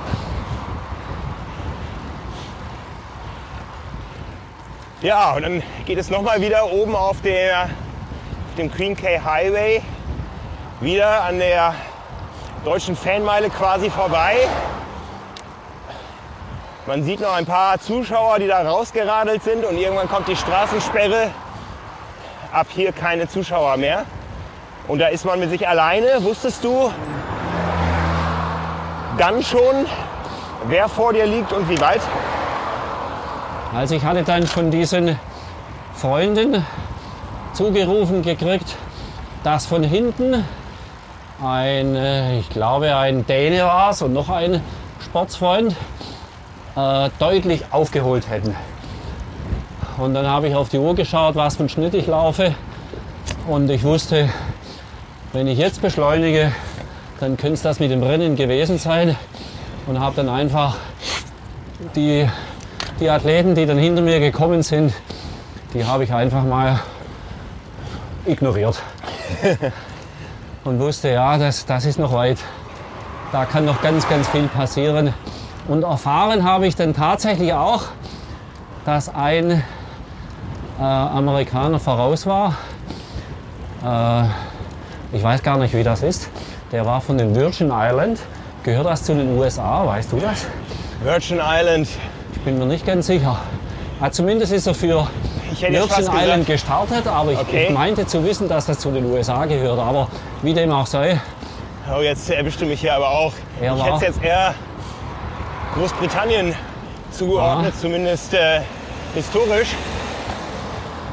[5.04, 9.84] Ja, und dann geht es nochmal wieder oben auf, der, auf dem Queen K Highway
[10.80, 11.74] wieder an der
[12.64, 14.36] deutschen Fanmeile quasi vorbei.
[16.86, 21.32] Man sieht noch ein paar Zuschauer, die da rausgeradelt sind und irgendwann kommt die Straßensperre.
[22.52, 24.06] Ab hier keine Zuschauer mehr.
[24.88, 26.24] Und da ist man mit sich alleine.
[26.24, 26.92] Wusstest du
[29.18, 29.86] dann schon,
[30.68, 32.02] wer vor dir liegt und wie weit?
[33.76, 35.20] Also ich hatte dann von diesen
[35.94, 36.66] Freunden
[37.54, 38.76] zugerufen gekriegt,
[39.44, 40.46] dass von hinten
[41.44, 44.62] ein, äh, ich glaube ein Däne war es und noch ein
[45.04, 45.76] Sportsfreund,
[46.76, 48.56] äh, deutlich aufgeholt hätten.
[49.98, 52.54] Und dann habe ich auf die Uhr geschaut, was für einen Schnitt ich laufe.
[53.48, 54.30] Und ich wusste,
[55.34, 56.52] wenn ich jetzt beschleunige,
[57.20, 59.16] dann könnte es das mit dem Rennen gewesen sein.
[59.88, 60.76] Und habe dann einfach
[61.96, 62.28] die,
[63.00, 64.94] die Athleten, die dann hinter mir gekommen sind,
[65.74, 66.80] die habe ich einfach mal
[68.26, 68.82] ignoriert.
[70.68, 72.40] Und wusste, ja, das, das ist noch weit.
[73.32, 75.14] Da kann noch ganz, ganz viel passieren.
[75.70, 77.84] Und erfahren habe ich dann tatsächlich auch,
[78.84, 79.64] dass ein
[80.78, 82.58] äh, Amerikaner voraus war.
[83.82, 86.30] Äh, ich weiß gar nicht, wie das ist.
[86.74, 88.20] Der war von den Virgin Island.
[88.64, 89.88] Gehört das zu den USA?
[89.88, 90.48] Weißt du das?
[91.02, 91.88] Virgin Island.
[92.34, 93.40] Ich bin mir nicht ganz sicher.
[94.02, 95.08] Ah, zumindest ist er für
[95.58, 97.66] Ich hätte Virgin Island gesagt, gestartet, aber ich, Okay.
[97.66, 99.80] ich meinte zu wissen, dass das zu den USA gehört.
[99.80, 100.08] Aber
[100.44, 101.20] wie dem auch sei,
[101.92, 103.34] oh, jetzt erwischte mich hier aber auch.
[103.60, 104.54] Er ich hätte es jetzt eher
[105.76, 106.54] Großbritannien
[107.12, 108.62] zugeordnet, zumindest äh,
[109.16, 109.70] historisch.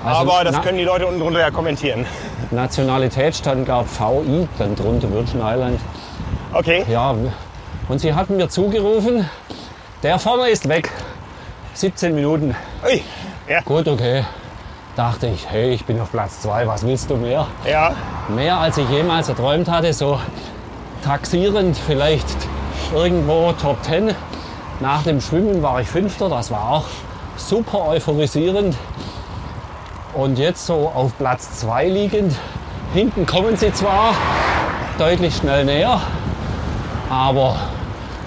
[0.05, 2.05] Also, Aber das können die Leute unten drunter ja kommentieren.
[2.51, 5.81] Nationalität stand, glaube VI, dann drunter Virgin Island.
[6.53, 6.85] Okay.
[6.91, 7.15] Ja,
[7.89, 9.29] und sie hatten mir zugerufen,
[10.03, 10.91] der vorne ist weg.
[11.73, 12.55] 17 Minuten.
[12.85, 13.03] Ui.
[13.49, 13.61] Ja.
[13.61, 14.25] Gut, okay.
[14.97, 17.47] Dachte ich, hey, ich bin auf Platz 2, was willst du mehr?
[17.69, 17.93] Ja.
[18.29, 20.19] Mehr als ich jemals erträumt hatte, so
[21.05, 22.27] taxierend vielleicht
[22.95, 24.15] irgendwo Top 10.
[24.81, 26.85] Nach dem Schwimmen war ich Fünfter, das war auch
[27.37, 28.77] super euphorisierend.
[30.15, 32.35] Und jetzt so auf Platz 2 liegend.
[32.95, 34.15] Hinten kommen sie zwar
[34.97, 36.01] deutlich schnell näher,
[37.11, 37.57] aber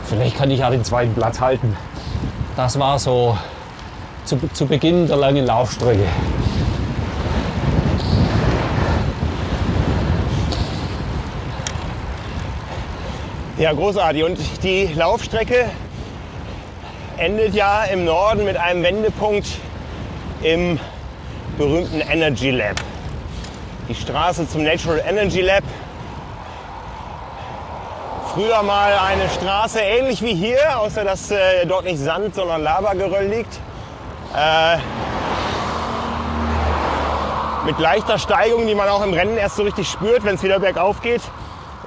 [0.05, 1.75] vielleicht kann ich ja den zweiten Platz halten.
[2.55, 3.37] Das war so
[4.27, 6.05] zu, zu Beginn der langen Laufstrecke.
[13.57, 14.23] Ja, großartig.
[14.23, 15.65] Und die Laufstrecke
[17.17, 19.47] endet ja im Norden mit einem Wendepunkt
[20.43, 20.79] im
[21.57, 22.75] berühmten Energy Lab.
[23.89, 25.63] Die Straße zum Natural Energy Lab.
[28.33, 33.25] Früher mal eine Straße ähnlich wie hier, außer dass äh, dort nicht Sand, sondern Lavageröll
[33.25, 33.59] liegt.
[34.37, 34.77] Äh,
[37.65, 40.59] mit leichter Steigung, die man auch im Rennen erst so richtig spürt, wenn es wieder
[40.59, 41.23] bergauf geht.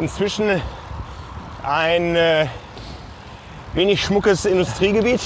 [0.00, 0.60] Inzwischen
[1.62, 2.46] ein äh,
[3.74, 5.20] wenig schmuckes Industriegebiet.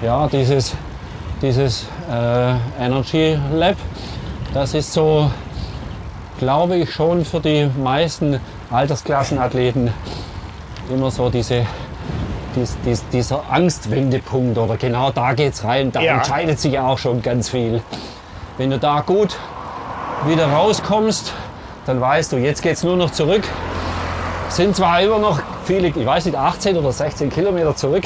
[0.00, 0.76] Ja, dieses,
[1.42, 3.76] dieses äh, Energy Lab,
[4.54, 5.28] das ist so,
[6.38, 8.38] glaube ich, schon für die meisten
[8.70, 9.92] Altersklassenathleten
[10.88, 11.66] immer so diese,
[12.56, 15.92] dies, dies, dieser Angstwendepunkt oder genau da geht's rein.
[15.92, 16.14] Da Ja.
[16.14, 17.82] entscheidet sich auch schon ganz viel.
[18.58, 19.36] Wenn du da gut
[20.26, 21.32] wieder rauskommst,
[21.86, 23.42] dann weißt du, jetzt geht's nur noch zurück.
[24.48, 28.04] Sind zwar immer noch viele, ich weiß nicht, 18 oder 16 Kilometer zurück,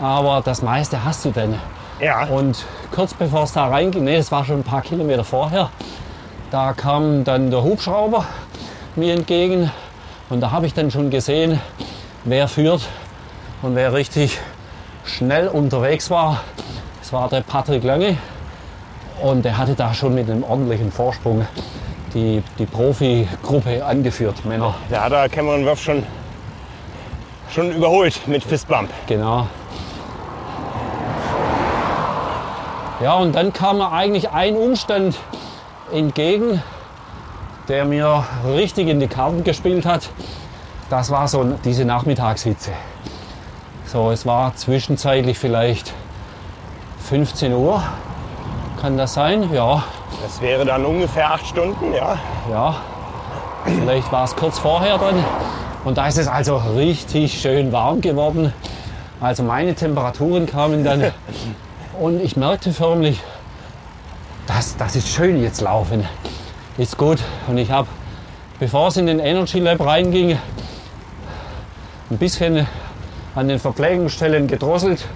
[0.00, 1.54] aber das meiste hast du denn.
[2.00, 2.64] Ja, Und
[2.94, 5.70] kurz bevor es da reinging, nee, das war schon ein paar Kilometer vorher,
[6.50, 8.24] da kam dann der Hubschrauber
[8.96, 9.70] mir entgegen
[10.30, 11.60] und da habe ich dann schon gesehen,
[12.24, 12.82] wer führt
[13.62, 14.40] und wer richtig
[15.04, 16.40] schnell unterwegs war.
[17.00, 18.16] Es war der Patrick Lange
[19.22, 21.46] und der hatte da schon mit einem ordentlichen Vorsprung
[22.12, 24.74] die, die Profi-Gruppe angeführt, Männer.
[24.90, 26.02] da hat er Cameron Wurf schon,
[27.50, 28.90] schon überholt mit Fistbump.
[29.06, 29.46] Genau.
[33.00, 35.16] Ja, und dann kam mir eigentlich ein Umstand
[35.92, 36.62] entgegen,
[37.68, 40.10] der mir richtig in die Karten gespielt hat.
[40.90, 42.72] Das war so diese Nachmittagshitze.
[43.92, 45.92] So, es war zwischenzeitlich vielleicht
[47.10, 47.82] 15 Uhr.
[48.80, 49.52] Kann das sein?
[49.52, 49.84] Ja,
[50.22, 52.18] Das wäre dann ungefähr acht Stunden, ja.
[52.50, 52.76] ja.
[53.66, 55.22] Vielleicht war es kurz vorher dann.
[55.84, 58.54] Und da ist es also richtig schön warm geworden.
[59.20, 61.12] Also meine Temperaturen kamen dann
[62.00, 63.20] und ich merkte förmlich,
[64.46, 66.08] das, das ist schön jetzt laufen.
[66.78, 67.18] Ist gut.
[67.46, 67.88] Und ich habe,
[68.58, 70.38] bevor es in den Energy Lab reinging,
[72.10, 72.66] ein bisschen
[73.34, 75.06] an den Verpflegungsstellen gedrosselt.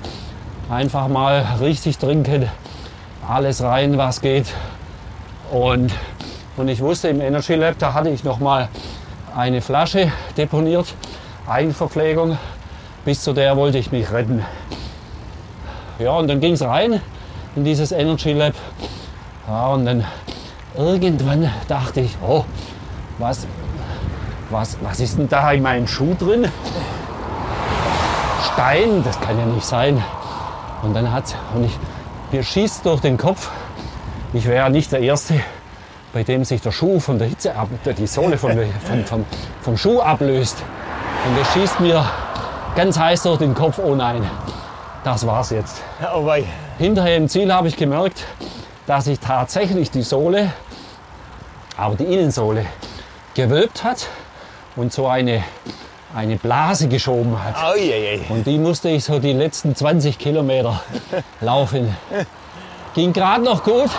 [0.71, 2.49] Einfach mal richtig trinken.
[3.29, 4.47] Alles rein, was geht.
[5.51, 5.93] Und,
[6.57, 8.69] und ich wusste, im Energy Lab, da hatte ich noch mal
[9.37, 10.95] eine Flasche deponiert,
[11.47, 12.39] Eigenverpflegung.
[13.05, 14.45] Bis zu der wollte ich mich retten.
[15.99, 17.01] Ja, und dann ging es rein
[17.55, 18.55] in dieses Energy Lab.
[19.47, 20.05] Ja, und dann
[20.77, 22.45] irgendwann dachte ich, oh,
[23.19, 23.47] was,
[24.51, 26.49] was, was ist denn da in meinem Schuh drin?
[28.57, 30.03] Stein, das kann ja nicht sein.
[30.83, 31.25] Und dann hat
[31.55, 31.79] und ich,
[32.33, 33.51] mir schießt durch den Kopf,
[34.33, 35.35] ich wäre ja nicht der Erste,
[36.15, 39.25] bei dem sich der Schuh von der Hitze ab, die Sohle von, von, vom,
[39.61, 40.57] vom Schuh ablöst.
[41.27, 42.03] Und das schießt mir
[42.75, 44.25] ganz heiß durch den Kopf, oh nein,
[45.05, 45.83] das war's jetzt.
[46.15, 46.45] Oh wei.
[46.79, 48.25] Hinterher im Ziel habe ich gemerkt,
[48.87, 50.51] dass sich tatsächlich die Sohle,
[51.77, 52.65] aber die Innensohle,
[53.35, 54.07] gewölbt hat
[54.77, 55.45] und so eine,
[56.15, 57.55] eine Blase geschoben hat.
[57.63, 58.21] Oh, je, je.
[58.29, 60.81] Und die musste ich so die letzten 20 Kilometer
[61.41, 61.95] laufen.
[62.95, 63.91] Ging gerade noch gut,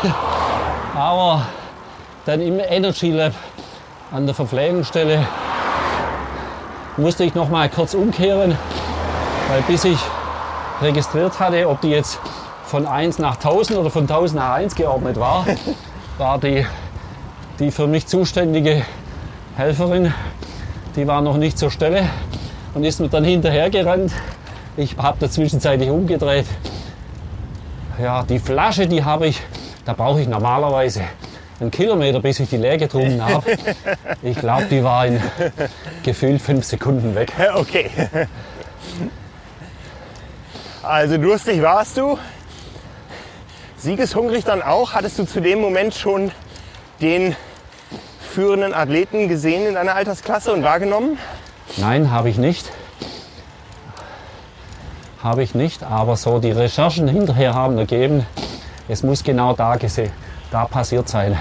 [0.95, 1.43] aber
[2.25, 3.33] dann im Energy Lab
[4.11, 5.25] an der Verpflegungsstelle
[6.97, 8.57] musste ich noch mal kurz umkehren,
[9.49, 9.99] weil bis ich
[10.81, 12.19] registriert hatte, ob die jetzt
[12.65, 15.45] von 1 nach 1000 oder von 1000 nach 1 geordnet war,
[16.17, 16.65] war die,
[17.59, 18.83] die für mich zuständige
[19.55, 20.13] Helferin,
[20.97, 22.09] die war noch nicht zur Stelle
[22.73, 24.11] und ist mir dann hinterher gerannt.
[24.75, 26.45] Ich habe da zwischenzeitlich umgedreht.
[28.01, 29.41] Ja, die Flasche, die habe ich,
[29.85, 31.03] da brauche ich normalerweise
[31.59, 33.43] einen Kilometer, bis ich die leer getrunken habe.
[34.23, 35.21] Ich glaube, die war in
[36.03, 37.31] gefühlt fünf Sekunden weg.
[37.53, 37.89] Okay.
[40.81, 42.17] Also durstig warst du.
[43.77, 44.93] Siegeshungrig dann auch?
[44.93, 46.31] Hattest du zu dem Moment schon
[46.99, 47.35] den
[48.27, 51.17] führenden Athleten gesehen in deiner Altersklasse und wahrgenommen?
[51.77, 52.71] Nein, habe ich nicht.
[55.23, 58.25] Habe ich nicht, aber so die Recherchen hinterher haben ergeben,
[58.87, 59.77] es muss genau da,
[60.51, 61.37] da passiert sein.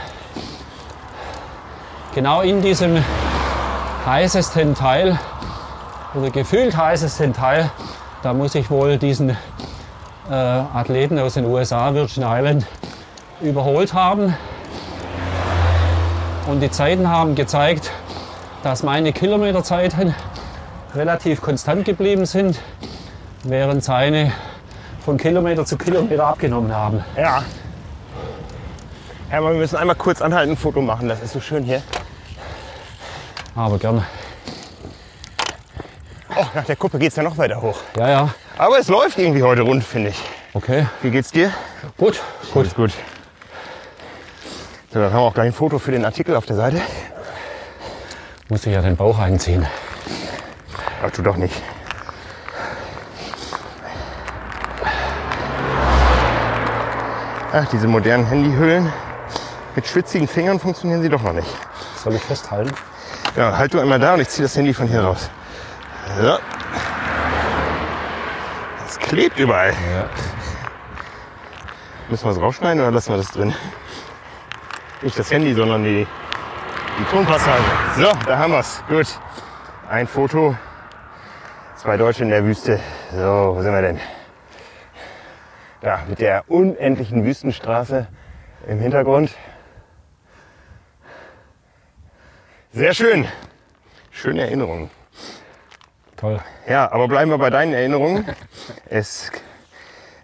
[2.15, 3.05] Genau in diesem
[4.07, 5.19] heißesten Teil
[6.15, 7.71] oder gefühlt heißesten Teil,
[8.23, 9.37] da muss ich wohl diesen
[10.31, 12.67] äh, Athleten aus den USA, Virgin Island,
[13.41, 14.35] überholt haben.
[16.47, 17.91] Und die Zeiten haben gezeigt,
[18.63, 20.15] dass meine Kilometerzeiten
[20.95, 22.61] relativ konstant geblieben sind,
[23.43, 24.33] während seine
[25.05, 27.05] von Kilometer zu Kilometer abgenommen haben.
[27.17, 27.43] Ja.
[29.29, 31.09] Hermann, wir müssen einmal kurz anhalten, ein Foto machen.
[31.09, 31.83] Das ist so schön hier.
[33.57, 34.05] Aber gerne.
[36.37, 37.79] Oh, nach der Kuppe geht es ja noch weiter hoch.
[37.97, 38.35] Ja, ja.
[38.57, 40.23] Aber es läuft irgendwie heute rund, finde ich.
[40.55, 40.87] Okay.
[41.03, 41.51] Wie geht's dir?
[41.97, 42.21] Gut.
[42.53, 42.93] Gut, gut.
[44.97, 46.81] So, dann haben wir auch gleich ein Foto für den Artikel auf der Seite.
[48.49, 49.67] Muss ich ja den Bauch einziehen.
[51.05, 51.55] Ach, tu doch nicht.
[57.53, 58.91] Ach, diese modernen Handyhüllen.
[59.75, 61.55] Mit schwitzigen Fingern funktionieren sie doch noch nicht.
[62.03, 62.73] Soll ich festhalten?
[63.37, 65.29] Ja, halt du einmal da und ich ziehe das Handy von hier raus.
[66.19, 66.39] So.
[68.89, 69.73] Es klebt überall.
[69.73, 70.09] Ja.
[72.09, 73.55] Müssen wir es rausschneiden oder lassen wir das drin?
[75.03, 76.07] Nicht das Handy, sondern die,
[76.99, 77.63] die Tonpassage.
[77.97, 78.83] So, da haben wir es.
[78.89, 79.07] Gut.
[79.91, 80.57] Ein Foto.
[81.77, 82.81] Zwei Deutsche in der Wüste.
[83.13, 84.01] So, wo sind wir denn?
[85.83, 88.07] Da, mit der unendlichen Wüstenstraße
[88.67, 89.35] im Hintergrund.
[92.73, 93.29] Sehr schön.
[94.11, 94.91] Schöne Erinnerungen.
[96.17, 96.41] Toll.
[96.67, 98.25] Ja, aber bleiben wir bei deinen Erinnerungen.
[98.89, 99.31] Es,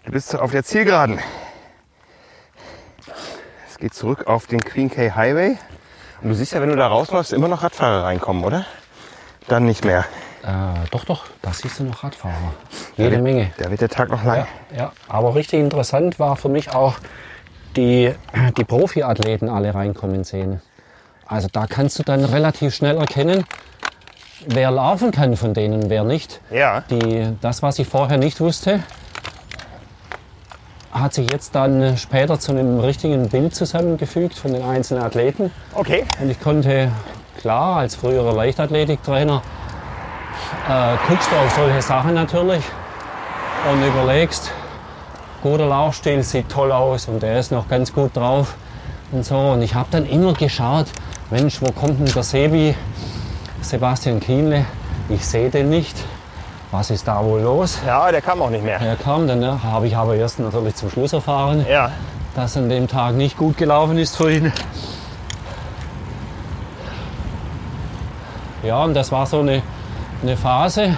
[0.03, 1.19] du bist auf der Zielgeraden.
[3.83, 5.57] Geht zurück auf den Queen K Highway.
[6.21, 8.65] Und du siehst ja, wenn du da rausläufst, immer noch Radfahrer reinkommen, oder?
[9.49, 10.05] Dann nicht mehr.
[10.41, 11.25] Äh, doch, doch.
[11.41, 12.53] Da siehst du noch Radfahrer.
[12.95, 13.51] Jede Menge.
[13.57, 14.47] Da wird der Tag noch lang.
[14.71, 16.95] Ja, ja, aber richtig interessant war für mich auch
[17.75, 18.15] die,
[18.57, 20.61] die Profiathleten alle reinkommen sehen.
[21.27, 23.43] Also da kannst du dann relativ schnell erkennen,
[24.47, 26.39] wer laufen kann von denen, wer nicht.
[26.51, 26.85] Ja.
[26.89, 28.81] Die, das, was ich vorher nicht wusste,
[30.93, 35.51] hat sich jetzt dann später zu einem richtigen Bild zusammengefügt von den einzelnen Athleten.
[35.73, 36.05] Okay.
[36.21, 36.91] Und ich konnte,
[37.39, 39.41] klar, als früherer Leichtathletiktrainer,
[40.69, 42.63] äh, guckst du auf solche Sachen natürlich
[43.71, 44.51] und überlegst,
[45.41, 48.55] guter Laufstil sieht toll aus und der ist noch ganz gut drauf
[49.11, 49.37] und so.
[49.37, 50.87] Und ich habe dann immer geschaut,
[51.31, 52.75] Mensch, wo kommt denn der Sebi,
[53.61, 54.65] Sebastian Kienle?
[55.09, 55.97] Ich sehe den nicht.
[56.73, 57.77] Was ist da wohl los?
[57.85, 58.81] Ja, der kam auch nicht mehr.
[58.81, 61.91] Er kam dann, ne, habe ich aber erst natürlich zum Schluss erfahren Ja.
[62.35, 64.51] dass an dem Tag nicht gut gelaufen ist für ihn.
[68.63, 69.61] Ja, und das war so eine,
[70.23, 70.97] eine Phase,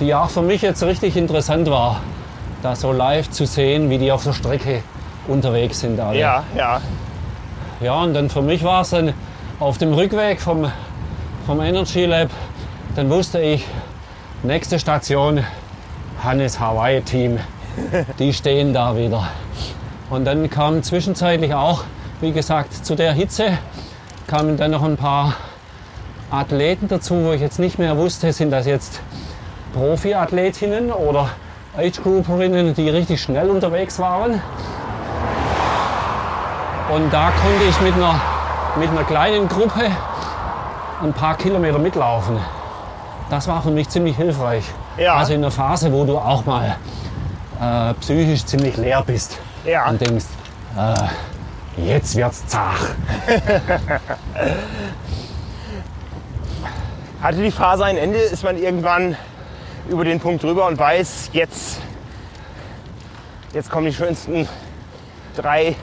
[0.00, 2.00] die auch für mich jetzt richtig interessant war,
[2.62, 4.82] da so live zu sehen, wie die auf der Strecke
[5.28, 5.98] unterwegs sind.
[5.98, 6.18] Alle.
[6.18, 6.80] Ja, ja.
[7.80, 9.14] ja, und dann für mich war es dann
[9.60, 10.70] auf dem Rückweg vom,
[11.46, 12.28] vom Energy Lab,
[12.96, 13.64] dann wusste ich,
[14.42, 15.44] nächste Station,
[16.22, 17.38] Hannes Hawaii Team,
[18.18, 19.28] die stehen da wieder.
[20.08, 21.84] Und dann kam zwischenzeitlich auch,
[22.20, 23.58] wie gesagt, zu der Hitze
[24.26, 25.34] kamen dann noch ein paar
[26.30, 29.00] Athleten dazu, wo ich jetzt nicht mehr wusste, sind das jetzt
[29.74, 31.30] Profiathletinnen oder
[31.76, 34.40] Age-Grouperinnen, die richtig schnell unterwegs waren.
[36.94, 38.20] Und da konnte ich mit einer,
[38.78, 39.90] mit einer kleinen Gruppe
[41.02, 42.38] ein paar Kilometer mitlaufen.
[43.30, 44.64] Das war für mich ziemlich hilfreich.
[44.98, 45.14] Ja.
[45.14, 46.76] Also in einer Phase, wo du auch mal
[47.60, 49.88] äh, psychisch ziemlich leer bist Ja.
[49.88, 50.24] und denkst,
[50.76, 50.94] äh,
[51.80, 52.80] jetzt wird's zach.
[57.22, 58.18] Hatte die Phase ein Ende?
[58.18, 59.16] Ist man irgendwann
[59.88, 61.80] über den Punkt drüber und weiß, jetzt,
[63.52, 64.48] jetzt kommen die schönsten
[65.36, 65.76] drei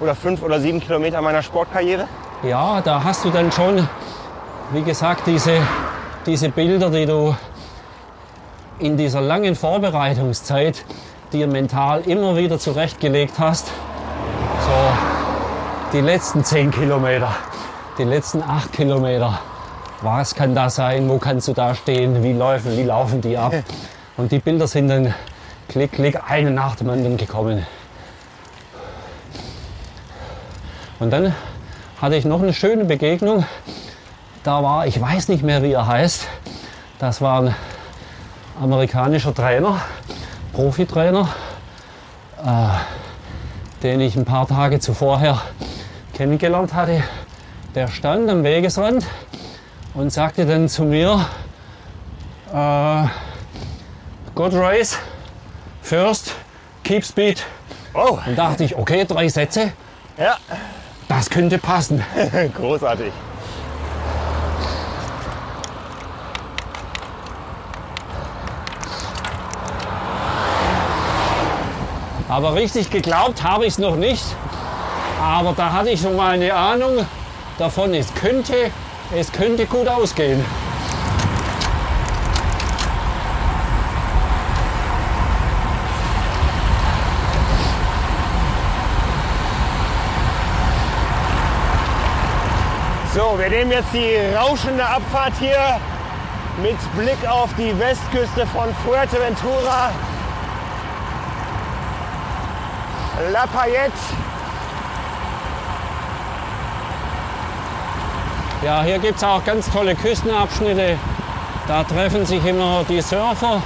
[0.00, 2.06] oder fünf oder sieben Kilometer meiner Sportkarriere?
[2.42, 3.88] Ja, da hast du dann schon,
[4.72, 5.58] wie gesagt, diese,
[6.28, 7.34] diese Bilder, die du
[8.78, 10.84] in dieser langen Vorbereitungszeit
[11.32, 13.68] dir mental immer wieder zurechtgelegt hast.
[14.60, 17.34] So die letzten zehn Kilometer,
[17.96, 19.40] die letzten acht Kilometer.
[20.02, 21.08] Was kann da sein?
[21.08, 22.22] Wo kannst du da stehen?
[22.22, 23.54] Wie laufen, wie laufen die ab?
[24.18, 25.14] Und die Bilder sind dann
[25.70, 27.66] klick, klick, eine nach dem anderen gekommen.
[31.00, 31.34] Und dann
[32.02, 33.46] hatte ich noch eine schöne Begegnung.
[34.48, 36.26] Da war, ich weiß nicht mehr, wie er heißt.
[36.98, 37.54] Das war ein
[38.58, 39.78] amerikanischer Trainer,
[40.54, 41.28] Profitrainer.
[42.42, 45.42] Äh, den ich ein paar Tage zuvor
[46.14, 47.02] kennengelernt hatte,
[47.74, 49.04] der stand am Wegesrand
[49.92, 51.26] und sagte dann zu mir,
[52.50, 53.04] äh,
[54.34, 54.98] Good race,
[55.82, 56.34] first,
[56.84, 57.44] keep speed.
[57.92, 59.72] Oh, Und dachte ich, okay, drei Sätze,
[60.16, 60.38] ja,
[61.06, 62.02] das könnte passen.
[62.56, 63.12] großartig.
[72.38, 74.22] Aber richtig geglaubt habe ich es noch nicht.
[75.20, 77.04] Aber da hatte ich schon mal eine Ahnung
[77.58, 78.70] davon, es könnte,
[79.12, 80.44] es könnte gut ausgehen.
[93.16, 95.80] So, wir nehmen jetzt die rauschende Abfahrt hier
[96.62, 99.90] mit Blick auf die Westküste von Fuerteventura.
[103.32, 103.92] La Payette.
[108.64, 110.96] Ja, hier gibt es auch ganz tolle Küstenabschnitte.
[111.66, 113.60] Da treffen sich immer die Surfer,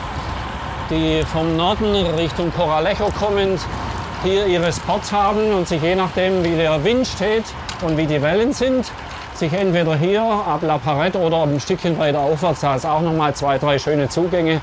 [0.88, 3.60] die vom Norden Richtung Coralejo kommend
[4.24, 7.44] hier ihre Spots haben und sich je nachdem, wie der Wind steht
[7.82, 8.90] und wie die Wellen sind,
[9.34, 13.12] sich entweder hier ab La Parette oder ein Stückchen weiter aufwärts, da ist auch noch
[13.12, 14.62] mal zwei, drei schöne Zugänge,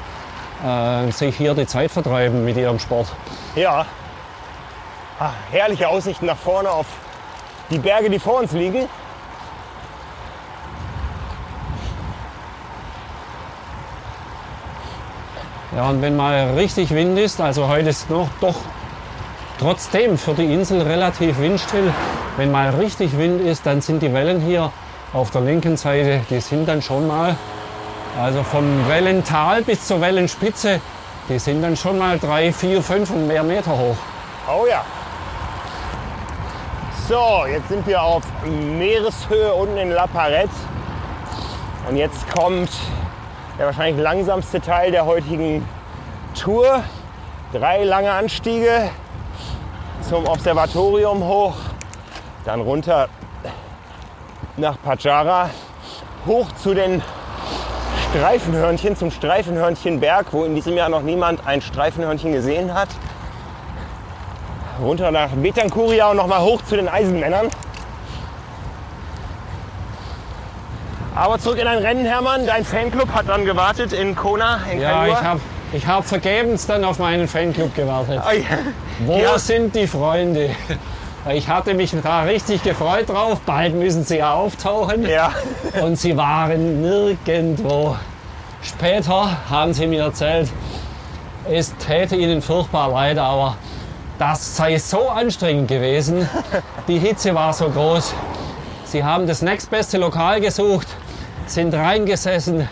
[0.65, 3.07] äh, sich hier die Zeit vertreiben mit ihrem Sport.
[3.55, 3.85] Ja.
[5.21, 6.85] Ah, herrliche Aussichten nach vorne auf
[7.69, 8.87] die Berge, die vor uns liegen.
[15.75, 18.55] Ja, und wenn mal richtig Wind ist, also heute ist noch doch
[19.59, 21.93] trotzdem für die Insel relativ windstill.
[22.37, 24.71] Wenn mal richtig Wind ist, dann sind die Wellen hier
[25.11, 27.35] auf der linken Seite, die sind dann schon mal,
[28.17, 30.79] also vom Wellental bis zur Wellenspitze,
[31.27, 33.97] die sind dann schon mal drei, vier, fünf und mehr Meter hoch.
[34.47, 34.85] Oh ja.
[37.09, 40.53] So, jetzt sind wir auf Meereshöhe unten in La Parette.
[41.89, 42.69] Und jetzt kommt
[43.57, 45.67] der wahrscheinlich langsamste Teil der heutigen
[46.39, 46.83] Tour.
[47.51, 48.91] Drei lange Anstiege
[50.07, 51.55] zum Observatorium hoch,
[52.45, 53.09] dann runter
[54.57, 55.49] nach Pajara,
[56.27, 57.01] hoch zu den
[58.11, 62.89] Streifenhörnchen, zum Streifenhörnchenberg, wo in diesem Jahr noch niemand ein Streifenhörnchen gesehen hat
[64.81, 67.47] runter nach Betancuria und nochmal hoch zu den Eisenmännern.
[71.15, 72.45] Aber zurück in dein Rennen, Hermann.
[72.45, 75.39] Dein Fanclub hat dann gewartet in Kona, in Ja, ich habe
[75.73, 78.21] ich hab vergebens dann auf meinen Fanclub gewartet.
[78.25, 78.57] Oh ja.
[79.05, 79.37] Wo Ja.
[79.37, 80.51] sind die Freunde?
[81.33, 83.41] Ich hatte mich da richtig gefreut drauf.
[83.45, 85.05] Bald müssen sie ja auftauchen.
[85.05, 85.33] Ja.
[85.83, 87.97] Und sie waren nirgendwo.
[88.63, 90.49] Später haben sie mir erzählt,
[91.47, 93.57] es täte ihnen furchtbar leid, aber
[94.19, 96.29] das sei so anstrengend gewesen.
[96.87, 98.13] Die Hitze war so groß.
[98.83, 100.87] Sie haben das nächstbeste Lokal gesucht,
[101.47, 102.67] sind reingesessen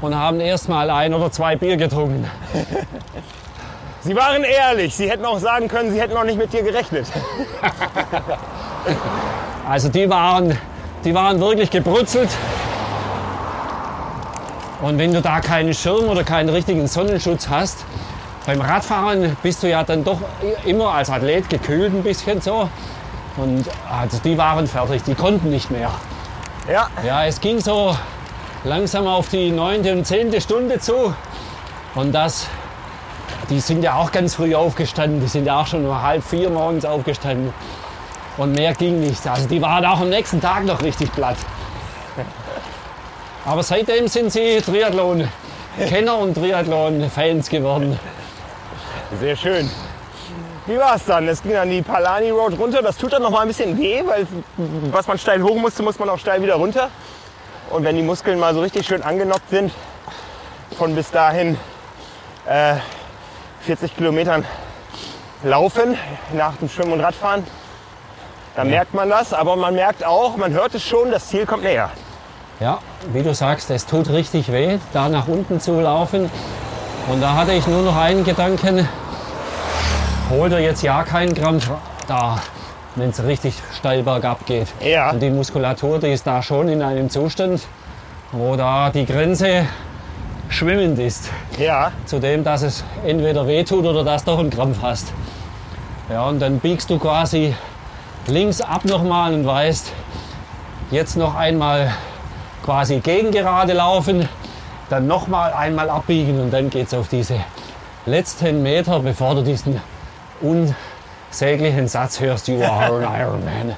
[0.00, 2.28] und haben erst mal ein oder zwei Bier getrunken.
[4.02, 4.96] Sie waren ehrlich.
[4.96, 7.06] Sie hätten auch sagen können, sie hätten noch nicht mit dir gerechnet.
[9.68, 10.58] Also die waren,
[11.04, 12.30] die waren wirklich gebrutzelt.
[14.82, 17.84] Und wenn du da keinen Schirm oder keinen richtigen Sonnenschutz hast,
[18.46, 20.20] beim Radfahren bist du ja dann doch
[20.64, 22.68] immer als Athlet gekühlt ein bisschen so.
[23.36, 25.90] Und also die waren fertig, die konnten nicht mehr.
[26.70, 26.88] Ja.
[27.04, 27.96] Ja, es ging so
[28.64, 31.14] langsam auf die neunte und zehnte Stunde zu.
[31.94, 32.46] Und das,
[33.48, 35.20] die sind ja auch ganz früh aufgestanden.
[35.20, 37.52] Die sind ja auch schon um halb vier morgens aufgestanden.
[38.36, 39.26] Und mehr ging nicht.
[39.26, 41.36] Also die waren auch am nächsten Tag noch richtig platt.
[43.44, 47.98] Aber seitdem sind sie Triathlon-Kenner und Triathlon-Fans geworden.
[49.18, 49.68] Sehr schön.
[50.66, 51.26] Wie war es dann?
[51.26, 52.80] Es ging dann die Palani Road runter.
[52.80, 54.26] Das tut dann noch mal ein bisschen weh, weil
[54.92, 56.90] was man steil hoch musste, muss man auch steil wieder runter.
[57.70, 59.72] Und wenn die Muskeln mal so richtig schön angenockt sind,
[60.78, 61.58] von bis dahin
[62.46, 62.74] äh,
[63.62, 64.44] 40 Kilometern
[65.42, 65.96] laufen
[66.32, 67.44] nach dem Schwimmen und Radfahren,
[68.54, 69.32] dann merkt man das.
[69.32, 71.90] Aber man merkt auch, man hört es schon, das Ziel kommt näher.
[72.60, 72.78] Ja,
[73.12, 76.30] wie du sagst, es tut richtig weh, da nach unten zu laufen.
[77.10, 78.88] Und da hatte ich nur noch einen Gedanken,
[80.30, 81.58] hol dir jetzt ja keinen Gramm
[82.06, 82.38] da,
[82.94, 84.68] wenn es richtig steil bergab geht.
[84.80, 85.10] Ja.
[85.10, 87.62] Und die Muskulatur, die ist da schon in einem Zustand,
[88.30, 89.66] wo da die Grenze
[90.50, 91.30] schwimmend ist.
[91.58, 95.12] Ja, Zu dem, dass es entweder weh tut oder dass du doch einen Krampf hast.
[96.08, 97.56] Ja, und dann biegst du quasi
[98.28, 99.90] links ab nochmal und weißt,
[100.92, 101.92] jetzt noch einmal
[102.64, 104.28] quasi gegen gerade laufen,
[104.90, 107.36] dann nochmal einmal abbiegen und dann geht es auf diese
[108.06, 109.80] letzten Meter, bevor du diesen
[111.30, 113.68] säglichen Satz hörst, you are an Ironman.
[113.68, 113.76] Und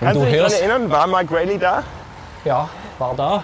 [0.00, 1.82] Kannst du dich daran erinnern, war Mike Rayleigh da?
[2.44, 2.68] ja,
[2.98, 3.42] war da.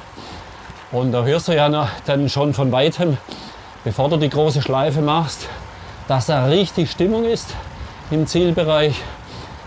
[0.90, 3.18] Und da hörst du ja noch dann schon von weitem,
[3.84, 5.48] bevor du die große Schleife machst,
[6.09, 7.55] dass da richtig Stimmung ist
[8.10, 9.01] im Zielbereich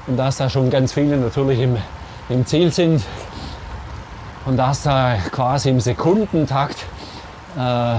[0.08, 1.78] und dass da schon ganz viele natürlich im,
[2.30, 3.04] im Ziel sind
[4.46, 6.78] und dass da quasi im Sekundentakt
[7.58, 7.96] äh,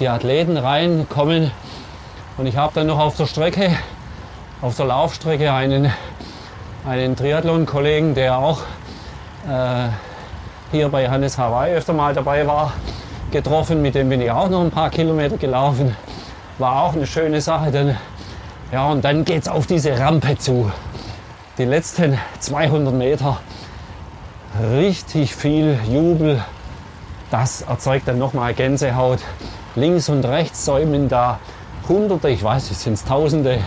[0.00, 1.50] die Athleten reinkommen.
[2.36, 3.76] Und ich habe dann noch auf der Strecke,
[4.62, 5.92] auf der Laufstrecke einen,
[6.86, 8.60] einen Triathlon-Kollegen, der auch
[9.48, 9.88] äh,
[10.70, 12.72] hier bei Hannes Hawaii öfter mal dabei war,
[13.30, 13.82] getroffen.
[13.82, 15.96] Mit dem bin ich auch noch ein paar Kilometer gelaufen.
[16.58, 17.70] War auch eine schöne Sache.
[17.70, 17.96] Denn,
[18.70, 20.70] ja, und dann geht es auf diese Rampe zu.
[21.56, 23.38] Die letzten 200 Meter
[24.72, 26.44] richtig viel Jubel.
[27.30, 29.20] Das erzeugt dann nochmal Gänsehaut.
[29.74, 31.38] Links und rechts säumen da
[31.88, 33.60] Hunderte, ich weiß nicht, sind es Tausende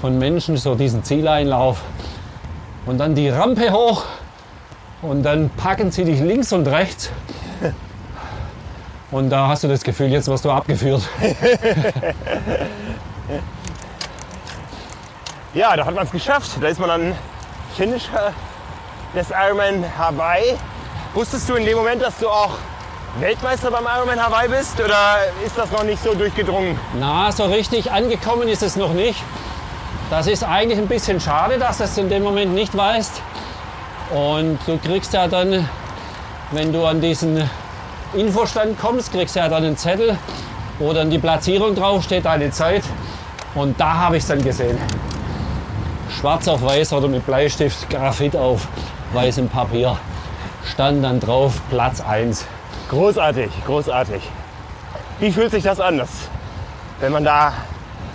[0.00, 1.82] von Menschen so diesen Zieleinlauf.
[2.86, 4.04] Und dann die Rampe hoch
[5.02, 7.10] und dann packen sie dich links und rechts.
[9.10, 11.02] Und da hast du das Gefühl, jetzt wirst du abgeführt.
[15.54, 16.50] Ja, da hat man es geschafft.
[16.60, 17.14] Da ist man dann
[17.74, 18.32] Finisher
[19.14, 20.54] des Ironman Hawaii.
[21.14, 22.58] Wusstest du in dem Moment, dass du auch
[23.16, 26.78] Weltmeister beim Ironman Hawaii bist oder ist das noch nicht so durchgedrungen?
[27.00, 29.20] Na, so richtig angekommen ist es noch nicht.
[30.08, 33.20] Das ist eigentlich ein bisschen schade, dass du es in dem Moment nicht weißt.
[34.14, 35.68] Und du kriegst ja dann,
[36.52, 37.50] wenn du an diesen
[38.14, 40.16] Infostand kommst, kriegst du ja dann einen Zettel,
[40.78, 42.84] wo dann die Platzierung draufsteht, deine Zeit.
[43.54, 44.78] Und da habe ich es dann gesehen.
[46.08, 48.68] Schwarz auf weiß oder mit Bleistift, Graphit auf
[49.12, 49.96] weißem Papier.
[50.64, 52.46] Stand dann drauf Platz 1.
[52.88, 54.22] Großartig, großartig.
[55.20, 56.08] Wie fühlt sich das an, dass,
[57.00, 57.52] wenn man da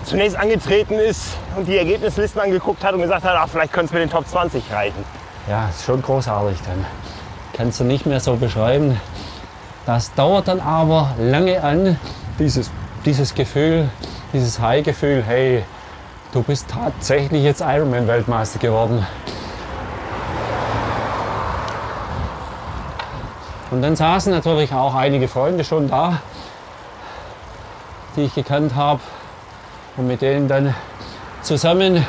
[0.04, 3.92] zunächst angetreten ist und die Ergebnislisten angeguckt hat und gesagt hat, ach, vielleicht könnte es
[3.94, 5.06] mit den Top 20 reichen?
[5.48, 6.86] Ja, ist schon großartig dann.
[7.54, 9.00] Kannst du nicht mehr so beschreiben.
[9.86, 12.00] Das dauert dann aber lange an,
[12.40, 12.72] dieses,
[13.06, 13.90] dieses Gefühl,
[14.34, 15.64] dieses High-Gefühl, hey,
[16.32, 19.06] du bist tatsächlich jetzt Ironman-Weltmeister geworden.
[23.74, 26.20] Und dann saßen natürlich auch einige Freunde schon da,
[28.16, 29.00] die ich gekannt habe
[29.98, 30.76] und mit denen dann
[31.42, 32.06] zusammen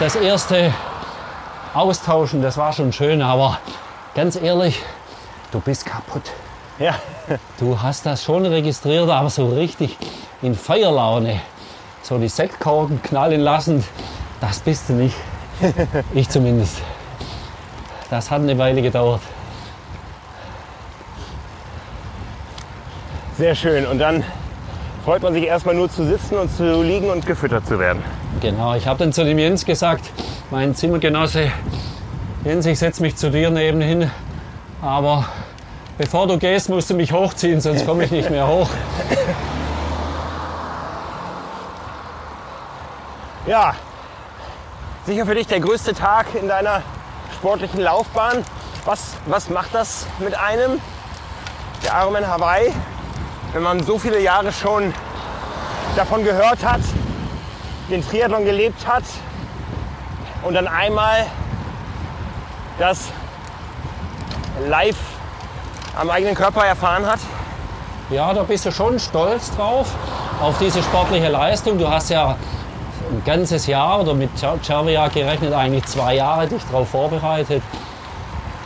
[0.00, 0.72] das erste
[1.74, 3.58] austauschen, das war schon schön, aber
[4.14, 4.80] ganz ehrlich,
[5.52, 6.22] du bist kaputt.
[6.78, 6.94] Ja,
[7.60, 9.98] Du hast das schon registriert, aber so richtig
[10.40, 11.42] in Feierlaune,
[12.02, 13.84] so die Sektkorken knallen lassen,
[14.40, 15.16] das bist du nicht.
[16.14, 16.78] Ich zumindest.
[18.08, 19.20] Das hat eine Weile gedauert.
[23.38, 23.86] Sehr schön.
[23.86, 24.24] Und dann
[25.04, 28.02] freut man sich erstmal nur zu sitzen und zu liegen und gefüttert zu werden.
[28.40, 30.10] Genau, ich habe dann zu dem Jens gesagt,
[30.50, 31.50] mein Zimmergenosse,
[32.44, 34.10] Jens, ich setze mich zu dir neben hin,
[34.82, 35.26] aber
[35.98, 38.68] bevor du gehst, musst du mich hochziehen, sonst komme ich nicht mehr hoch.
[43.46, 43.74] Ja,
[45.04, 46.80] sicher für dich der größte Tag in deiner
[47.34, 48.42] sportlichen Laufbahn.
[48.86, 50.80] Was, was macht das mit einem,
[51.84, 52.72] der Ironman Hawaii,
[53.54, 54.92] wenn man so viele Jahre schon
[55.94, 56.80] davon gehört hat,
[57.88, 59.04] den Triathlon gelebt hat
[60.42, 61.26] und dann einmal
[62.80, 63.10] das
[64.68, 64.98] live
[65.96, 67.20] am eigenen Körper erfahren hat?
[68.10, 69.86] Ja, da bist du schon stolz drauf,
[70.40, 71.78] auf diese sportliche Leistung.
[71.78, 72.36] Du hast ja
[73.10, 77.62] ein ganzes Jahr oder mit Cervia gerechnet eigentlich zwei Jahre dich darauf vorbereitet.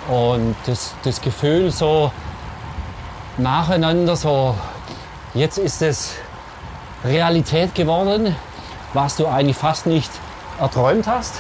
[0.09, 2.10] Und das, das Gefühl so
[3.36, 4.55] nacheinander, so
[5.34, 6.14] jetzt ist es
[7.05, 8.34] Realität geworden,
[8.94, 10.10] was du eigentlich fast nicht
[10.60, 11.34] erträumt hast.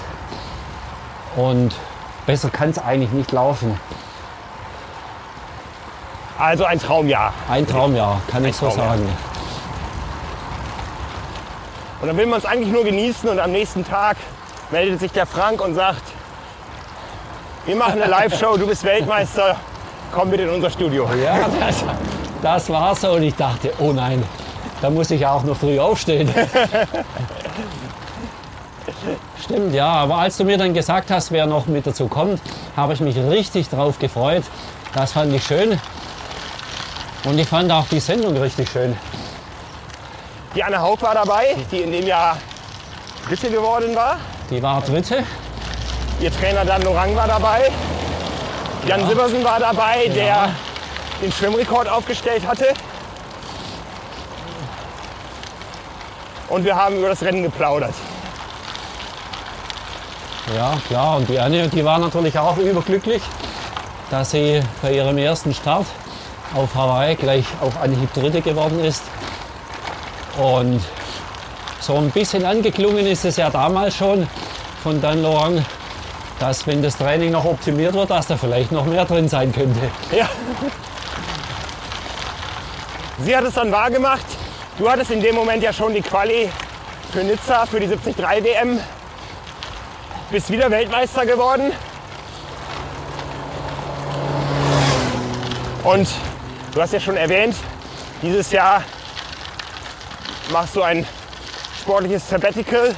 [1.36, 1.74] Und
[2.26, 3.78] besser kann es eigentlich nicht laufen.
[6.38, 7.32] Also ein Traumjahr.
[7.48, 8.88] Ein Traumjahr, kann ich so Traumjahr.
[8.90, 9.08] sagen.
[12.00, 14.16] Und dann will man es eigentlich nur genießen und am nächsten Tag
[14.70, 16.02] meldet sich der Frank und sagt,
[17.66, 19.56] wir machen eine Live-Show, du bist Weltmeister,
[20.14, 21.08] komm bitte in unser Studio.
[21.22, 21.48] Ja,
[22.42, 24.22] das, das war so und ich dachte, oh nein,
[24.80, 26.32] da muss ich auch noch früh aufstehen.
[29.42, 32.40] Stimmt, ja, aber als du mir dann gesagt hast, wer noch mit dazu kommt,
[32.76, 34.44] habe ich mich richtig drauf gefreut.
[34.94, 35.80] Das fand ich schön.
[37.24, 38.96] Und ich fand auch die Sendung richtig schön.
[40.54, 42.36] Die Anne Haug war dabei, die in dem Jahr
[43.26, 44.16] Dritte geworden war.
[44.50, 45.22] Die war Dritte.
[46.20, 47.70] Ihr Trainer Dan Lorang war dabei.
[48.86, 49.06] Jan Ja.
[49.08, 50.50] Sibbersen war dabei, Ja.
[51.20, 52.66] Den Schwimmrekord aufgestellt hatte.
[56.48, 57.94] Und wir haben über das Rennen geplaudert.
[60.56, 61.16] Ja, klar.
[61.16, 63.22] Und die Anne, die war natürlich auch überglücklich,
[64.10, 65.86] dass sie bei ihrem ersten Start
[66.54, 69.02] auf Hawaii gleich auf Anhieb Dritte geworden ist.
[70.38, 70.80] Und
[71.80, 74.26] so ein bisschen angeklungen ist es ja damals schon
[74.82, 75.64] von Dan Loang,
[76.38, 79.80] dass wenn das Training noch optimiert wird, dass da vielleicht noch mehr drin sein könnte.
[80.16, 80.28] Ja.
[83.24, 84.24] Sie hat es dann wahr gemacht.
[84.78, 86.48] Du hattest in dem Moment ja schon die Quali
[87.12, 88.78] für Nizza, für die 73 WM.
[90.30, 91.72] Bist wieder Weltmeister geworden.
[95.82, 96.08] Und
[96.74, 97.56] du hast ja schon erwähnt,
[98.22, 98.84] dieses Jahr
[100.52, 101.04] machst du ein
[101.80, 102.94] sportliches Sabbatical,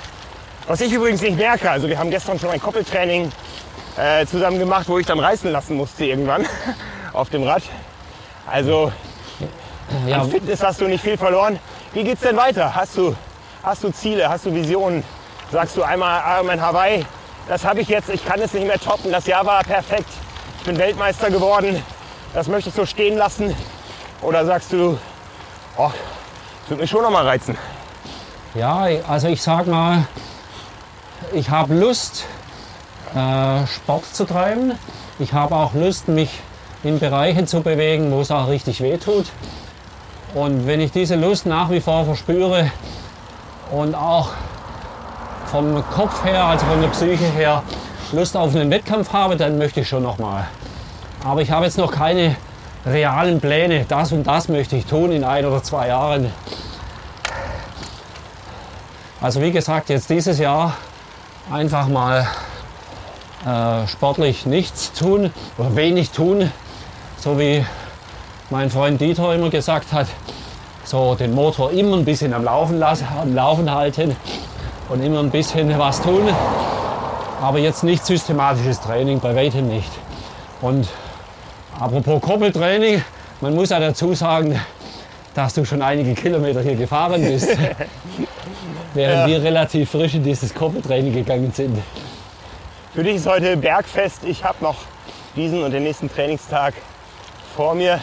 [0.67, 1.71] was ich übrigens nicht merke.
[1.71, 3.33] Also wir haben gestern schon ein Koppeltraining
[3.97, 6.47] äh, zusammen gemacht, wo ich dann reißen lassen musste irgendwann
[7.15, 7.63] auf dem Rad.
[8.47, 8.93] Also
[10.07, 11.59] Ja, an Fitness hast du nicht viel verloren.
[11.93, 12.75] Wie geht's denn weiter?
[12.75, 13.15] Hast du,
[13.63, 15.03] hast du Ziele, hast du Visionen?
[15.51, 17.05] Sagst du einmal Ironman Hawaii,
[17.49, 20.09] das habe ich jetzt, ich kann es nicht mehr toppen, das Jahr war perfekt,
[20.59, 21.83] ich bin Weltmeister geworden,
[22.35, 23.57] das möchte ich so stehen lassen?
[24.23, 24.97] Oder sagst du,
[25.77, 25.91] oh,
[26.61, 27.57] das würde mich schon noch mal reizen?
[28.55, 30.07] Ja, also ich sag mal,
[31.33, 32.27] ich habe Lust,
[33.15, 34.79] äh, Sport zu treiben.
[35.19, 36.31] Ich habe auch Lust, mich
[36.83, 39.27] in Bereiche zu bewegen, wo es auch richtig weh tut.
[40.35, 42.71] Und wenn ich diese Lust nach wie vor verspüre
[43.73, 44.31] und auch
[45.47, 47.63] vom Kopf her, also von der Psyche her,
[48.13, 50.47] Lust auf einen Wettkampf habe, dann möchte ich schon noch mal.
[51.25, 52.37] Aber ich habe jetzt noch keine
[52.87, 53.85] realen Pläne.
[53.89, 56.33] Das und das möchte ich tun in ein oder zwei Jahren.
[59.21, 60.77] Also wie gesagt, jetzt dieses Jahr
[61.51, 62.27] einfach mal
[63.45, 66.51] äh, sportlich nichts tun oder wenig tun,
[67.19, 67.65] so wie
[68.51, 70.07] mein Freund Dieter immer gesagt hat,
[70.85, 74.17] so den Motor immer ein bisschen am Laufen lassen, am Laufen halten
[74.89, 76.29] und immer ein bisschen was tun,
[77.41, 79.91] aber jetzt nicht systematisches Training, bei weitem nicht.
[80.61, 80.89] Und
[81.79, 83.03] apropos Koppeltraining,
[83.41, 84.61] man muss ja dazu sagen,
[85.35, 87.49] dass du schon einige Kilometer hier gefahren bist,
[88.95, 89.27] während Ja.
[89.29, 91.79] wir relativ frisch in dieses Koppeltraining gegangen sind.
[92.93, 94.25] Für dich ist heute Bergfest.
[94.25, 94.75] Ich habe noch
[95.37, 96.75] diesen und den nächsten Trainingstag
[97.55, 98.01] vor mir.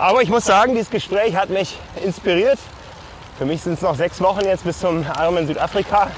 [0.00, 2.58] Aber ich muss sagen, dieses Gespräch hat mich inspiriert.
[3.36, 6.10] Für mich sind es noch sechs Wochen jetzt bis zum Ironman Südafrika.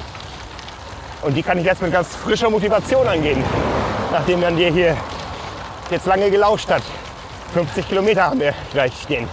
[1.22, 3.42] Und die kann ich jetzt mit ganz frischer Motivation angehen,
[4.12, 4.96] nachdem man dir hier
[5.90, 6.84] jetzt lange gelauscht hat.
[7.54, 9.28] 50 Kilometer haben wir gleich stehen.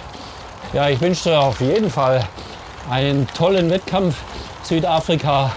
[0.73, 2.23] Ja, ich wünsche dir auf jeden Fall
[2.89, 4.15] einen tollen Wettkampf
[4.63, 5.51] Südafrika.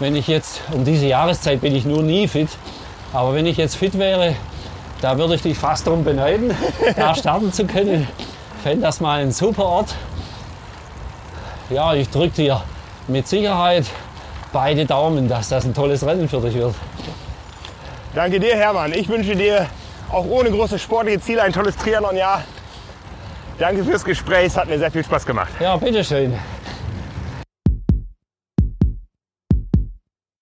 [0.00, 2.48] Wenn ich jetzt, um diese Jahreszeit bin ich nur nie fit,
[3.12, 4.34] aber wenn ich jetzt fit wäre,
[5.00, 6.54] da würde ich dich fast darum beneiden,
[6.96, 8.08] da starten zu können.
[8.62, 9.94] Fände das mal ein super Ort.
[11.70, 12.62] Ja, ich drücke dir
[13.06, 13.86] mit Sicherheit
[14.52, 16.74] beide Daumen, dass das ein tolles Rennen für dich wird.
[18.14, 18.92] Danke dir, Hermann.
[18.92, 19.66] Ich wünsche dir
[20.10, 22.42] auch ohne große sportliche Ziele ein tolles Triathlon-Jahr.
[23.58, 24.46] Danke fürs Gespräch.
[24.46, 25.50] Es hat mir sehr viel Spaß gemacht.
[25.60, 26.38] Ja, bitteschön.